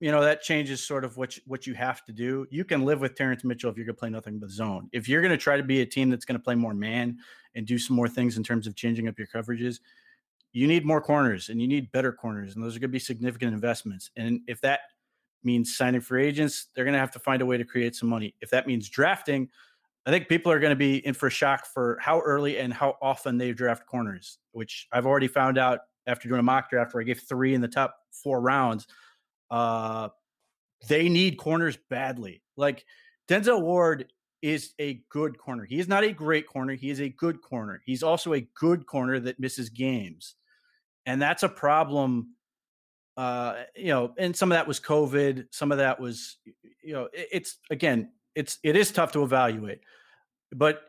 you 0.00 0.10
know 0.10 0.22
that 0.22 0.42
changes 0.42 0.86
sort 0.86 1.04
of 1.04 1.16
what 1.16 1.36
you, 1.36 1.42
what 1.46 1.66
you 1.66 1.74
have 1.74 2.04
to 2.04 2.12
do. 2.12 2.46
You 2.50 2.64
can 2.64 2.84
live 2.84 3.00
with 3.00 3.14
Terrance 3.14 3.44
Mitchell 3.44 3.70
if 3.70 3.76
you're 3.76 3.86
going 3.86 3.96
to 3.96 4.00
play 4.00 4.10
nothing 4.10 4.38
but 4.38 4.50
zone. 4.50 4.90
If 4.92 5.08
you're 5.08 5.22
going 5.22 5.30
to 5.30 5.38
try 5.38 5.56
to 5.56 5.62
be 5.62 5.80
a 5.80 5.86
team 5.86 6.10
that's 6.10 6.26
going 6.26 6.38
to 6.38 6.42
play 6.42 6.54
more 6.54 6.74
man 6.74 7.16
and 7.54 7.66
do 7.66 7.78
some 7.78 7.96
more 7.96 8.08
things 8.08 8.36
in 8.36 8.44
terms 8.44 8.66
of 8.66 8.76
changing 8.76 9.08
up 9.08 9.18
your 9.18 9.28
coverages, 9.28 9.80
you 10.52 10.66
need 10.66 10.84
more 10.84 11.00
corners 11.00 11.48
and 11.48 11.60
you 11.62 11.68
need 11.68 11.90
better 11.92 12.12
corners, 12.12 12.54
and 12.54 12.64
those 12.64 12.76
are 12.76 12.80
going 12.80 12.90
to 12.90 12.92
be 12.92 12.98
significant 12.98 13.54
investments. 13.54 14.10
And 14.16 14.40
if 14.46 14.60
that 14.60 14.80
means 15.42 15.76
signing 15.76 16.00
free 16.00 16.26
agents, 16.26 16.66
they're 16.74 16.84
going 16.84 16.94
to 16.94 17.00
have 17.00 17.10
to 17.12 17.18
find 17.18 17.42
a 17.42 17.46
way 17.46 17.56
to 17.56 17.64
create 17.64 17.94
some 17.94 18.08
money. 18.08 18.34
If 18.40 18.50
that 18.50 18.66
means 18.66 18.88
drafting, 18.88 19.48
I 20.06 20.10
think 20.10 20.28
people 20.28 20.52
are 20.52 20.60
going 20.60 20.70
to 20.70 20.76
be 20.76 21.04
in 21.04 21.14
for 21.14 21.30
shock 21.30 21.66
for 21.66 21.98
how 22.00 22.20
early 22.20 22.58
and 22.58 22.72
how 22.72 22.96
often 23.02 23.38
they 23.38 23.52
draft 23.52 23.86
corners, 23.86 24.38
which 24.52 24.86
I've 24.92 25.06
already 25.06 25.28
found 25.28 25.58
out 25.58 25.80
after 26.06 26.28
doing 26.28 26.40
a 26.40 26.44
mock 26.44 26.70
draft 26.70 26.94
where 26.94 27.00
I 27.00 27.04
gave 27.04 27.20
three 27.20 27.54
in 27.54 27.60
the 27.60 27.68
top 27.68 27.96
four 28.12 28.40
rounds. 28.40 28.86
Uh, 29.50 30.08
they 30.88 31.08
need 31.08 31.38
corners 31.38 31.76
badly. 31.90 32.42
Like 32.56 32.84
Denzel 33.28 33.62
Ward 33.62 34.12
is 34.42 34.74
a 34.78 35.02
good 35.08 35.38
corner. 35.38 35.64
He 35.64 35.78
is 35.78 35.88
not 35.88 36.04
a 36.04 36.12
great 36.12 36.46
corner. 36.46 36.74
He 36.74 36.90
is 36.90 37.00
a 37.00 37.08
good 37.08 37.42
corner. 37.42 37.82
He's 37.84 38.02
also 38.04 38.34
a 38.34 38.46
good 38.54 38.86
corner 38.86 39.18
that 39.20 39.40
misses 39.40 39.70
games. 39.70 40.34
And 41.04 41.20
that's 41.20 41.42
a 41.42 41.48
problem 41.48 42.35
uh, 43.16 43.62
you 43.74 43.88
know, 43.88 44.12
and 44.18 44.36
some 44.36 44.52
of 44.52 44.56
that 44.56 44.68
was 44.68 44.78
COVID. 44.78 45.46
Some 45.50 45.72
of 45.72 45.78
that 45.78 45.98
was, 45.98 46.36
you 46.82 46.92
know, 46.92 47.04
it, 47.12 47.28
it's 47.32 47.58
again, 47.70 48.10
it's 48.34 48.58
it 48.62 48.76
is 48.76 48.90
tough 48.92 49.12
to 49.12 49.22
evaluate, 49.22 49.80
but 50.52 50.82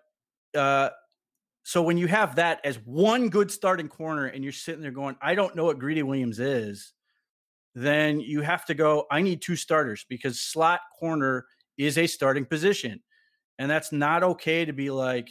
uh, 0.55 0.89
so 1.63 1.81
when 1.81 1.97
you 1.97 2.07
have 2.07 2.35
that 2.35 2.59
as 2.63 2.77
one 2.85 3.29
good 3.29 3.51
starting 3.51 3.87
corner 3.87 4.27
and 4.27 4.43
you're 4.43 4.53
sitting 4.53 4.81
there 4.81 4.91
going, 4.91 5.15
I 5.21 5.35
don't 5.35 5.55
know 5.55 5.65
what 5.65 5.79
Greedy 5.79 6.03
Williams 6.03 6.39
is, 6.39 6.93
then 7.75 8.19
you 8.19 8.41
have 8.41 8.65
to 8.65 8.73
go. 8.73 9.05
I 9.11 9.21
need 9.21 9.41
two 9.41 9.55
starters 9.55 10.05
because 10.09 10.39
slot 10.39 10.81
corner 10.99 11.45
is 11.77 11.97
a 11.97 12.07
starting 12.07 12.45
position, 12.45 13.01
and 13.59 13.69
that's 13.69 13.91
not 13.91 14.23
okay 14.23 14.65
to 14.65 14.73
be 14.73 14.89
like. 14.89 15.29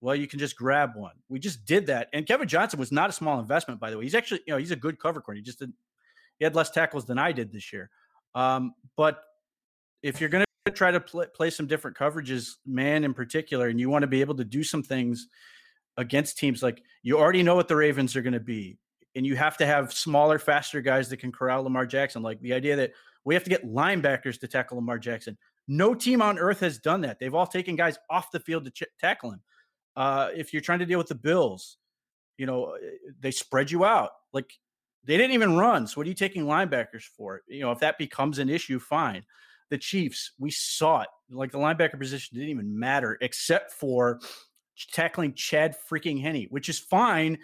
Well, 0.00 0.14
you 0.14 0.26
can 0.26 0.38
just 0.38 0.54
grab 0.54 0.90
one. 0.96 1.14
We 1.30 1.38
just 1.38 1.64
did 1.64 1.86
that, 1.86 2.08
and 2.12 2.26
Kevin 2.26 2.46
Johnson 2.46 2.78
was 2.78 2.92
not 2.92 3.08
a 3.08 3.12
small 3.12 3.40
investment, 3.40 3.80
by 3.80 3.90
the 3.90 3.96
way. 3.96 4.04
He's 4.04 4.14
actually, 4.14 4.40
you 4.46 4.52
know, 4.52 4.58
he's 4.58 4.70
a 4.70 4.76
good 4.76 4.98
cover 4.98 5.22
corner. 5.22 5.36
He 5.36 5.42
just 5.42 5.60
didn't 5.60 5.76
he 6.44 6.46
had 6.46 6.54
less 6.54 6.68
tackles 6.68 7.06
than 7.06 7.18
I 7.18 7.32
did 7.32 7.50
this 7.50 7.72
year. 7.72 7.88
Um, 8.34 8.74
but 8.98 9.22
if 10.02 10.20
you're 10.20 10.28
going 10.28 10.44
to 10.66 10.72
try 10.72 10.90
to 10.90 11.00
play, 11.00 11.24
play 11.34 11.48
some 11.48 11.66
different 11.66 11.96
coverages, 11.96 12.56
man 12.66 13.02
in 13.02 13.14
particular, 13.14 13.68
and 13.68 13.80
you 13.80 13.88
want 13.88 14.02
to 14.02 14.06
be 14.06 14.20
able 14.20 14.34
to 14.34 14.44
do 14.44 14.62
some 14.62 14.82
things 14.82 15.28
against 15.96 16.36
teams 16.36 16.62
like 16.62 16.82
you 17.02 17.18
already 17.18 17.42
know 17.42 17.54
what 17.54 17.68
the 17.68 17.76
Ravens 17.76 18.14
are 18.14 18.20
going 18.20 18.34
to 18.34 18.40
be, 18.40 18.76
and 19.16 19.24
you 19.24 19.36
have 19.36 19.56
to 19.56 19.64
have 19.64 19.90
smaller, 19.90 20.38
faster 20.38 20.82
guys 20.82 21.08
that 21.08 21.16
can 21.16 21.32
corral 21.32 21.62
Lamar 21.62 21.86
Jackson. 21.86 22.22
Like 22.22 22.40
the 22.42 22.52
idea 22.52 22.76
that 22.76 22.92
we 23.24 23.32
have 23.32 23.44
to 23.44 23.50
get 23.50 23.64
linebackers 23.64 24.38
to 24.40 24.46
tackle 24.46 24.76
Lamar 24.76 24.98
Jackson. 24.98 25.38
No 25.66 25.94
team 25.94 26.20
on 26.20 26.38
earth 26.38 26.60
has 26.60 26.78
done 26.78 27.00
that. 27.02 27.18
They've 27.18 27.34
all 27.34 27.46
taken 27.46 27.74
guys 27.74 27.96
off 28.10 28.30
the 28.30 28.40
field 28.40 28.66
to 28.66 28.70
ch- 28.70 28.90
tackle 29.00 29.30
him. 29.30 29.40
Uh, 29.96 30.28
if 30.36 30.52
you're 30.52 30.60
trying 30.60 30.80
to 30.80 30.86
deal 30.86 30.98
with 30.98 31.08
the 31.08 31.14
Bills, 31.14 31.78
you 32.36 32.44
know 32.44 32.76
they 33.20 33.30
spread 33.30 33.70
you 33.70 33.86
out. 33.86 34.10
Like 34.34 34.50
they 35.06 35.16
didn't 35.16 35.32
even 35.32 35.56
run. 35.56 35.86
So 35.86 35.94
what 35.96 36.06
are 36.06 36.08
you 36.08 36.14
taking 36.14 36.44
linebackers 36.44 37.04
for? 37.04 37.42
You 37.46 37.60
know, 37.60 37.72
if 37.72 37.80
that 37.80 37.98
becomes 37.98 38.38
an 38.38 38.48
issue, 38.48 38.78
fine. 38.78 39.24
The 39.70 39.78
Chiefs, 39.78 40.32
we 40.38 40.50
saw 40.50 41.02
it. 41.02 41.08
Like 41.30 41.52
the 41.52 41.58
linebacker 41.58 41.98
position 41.98 42.36
didn't 42.36 42.50
even 42.50 42.78
matter 42.78 43.18
except 43.20 43.72
for 43.72 44.20
tackling 44.92 45.34
Chad 45.34 45.74
freaking 45.90 46.20
Henne, 46.20 46.46
which 46.50 46.68
is 46.68 46.78
fine, 46.78 47.38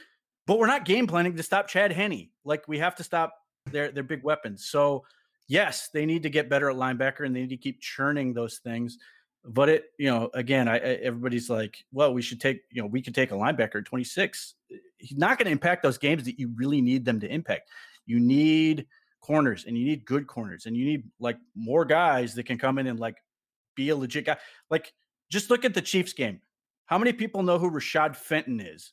but 0.47 0.59
we're 0.59 0.67
not 0.67 0.85
game 0.85 1.07
planning 1.07 1.37
to 1.37 1.43
stop 1.43 1.69
Chad 1.69 1.93
Henne. 1.93 2.31
Like 2.45 2.69
we 2.69 2.79
have 2.79 2.95
to 2.97 3.05
stop 3.05 3.35
their 3.71 3.91
their 3.91 4.03
big 4.03 4.23
weapons. 4.23 4.67
So 4.67 5.05
yes, 5.49 5.89
they 5.93 6.07
need 6.07 6.23
to 6.23 6.31
get 6.31 6.49
better 6.49 6.71
at 6.71 6.77
linebacker 6.77 7.27
and 7.27 7.35
they 7.35 7.41
need 7.41 7.51
to 7.51 7.57
keep 7.57 7.81
churning 7.81 8.33
those 8.33 8.59
things. 8.59 8.99
But 9.45 9.68
it, 9.68 9.84
you 9.99 10.11
know, 10.11 10.30
again, 10.34 10.68
I, 10.68 10.76
I 10.76 10.99
everybody's 11.03 11.49
like, 11.49 11.84
well, 11.93 12.12
we 12.12 12.22
should 12.22 12.41
take, 12.41 12.62
you 12.70 12.82
know, 12.82 12.88
we 12.88 13.01
could 13.01 13.14
take 13.14 13.30
a 13.30 13.34
linebacker 13.34 13.76
at 13.76 13.86
26 13.86 14.55
eh, 14.70 14.76
he's 14.99 15.18
not 15.18 15.38
going 15.38 15.47
to 15.47 15.53
impact 15.53 15.82
those 15.82 15.97
games 15.97 16.24
that 16.24 16.38
you 16.38 16.53
really 16.55 16.82
need 16.82 17.05
them 17.05 17.18
to 17.20 17.26
impact. 17.26 17.70
You 18.05 18.20
need 18.20 18.86
corners 19.20 19.64
and 19.66 19.76
you 19.78 19.84
need 19.84 20.05
good 20.05 20.26
corners 20.26 20.66
and 20.66 20.76
you 20.76 20.84
need 20.84 21.05
like 21.18 21.38
more 21.55 21.84
guys 21.84 22.34
that 22.34 22.45
can 22.45 22.59
come 22.59 22.78
in 22.78 22.86
and 22.86 23.01
like 23.01 23.16
be 23.74 23.88
a 23.88 23.97
legit 23.97 24.26
guy. 24.26 24.36
Like 24.70 24.93
just 25.30 25.49
look 25.49 25.64
at 25.64 25.74
the 25.74 25.82
Chiefs 25.82 26.12
game. 26.12 26.41
How 26.86 26.99
many 26.99 27.12
people 27.12 27.43
know 27.43 27.59
who 27.59 27.70
Rashad 27.70 28.16
Fenton 28.16 28.61
is? 28.61 28.93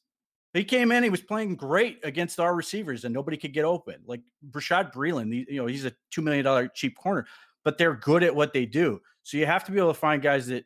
He 0.53 0.63
came 0.63 0.91
in, 0.91 1.03
he 1.03 1.09
was 1.09 1.21
playing 1.21 1.55
great 1.55 1.99
against 2.03 2.39
our 2.39 2.55
receivers, 2.55 3.03
and 3.03 3.13
nobody 3.13 3.37
could 3.37 3.53
get 3.53 3.65
open. 3.65 3.95
Like 4.05 4.21
Bashaud 4.49 4.93
Breeland, 4.93 5.45
you 5.49 5.57
know, 5.57 5.67
he's 5.67 5.85
a 5.85 5.93
two 6.09 6.21
million 6.21 6.45
dollar 6.45 6.67
cheap 6.67 6.97
corner, 6.97 7.27
but 7.63 7.77
they're 7.77 7.95
good 7.95 8.23
at 8.23 8.33
what 8.33 8.53
they 8.53 8.65
do. 8.65 9.01
So 9.28 9.36
you 9.36 9.45
have 9.45 9.65
to 9.65 9.73
be 9.73 9.78
able 9.78 9.93
to 9.93 9.99
find 9.99 10.21
guys 10.21 10.47
that, 10.47 10.63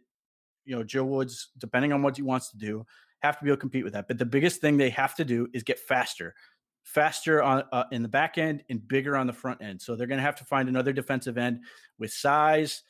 you 0.65 0.75
know, 0.75 0.83
Joe 0.83 1.03
Woods, 1.03 1.49
depending 1.57 1.91
on 1.93 2.03
what 2.03 2.15
he 2.15 2.21
wants 2.21 2.51
to 2.51 2.57
do, 2.59 2.85
have 3.23 3.39
to 3.39 3.43
be 3.43 3.49
able 3.49 3.57
to 3.57 3.59
compete 3.59 3.83
with 3.83 3.93
that. 3.93 4.07
But 4.07 4.19
the 4.19 4.25
biggest 4.25 4.61
thing 4.61 4.77
they 4.77 4.91
have 4.91 5.15
to 5.15 5.25
do 5.25 5.47
is 5.51 5.63
get 5.63 5.79
faster, 5.79 6.35
faster 6.83 7.41
on 7.41 7.63
uh, 7.71 7.85
in 7.91 8.03
the 8.03 8.07
back 8.07 8.37
end 8.37 8.63
and 8.69 8.87
bigger 8.87 9.17
on 9.17 9.25
the 9.25 9.33
front 9.33 9.63
end. 9.63 9.81
So 9.81 9.95
they're 9.95 10.05
going 10.05 10.19
to 10.19 10.23
have 10.23 10.35
to 10.35 10.45
find 10.45 10.69
another 10.69 10.93
defensive 10.93 11.39
end 11.39 11.61
with 11.97 12.13
size, 12.13 12.83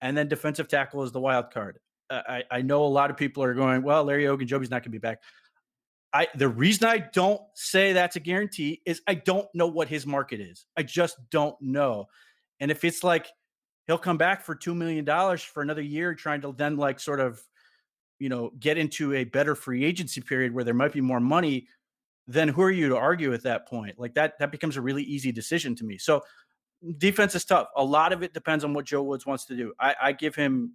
and 0.00 0.16
then 0.16 0.28
defensive 0.28 0.68
tackle 0.68 1.02
is 1.02 1.10
the 1.10 1.20
wild 1.20 1.50
card. 1.50 1.80
Uh, 2.08 2.22
I, 2.28 2.44
I 2.48 2.62
know 2.62 2.84
a 2.84 2.86
lot 2.86 3.10
of 3.10 3.16
people 3.16 3.42
are 3.42 3.54
going, 3.54 3.82
well, 3.82 4.04
Larry 4.04 4.26
Ogunjobi's 4.26 4.70
not 4.70 4.84
going 4.84 4.84
to 4.84 4.90
be 4.90 4.98
back. 4.98 5.18
I 6.12 6.28
the 6.36 6.48
reason 6.48 6.86
I 6.86 6.98
don't 6.98 7.40
say 7.54 7.92
that's 7.92 8.14
a 8.14 8.20
guarantee 8.20 8.80
is 8.86 9.02
I 9.08 9.14
don't 9.14 9.48
know 9.54 9.66
what 9.66 9.88
his 9.88 10.06
market 10.06 10.38
is. 10.38 10.66
I 10.76 10.84
just 10.84 11.16
don't 11.30 11.60
know. 11.60 12.06
And 12.60 12.70
if 12.70 12.84
it's 12.84 13.02
like 13.02 13.26
he'll 13.86 13.98
come 13.98 14.16
back 14.16 14.42
for 14.42 14.54
two 14.54 14.74
million 14.74 15.04
dollars 15.04 15.42
for 15.42 15.62
another 15.62 15.82
year, 15.82 16.14
trying 16.14 16.40
to 16.42 16.54
then 16.56 16.76
like 16.76 17.00
sort 17.00 17.20
of, 17.20 17.42
you 18.18 18.28
know, 18.28 18.52
get 18.58 18.78
into 18.78 19.14
a 19.14 19.24
better 19.24 19.54
free 19.54 19.84
agency 19.84 20.20
period 20.20 20.52
where 20.52 20.64
there 20.64 20.74
might 20.74 20.92
be 20.92 21.00
more 21.00 21.20
money, 21.20 21.66
then 22.26 22.48
who 22.48 22.62
are 22.62 22.70
you 22.70 22.88
to 22.88 22.96
argue 22.96 23.32
at 23.32 23.42
that 23.42 23.68
point? 23.68 23.98
Like 23.98 24.14
that 24.14 24.38
that 24.38 24.50
becomes 24.50 24.76
a 24.76 24.80
really 24.80 25.02
easy 25.02 25.32
decision 25.32 25.74
to 25.76 25.84
me. 25.84 25.98
So 25.98 26.22
defense 26.98 27.34
is 27.34 27.44
tough. 27.44 27.68
A 27.76 27.84
lot 27.84 28.12
of 28.12 28.22
it 28.22 28.32
depends 28.32 28.64
on 28.64 28.74
what 28.74 28.84
Joe 28.84 29.02
Woods 29.02 29.26
wants 29.26 29.44
to 29.46 29.56
do. 29.56 29.72
I, 29.80 29.94
I 30.00 30.12
give 30.12 30.34
him 30.34 30.74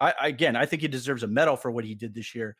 I, 0.00 0.14
again, 0.28 0.56
I 0.56 0.66
think 0.66 0.82
he 0.82 0.88
deserves 0.88 1.22
a 1.22 1.28
medal 1.28 1.56
for 1.56 1.70
what 1.70 1.84
he 1.84 1.94
did 1.94 2.12
this 2.12 2.34
year. 2.34 2.56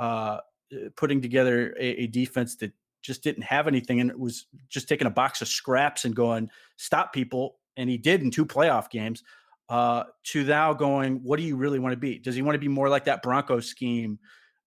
Uh, 0.00 0.38
uh, 0.72 0.88
putting 0.96 1.20
together 1.20 1.74
a, 1.78 2.02
a, 2.02 2.06
defense 2.06 2.56
that 2.56 2.72
just 3.02 3.24
didn't 3.24 3.42
have 3.42 3.66
anything 3.66 4.00
and 4.00 4.08
it 4.08 4.18
was 4.18 4.46
just 4.68 4.88
taking 4.88 5.08
a 5.08 5.10
box 5.10 5.42
of 5.42 5.48
scraps 5.48 6.04
and 6.04 6.14
going 6.14 6.48
stop 6.76 7.12
people 7.12 7.58
and 7.76 7.88
he 7.88 7.98
did 7.98 8.22
in 8.22 8.30
two 8.30 8.46
playoff 8.46 8.90
games 8.90 9.22
uh, 9.68 10.04
to 10.24 10.44
now 10.44 10.72
going 10.72 11.16
what 11.22 11.38
do 11.38 11.42
you 11.42 11.56
really 11.56 11.78
want 11.78 11.92
to 11.92 11.96
be 11.98 12.18
does 12.18 12.34
he 12.34 12.42
want 12.42 12.54
to 12.54 12.60
be 12.60 12.68
more 12.68 12.88
like 12.88 13.04
that 13.04 13.22
broncos 13.22 13.66
scheme 13.66 14.18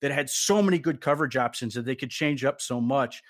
that 0.02 0.12
had 0.12 0.30
so 0.30 0.62
many 0.62 0.78
good 0.78 1.02
coverage 1.02 1.38
options 1.38 1.74
that 1.74 1.86
they 1.86 1.96
could 1.96 2.10
change 2.10 2.44
up 2.44 2.62
so 2.62 2.80
much 2.80 3.22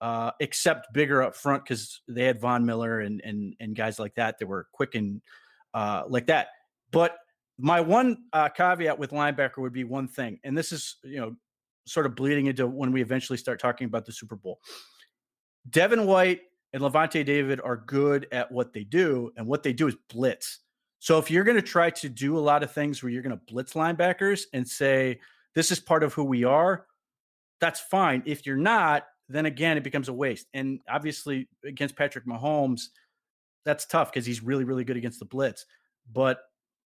uh, 0.00 0.30
except 0.40 0.92
bigger 0.94 1.22
up 1.22 1.36
front 1.36 1.62
because 1.64 2.00
they 2.08 2.24
had 2.24 2.40
von 2.40 2.64
miller 2.64 3.00
and, 3.00 3.20
and 3.24 3.54
and 3.60 3.76
guys 3.76 3.98
like 3.98 4.14
that 4.14 4.38
that 4.38 4.46
were 4.46 4.66
quick 4.72 4.94
and 4.94 5.20
uh, 5.74 6.02
like 6.08 6.26
that 6.26 6.48
but 6.90 7.18
my 7.60 7.80
one 7.80 8.24
uh, 8.32 8.48
caveat 8.48 8.98
with 8.98 9.10
linebacker 9.10 9.58
would 9.58 9.72
be 9.72 9.84
one 9.84 10.08
thing, 10.08 10.38
and 10.44 10.56
this 10.56 10.72
is 10.72 10.96
you 11.02 11.20
know 11.20 11.36
sort 11.86 12.06
of 12.06 12.14
bleeding 12.14 12.46
into 12.46 12.66
when 12.66 12.92
we 12.92 13.02
eventually 13.02 13.36
start 13.36 13.60
talking 13.60 13.86
about 13.86 14.06
the 14.06 14.12
Super 14.12 14.36
Bowl. 14.36 14.60
Devin 15.68 16.06
White 16.06 16.40
and 16.72 16.82
Lavonte 16.82 17.24
David 17.24 17.60
are 17.62 17.76
good 17.76 18.26
at 18.32 18.50
what 18.50 18.72
they 18.72 18.84
do, 18.84 19.32
and 19.36 19.46
what 19.46 19.62
they 19.62 19.72
do 19.72 19.88
is 19.88 19.96
blitz. 20.08 20.60
So 21.00 21.18
if 21.18 21.30
you're 21.30 21.44
going 21.44 21.56
to 21.56 21.62
try 21.62 21.90
to 21.90 22.08
do 22.08 22.36
a 22.36 22.40
lot 22.40 22.62
of 22.62 22.70
things 22.70 23.02
where 23.02 23.10
you're 23.10 23.22
going 23.22 23.36
to 23.36 23.52
blitz 23.52 23.72
linebackers 23.72 24.42
and 24.52 24.68
say 24.68 25.18
this 25.54 25.72
is 25.72 25.80
part 25.80 26.02
of 26.02 26.12
who 26.12 26.24
we 26.24 26.44
are, 26.44 26.86
that's 27.58 27.80
fine. 27.80 28.22
If 28.26 28.46
you're 28.46 28.56
not, 28.56 29.06
then 29.28 29.46
again 29.46 29.76
it 29.76 29.84
becomes 29.84 30.08
a 30.08 30.12
waste. 30.12 30.46
And 30.52 30.80
obviously 30.88 31.48
against 31.64 31.96
Patrick 31.96 32.26
Mahomes, 32.26 32.82
that's 33.64 33.86
tough 33.86 34.12
because 34.12 34.26
he's 34.26 34.42
really 34.42 34.64
really 34.64 34.84
good 34.84 34.96
against 34.96 35.20
the 35.20 35.24
blitz. 35.24 35.64
But 36.12 36.40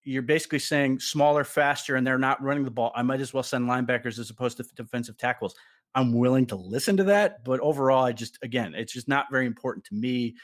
you're 0.05 0.23
basically 0.23 0.59
saying 0.59 1.01
smaller, 1.01 1.45
faster, 1.45 1.97
and 1.97 2.07
they're 2.07 2.19
not 2.19 2.43
running 2.43 2.65
the 2.65 2.71
ball. 2.71 2.93
I 2.95 3.03
might 3.03 3.21
as 3.21 3.33
well 3.33 3.43
send 3.43 3.67
linebackers 3.67 4.19
as 4.19 4.31
opposed 4.31 4.59
to 4.59 4.65
defensive 4.77 5.17
tackles. 5.17 5.55
I'm 5.95 6.13
willing 6.13 6.47
to 6.47 6.57
listen 6.57 6.97
to 6.97 7.05
that, 7.05 7.45
but 7.45 7.61
overall, 7.61 8.05
I 8.05 8.13
just 8.13 8.39
again, 8.43 8.75
it's 8.75 8.93
just 8.93 9.09
not 9.09 9.27
very 9.31 9.47
important 9.47 9.85
to 9.87 9.95
me. 9.95 10.35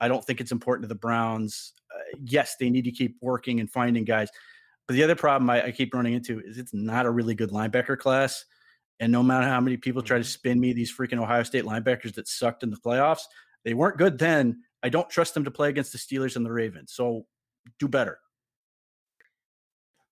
I 0.00 0.08
don't 0.08 0.24
think 0.24 0.40
it's 0.40 0.52
important 0.52 0.84
to 0.84 0.88
the 0.88 0.94
Browns. 0.94 1.72
Uh, 1.94 2.18
yes, 2.24 2.56
they 2.58 2.70
need 2.70 2.84
to 2.84 2.92
keep 2.92 3.16
working 3.20 3.60
and 3.60 3.70
finding 3.70 4.04
guys, 4.04 4.30
but 4.86 4.94
the 4.94 5.04
other 5.04 5.16
problem 5.16 5.50
I, 5.50 5.66
I 5.66 5.70
keep 5.72 5.94
running 5.94 6.14
into 6.14 6.40
is 6.40 6.58
it's 6.58 6.74
not 6.74 7.06
a 7.06 7.10
really 7.10 7.34
good 7.34 7.50
linebacker 7.50 7.98
class. 7.98 8.44
And 9.00 9.10
no 9.10 9.22
matter 9.22 9.46
how 9.48 9.60
many 9.60 9.76
people 9.76 10.00
try 10.02 10.18
to 10.18 10.22
mm-hmm. 10.22 10.28
spin 10.28 10.60
me 10.60 10.72
these 10.72 10.94
freaking 10.94 11.20
Ohio 11.20 11.42
State 11.42 11.64
linebackers 11.64 12.14
that 12.14 12.28
sucked 12.28 12.62
in 12.62 12.70
the 12.70 12.76
playoffs, 12.76 13.22
they 13.64 13.74
weren't 13.74 13.98
good 13.98 14.18
then. 14.18 14.62
I 14.82 14.88
don't 14.88 15.10
trust 15.10 15.34
them 15.34 15.44
to 15.44 15.50
play 15.50 15.68
against 15.68 15.92
the 15.92 15.98
Steelers 15.98 16.36
and 16.36 16.46
the 16.46 16.52
Ravens. 16.52 16.92
So 16.92 17.26
do 17.78 17.88
better. 17.88 18.18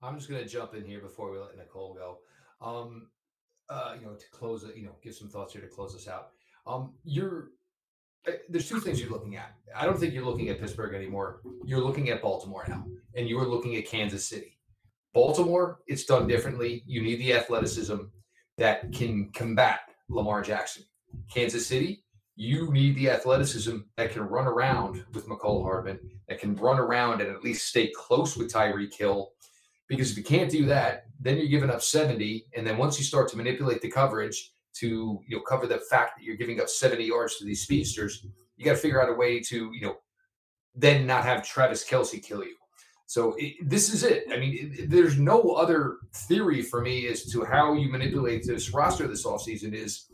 I'm 0.02 0.16
just 0.16 0.28
going 0.28 0.42
to 0.42 0.48
jump 0.48 0.74
in 0.74 0.84
here 0.84 1.00
before 1.00 1.30
we 1.30 1.38
let 1.38 1.56
Nicole 1.56 1.94
go. 1.94 2.18
Um, 2.64 3.08
uh, 3.70 3.94
you 3.98 4.06
know, 4.06 4.14
to 4.14 4.26
close 4.30 4.64
it, 4.64 4.76
you 4.76 4.84
know, 4.84 4.96
give 5.02 5.14
some 5.14 5.28
thoughts 5.28 5.52
here 5.52 5.62
to 5.62 5.68
close 5.68 5.94
this 5.94 6.08
out. 6.08 6.30
Um, 6.66 6.92
you're 7.04 7.50
uh, 8.28 8.32
there's 8.50 8.68
two 8.68 8.80
things 8.80 9.00
you're 9.00 9.10
looking 9.10 9.36
at. 9.36 9.54
I 9.74 9.86
don't 9.86 9.98
think 9.98 10.12
you're 10.12 10.24
looking 10.24 10.48
at 10.50 10.60
Pittsburgh 10.60 10.94
anymore. 10.94 11.40
You're 11.64 11.80
looking 11.80 12.10
at 12.10 12.20
Baltimore 12.20 12.64
now, 12.68 12.84
and 13.14 13.28
you 13.28 13.38
are 13.38 13.46
looking 13.46 13.76
at 13.76 13.86
Kansas 13.86 14.26
City. 14.26 14.58
Baltimore, 15.14 15.80
it's 15.86 16.04
done 16.04 16.26
differently. 16.26 16.82
You 16.86 17.02
need 17.02 17.16
the 17.16 17.32
athleticism 17.34 17.96
that 18.58 18.92
can 18.92 19.30
combat 19.32 19.80
Lamar 20.08 20.42
Jackson. 20.42 20.84
Kansas 21.32 21.66
City, 21.66 22.04
you 22.36 22.70
need 22.70 22.94
the 22.96 23.10
athleticism 23.10 23.78
that 23.96 24.12
can 24.12 24.22
run 24.22 24.46
around 24.46 25.04
with 25.12 25.26
Mecole 25.26 25.62
Hardman, 25.62 25.98
that 26.28 26.38
can 26.38 26.54
run 26.56 26.78
around 26.78 27.20
and 27.20 27.30
at 27.30 27.42
least 27.42 27.66
stay 27.66 27.90
close 27.96 28.36
with 28.36 28.52
Tyreek 28.52 28.94
Hill 28.94 29.32
because 29.90 30.12
if 30.12 30.16
you 30.16 30.22
can't 30.22 30.48
do 30.48 30.66
that, 30.66 31.06
then 31.18 31.36
you're 31.36 31.48
giving 31.48 31.68
up 31.68 31.82
70. 31.82 32.46
And 32.56 32.64
then 32.64 32.78
once 32.78 32.96
you 32.96 33.04
start 33.04 33.28
to 33.30 33.36
manipulate 33.36 33.82
the 33.82 33.90
coverage 33.90 34.52
to 34.76 35.20
you 35.26 35.36
know 35.36 35.42
cover 35.42 35.66
the 35.66 35.78
fact 35.90 36.12
that 36.16 36.24
you're 36.24 36.36
giving 36.36 36.60
up 36.60 36.68
70 36.68 37.04
yards 37.04 37.36
to 37.38 37.44
these 37.44 37.62
speedsters, 37.62 38.24
you 38.56 38.64
got 38.64 38.72
to 38.72 38.78
figure 38.78 39.02
out 39.02 39.10
a 39.10 39.12
way 39.12 39.40
to 39.40 39.70
you 39.74 39.80
know 39.82 39.96
then 40.76 41.06
not 41.06 41.24
have 41.24 41.46
Travis 41.46 41.84
Kelce 41.84 42.22
kill 42.22 42.44
you. 42.44 42.54
So 43.06 43.34
it, 43.36 43.68
this 43.68 43.92
is 43.92 44.04
it. 44.04 44.26
I 44.32 44.38
mean, 44.38 44.72
it, 44.78 44.90
there's 44.90 45.18
no 45.18 45.54
other 45.54 45.96
theory 46.14 46.62
for 46.62 46.80
me 46.80 47.08
as 47.08 47.24
to 47.32 47.44
how 47.44 47.72
you 47.74 47.90
manipulate 47.90 48.46
this 48.46 48.72
roster 48.72 49.08
this 49.08 49.26
offseason 49.26 49.74
is 49.74 50.06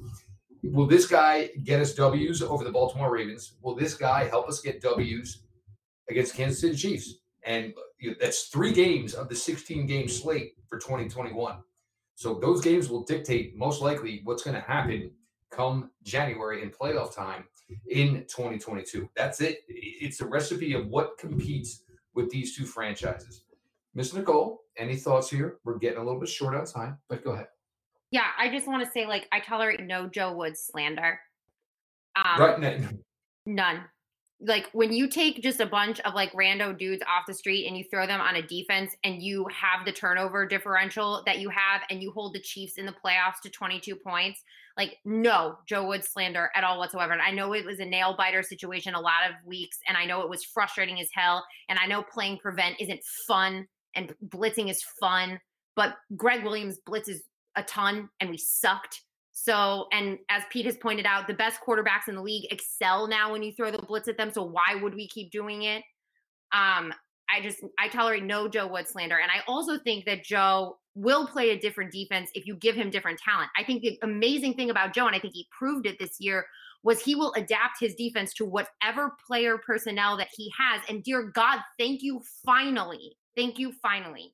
will 0.62 0.86
this 0.86 1.06
guy 1.06 1.50
get 1.64 1.82
us 1.82 1.92
W's 1.92 2.40
over 2.40 2.64
the 2.64 2.72
Baltimore 2.72 3.12
Ravens? 3.12 3.56
Will 3.60 3.74
this 3.74 3.92
guy 3.92 4.24
help 4.24 4.48
us 4.48 4.62
get 4.62 4.80
W's 4.80 5.42
against 6.08 6.34
Kansas 6.34 6.62
City 6.62 6.76
Chiefs? 6.76 7.18
And 7.46 7.72
that's 8.20 8.44
three 8.44 8.72
games 8.72 9.14
of 9.14 9.28
the 9.28 9.34
16 9.34 9.86
game 9.86 10.08
slate 10.08 10.54
for 10.68 10.78
2021. 10.78 11.58
So 12.16 12.34
those 12.34 12.60
games 12.60 12.88
will 12.88 13.04
dictate 13.04 13.56
most 13.56 13.80
likely 13.80 14.20
what's 14.24 14.42
going 14.42 14.56
to 14.56 14.60
happen 14.60 15.10
come 15.50 15.90
January 16.02 16.62
in 16.62 16.70
playoff 16.70 17.14
time 17.14 17.44
in 17.88 18.24
2022. 18.28 19.08
That's 19.16 19.40
it. 19.40 19.60
It's 19.68 20.20
a 20.20 20.26
recipe 20.26 20.74
of 20.74 20.88
what 20.88 21.18
competes 21.18 21.84
with 22.14 22.30
these 22.30 22.56
two 22.56 22.64
franchises. 22.64 23.44
Miss 23.94 24.12
Nicole, 24.12 24.62
any 24.76 24.96
thoughts 24.96 25.30
here? 25.30 25.58
We're 25.64 25.78
getting 25.78 25.98
a 25.98 26.04
little 26.04 26.20
bit 26.20 26.28
short 26.28 26.54
on 26.54 26.66
time, 26.66 26.98
but 27.08 27.22
go 27.22 27.30
ahead. 27.30 27.46
Yeah, 28.10 28.26
I 28.38 28.50
just 28.50 28.66
want 28.66 28.84
to 28.84 28.90
say, 28.90 29.06
like, 29.06 29.28
I 29.32 29.40
tolerate 29.40 29.80
no 29.80 30.08
Joe 30.08 30.32
Woods 30.32 30.68
slander. 30.70 31.20
Um, 32.16 32.40
right. 32.40 32.82
None 33.46 33.84
like 34.46 34.68
when 34.72 34.92
you 34.92 35.08
take 35.08 35.42
just 35.42 35.60
a 35.60 35.66
bunch 35.66 35.98
of 36.00 36.14
like 36.14 36.32
rando 36.32 36.76
dudes 36.76 37.02
off 37.02 37.26
the 37.26 37.34
street 37.34 37.66
and 37.66 37.76
you 37.76 37.84
throw 37.90 38.06
them 38.06 38.20
on 38.20 38.36
a 38.36 38.42
defense 38.42 38.94
and 39.02 39.20
you 39.20 39.46
have 39.46 39.84
the 39.84 39.92
turnover 39.92 40.46
differential 40.46 41.22
that 41.26 41.40
you 41.40 41.48
have 41.48 41.82
and 41.90 42.00
you 42.00 42.12
hold 42.12 42.32
the 42.32 42.40
Chiefs 42.40 42.78
in 42.78 42.86
the 42.86 42.92
playoffs 42.92 43.40
to 43.42 43.50
22 43.50 43.96
points, 43.96 44.42
like 44.76 44.98
no 45.04 45.58
Joe 45.66 45.86
Wood 45.86 46.04
slander 46.04 46.50
at 46.54 46.62
all 46.62 46.78
whatsoever. 46.78 47.12
And 47.12 47.22
I 47.22 47.32
know 47.32 47.54
it 47.54 47.66
was 47.66 47.80
a 47.80 47.84
nail 47.84 48.14
biter 48.16 48.42
situation 48.42 48.94
a 48.94 49.00
lot 49.00 49.28
of 49.28 49.34
weeks 49.44 49.78
and 49.88 49.96
I 49.96 50.04
know 50.04 50.22
it 50.22 50.30
was 50.30 50.44
frustrating 50.44 51.00
as 51.00 51.08
hell 51.12 51.44
and 51.68 51.78
I 51.78 51.86
know 51.86 52.02
playing 52.02 52.38
prevent 52.38 52.80
isn't 52.80 53.02
fun 53.26 53.66
and 53.96 54.14
blitzing 54.28 54.70
is 54.70 54.82
fun, 55.00 55.40
but 55.74 55.96
Gregg 56.16 56.44
Williams 56.44 56.78
blitzes 56.88 57.18
a 57.56 57.64
ton 57.64 58.10
and 58.20 58.30
we 58.30 58.38
sucked 58.38 59.02
so, 59.38 59.86
and 59.92 60.18
as 60.30 60.44
Pete 60.50 60.64
has 60.64 60.78
pointed 60.78 61.04
out, 61.04 61.26
the 61.26 61.34
best 61.34 61.60
quarterbacks 61.60 62.08
in 62.08 62.14
the 62.14 62.22
league 62.22 62.50
excel 62.50 63.06
now 63.06 63.32
when 63.32 63.42
you 63.42 63.52
throw 63.52 63.70
the 63.70 63.82
blitz 63.82 64.08
at 64.08 64.16
them. 64.16 64.32
So, 64.32 64.42
why 64.42 64.80
would 64.80 64.94
we 64.94 65.06
keep 65.08 65.30
doing 65.30 65.64
it? 65.64 65.82
Um, 66.54 66.94
I 67.28 67.42
just 67.42 67.58
I 67.78 67.88
tolerate 67.88 68.22
no 68.22 68.48
Joe 68.48 68.66
Wood 68.66 68.88
slander, 68.88 69.18
and 69.18 69.30
I 69.30 69.42
also 69.46 69.78
think 69.78 70.06
that 70.06 70.24
Joe 70.24 70.78
will 70.94 71.26
play 71.26 71.50
a 71.50 71.58
different 71.58 71.92
defense 71.92 72.30
if 72.34 72.46
you 72.46 72.56
give 72.56 72.76
him 72.76 72.88
different 72.88 73.20
talent. 73.20 73.50
I 73.58 73.62
think 73.62 73.82
the 73.82 73.98
amazing 74.02 74.54
thing 74.54 74.70
about 74.70 74.94
Joe, 74.94 75.06
and 75.06 75.14
I 75.14 75.18
think 75.18 75.34
he 75.34 75.46
proved 75.56 75.84
it 75.84 75.98
this 76.00 76.16
year, 76.18 76.46
was 76.82 77.02
he 77.02 77.14
will 77.14 77.34
adapt 77.36 77.78
his 77.78 77.94
defense 77.94 78.32
to 78.34 78.46
whatever 78.46 79.16
player 79.26 79.58
personnel 79.58 80.16
that 80.16 80.28
he 80.34 80.50
has. 80.58 80.80
And 80.88 81.04
dear 81.04 81.24
God, 81.34 81.58
thank 81.78 82.02
you 82.02 82.22
finally, 82.42 83.18
thank 83.36 83.58
you 83.58 83.72
finally 83.82 84.32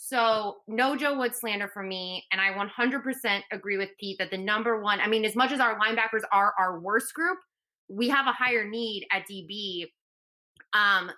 so 0.00 0.58
no 0.68 0.96
Joe 0.96 1.18
Wood 1.18 1.34
slander 1.34 1.68
for 1.68 1.82
me. 1.82 2.24
And 2.32 2.40
I 2.40 2.52
100% 2.52 3.42
agree 3.52 3.76
with 3.76 3.90
Pete 3.98 4.16
that 4.20 4.30
the 4.30 4.38
number 4.38 4.80
one, 4.80 5.00
I 5.00 5.08
mean, 5.08 5.24
as 5.24 5.34
much 5.34 5.50
as 5.50 5.58
our 5.58 5.78
linebackers 5.78 6.22
are 6.32 6.54
our 6.58 6.78
worst 6.78 7.12
group, 7.14 7.38
we 7.88 8.08
have 8.08 8.26
a 8.26 8.32
higher 8.32 8.66
need 8.66 9.06
at 9.10 9.24
DB. 9.28 9.86
Um, 10.72 11.10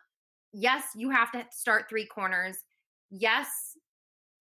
yes, 0.55 0.85
you 0.97 1.11
have 1.11 1.31
to 1.33 1.45
start 1.53 1.85
three 1.91 2.07
corners. 2.07 2.57
Yes, 3.11 3.49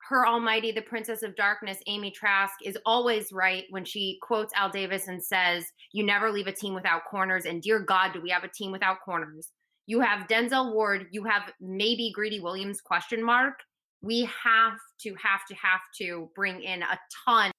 her 0.07 0.25
almighty, 0.25 0.71
the 0.71 0.81
princess 0.81 1.21
of 1.21 1.35
darkness, 1.35 1.77
Amy 1.87 2.09
Trask, 2.09 2.53
is 2.63 2.77
always 2.85 3.33
right 3.33 3.65
when 3.71 3.83
she 3.83 4.19
quotes 4.21 4.53
Al 4.55 4.69
Davis 4.69 5.09
and 5.09 5.21
says, 5.21 5.65
You 5.91 6.05
never 6.05 6.31
leave 6.31 6.47
a 6.47 6.53
team 6.53 6.73
without 6.73 7.01
corners. 7.11 7.43
And 7.43 7.61
dear 7.61 7.79
God, 7.79 8.13
do 8.13 8.21
we 8.21 8.29
have 8.29 8.45
a 8.45 8.49
team 8.49 8.71
without 8.71 9.01
corners? 9.03 9.51
You 9.85 9.99
have 9.99 10.27
Denzel 10.27 10.73
Ward, 10.73 11.07
you 11.11 11.25
have 11.25 11.51
maybe 11.59 12.13
Greedy 12.15 12.39
Williams 12.39 12.79
question 12.79 13.21
mark. 13.21 13.55
We 14.01 14.29
have 14.43 14.77
to, 15.01 15.13
have 15.15 15.45
to, 15.49 15.55
have 15.55 15.81
to 15.97 16.29
bring 16.35 16.61
in 16.61 16.81
a 16.83 16.99
ton 17.25 17.51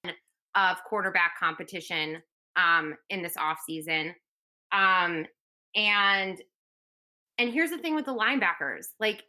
of 0.54 0.76
quarterback 0.84 1.38
competition 1.38 2.22
um, 2.56 2.96
in 3.10 3.22
this 3.22 3.36
offseason. 3.36 4.14
Um, 4.72 5.26
and 5.74 6.40
and 7.38 7.50
here's 7.50 7.70
the 7.70 7.78
thing 7.78 7.94
with 7.94 8.04
the 8.04 8.14
linebackers, 8.14 8.88
like 8.98 9.22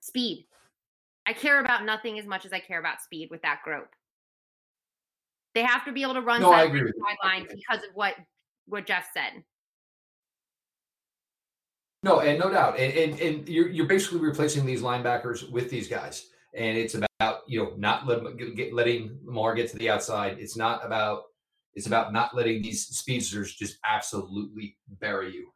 speed. 0.00 0.46
I 1.26 1.32
care 1.32 1.60
about 1.60 1.84
nothing 1.84 2.18
as 2.18 2.26
much 2.26 2.46
as 2.46 2.52
I 2.52 2.60
care 2.60 2.78
about 2.78 3.02
speed 3.02 3.28
with 3.30 3.42
that 3.42 3.62
group. 3.64 3.88
They 5.54 5.62
have 5.62 5.84
to 5.86 5.92
be 5.92 6.02
able 6.02 6.14
to 6.14 6.20
run 6.20 6.40
No, 6.40 6.52
I 6.52 6.64
sideline 6.64 6.68
agree 6.68 6.80
to 6.80 6.86
with 6.86 6.94
you. 6.96 7.16
sideline 7.22 7.48
because 7.50 7.84
of 7.84 7.90
what 7.94 8.14
what 8.66 8.86
Jeff 8.86 9.08
said. 9.12 9.42
No, 12.02 12.20
and 12.20 12.38
no 12.38 12.50
doubt, 12.50 12.78
and 12.78 12.92
and, 12.94 13.20
and 13.20 13.48
you're 13.48 13.68
you're 13.68 13.86
basically 13.86 14.20
replacing 14.20 14.64
these 14.64 14.82
linebackers 14.82 15.50
with 15.50 15.68
these 15.68 15.88
guys, 15.88 16.28
and 16.54 16.78
it's 16.78 16.94
about 16.94 17.40
you 17.48 17.58
know 17.58 17.72
not 17.76 18.06
let, 18.06 18.36
get, 18.56 18.72
letting 18.72 19.18
Lamar 19.24 19.54
get 19.54 19.68
to 19.70 19.76
the 19.76 19.90
outside. 19.90 20.36
It's 20.38 20.56
not 20.56 20.84
about 20.86 21.24
it's 21.74 21.86
about 21.86 22.12
not 22.12 22.36
letting 22.36 22.62
these 22.62 22.86
speedsters 22.86 23.54
just 23.54 23.78
absolutely 23.84 24.76
bury 25.00 25.32
you. 25.32 25.48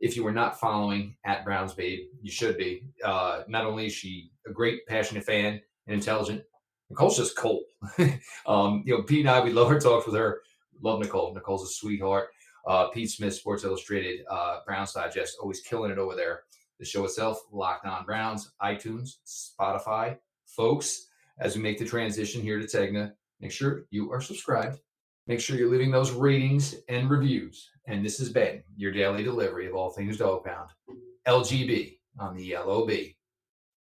If 0.00 0.16
you 0.16 0.22
were 0.22 0.32
not 0.32 0.60
following 0.60 1.16
at 1.24 1.44
Browns 1.44 1.74
Babe, 1.74 2.06
you 2.22 2.30
should 2.30 2.56
be. 2.56 2.84
Uh, 3.04 3.42
not 3.48 3.64
only 3.64 3.86
is 3.86 3.92
she 3.92 4.30
a 4.46 4.52
great, 4.52 4.86
passionate 4.86 5.24
fan 5.24 5.60
and 5.88 5.94
intelligent, 5.94 6.42
Nicole's 6.90 7.16
just 7.16 7.36
cool. 7.36 7.64
um, 8.46 8.84
you 8.86 8.96
know, 8.96 9.02
Pete 9.02 9.20
and 9.20 9.30
I, 9.30 9.40
we 9.40 9.52
love 9.52 9.68
her 9.68 9.80
talks 9.80 10.06
with 10.06 10.14
her. 10.14 10.42
Love 10.80 11.00
Nicole. 11.00 11.34
Nicole's 11.34 11.68
a 11.68 11.72
sweetheart. 11.72 12.28
Uh, 12.68 12.88
Pete 12.88 13.10
Smith, 13.10 13.34
Sports 13.34 13.64
Illustrated, 13.64 14.26
uh, 14.30 14.58
Browns 14.66 14.92
Digest, 14.92 15.38
always 15.40 15.62
killing 15.62 15.90
it 15.90 15.96
over 15.98 16.14
there. 16.14 16.42
The 16.78 16.84
show 16.84 17.04
itself, 17.04 17.40
Locked 17.50 17.86
On 17.86 18.04
Browns, 18.04 18.52
iTunes, 18.62 19.16
Spotify. 19.26 20.18
Folks, 20.46 21.06
as 21.40 21.56
we 21.56 21.62
make 21.62 21.78
the 21.78 21.86
transition 21.86 22.42
here 22.42 22.58
to 22.58 22.66
Tegna, 22.66 23.12
make 23.40 23.52
sure 23.52 23.86
you 23.90 24.12
are 24.12 24.20
subscribed. 24.20 24.78
Make 25.26 25.40
sure 25.40 25.56
you're 25.56 25.70
leaving 25.70 25.90
those 25.90 26.10
ratings 26.10 26.74
and 26.88 27.08
reviews. 27.10 27.70
And 27.86 28.04
this 28.04 28.18
has 28.18 28.30
been 28.30 28.62
your 28.76 28.92
daily 28.92 29.22
delivery 29.22 29.66
of 29.66 29.74
all 29.74 29.90
things 29.90 30.18
Dog 30.18 30.44
Pound. 30.44 30.68
LGB 31.26 31.98
on 32.18 32.36
the 32.36 32.54
LOB. 32.54 32.90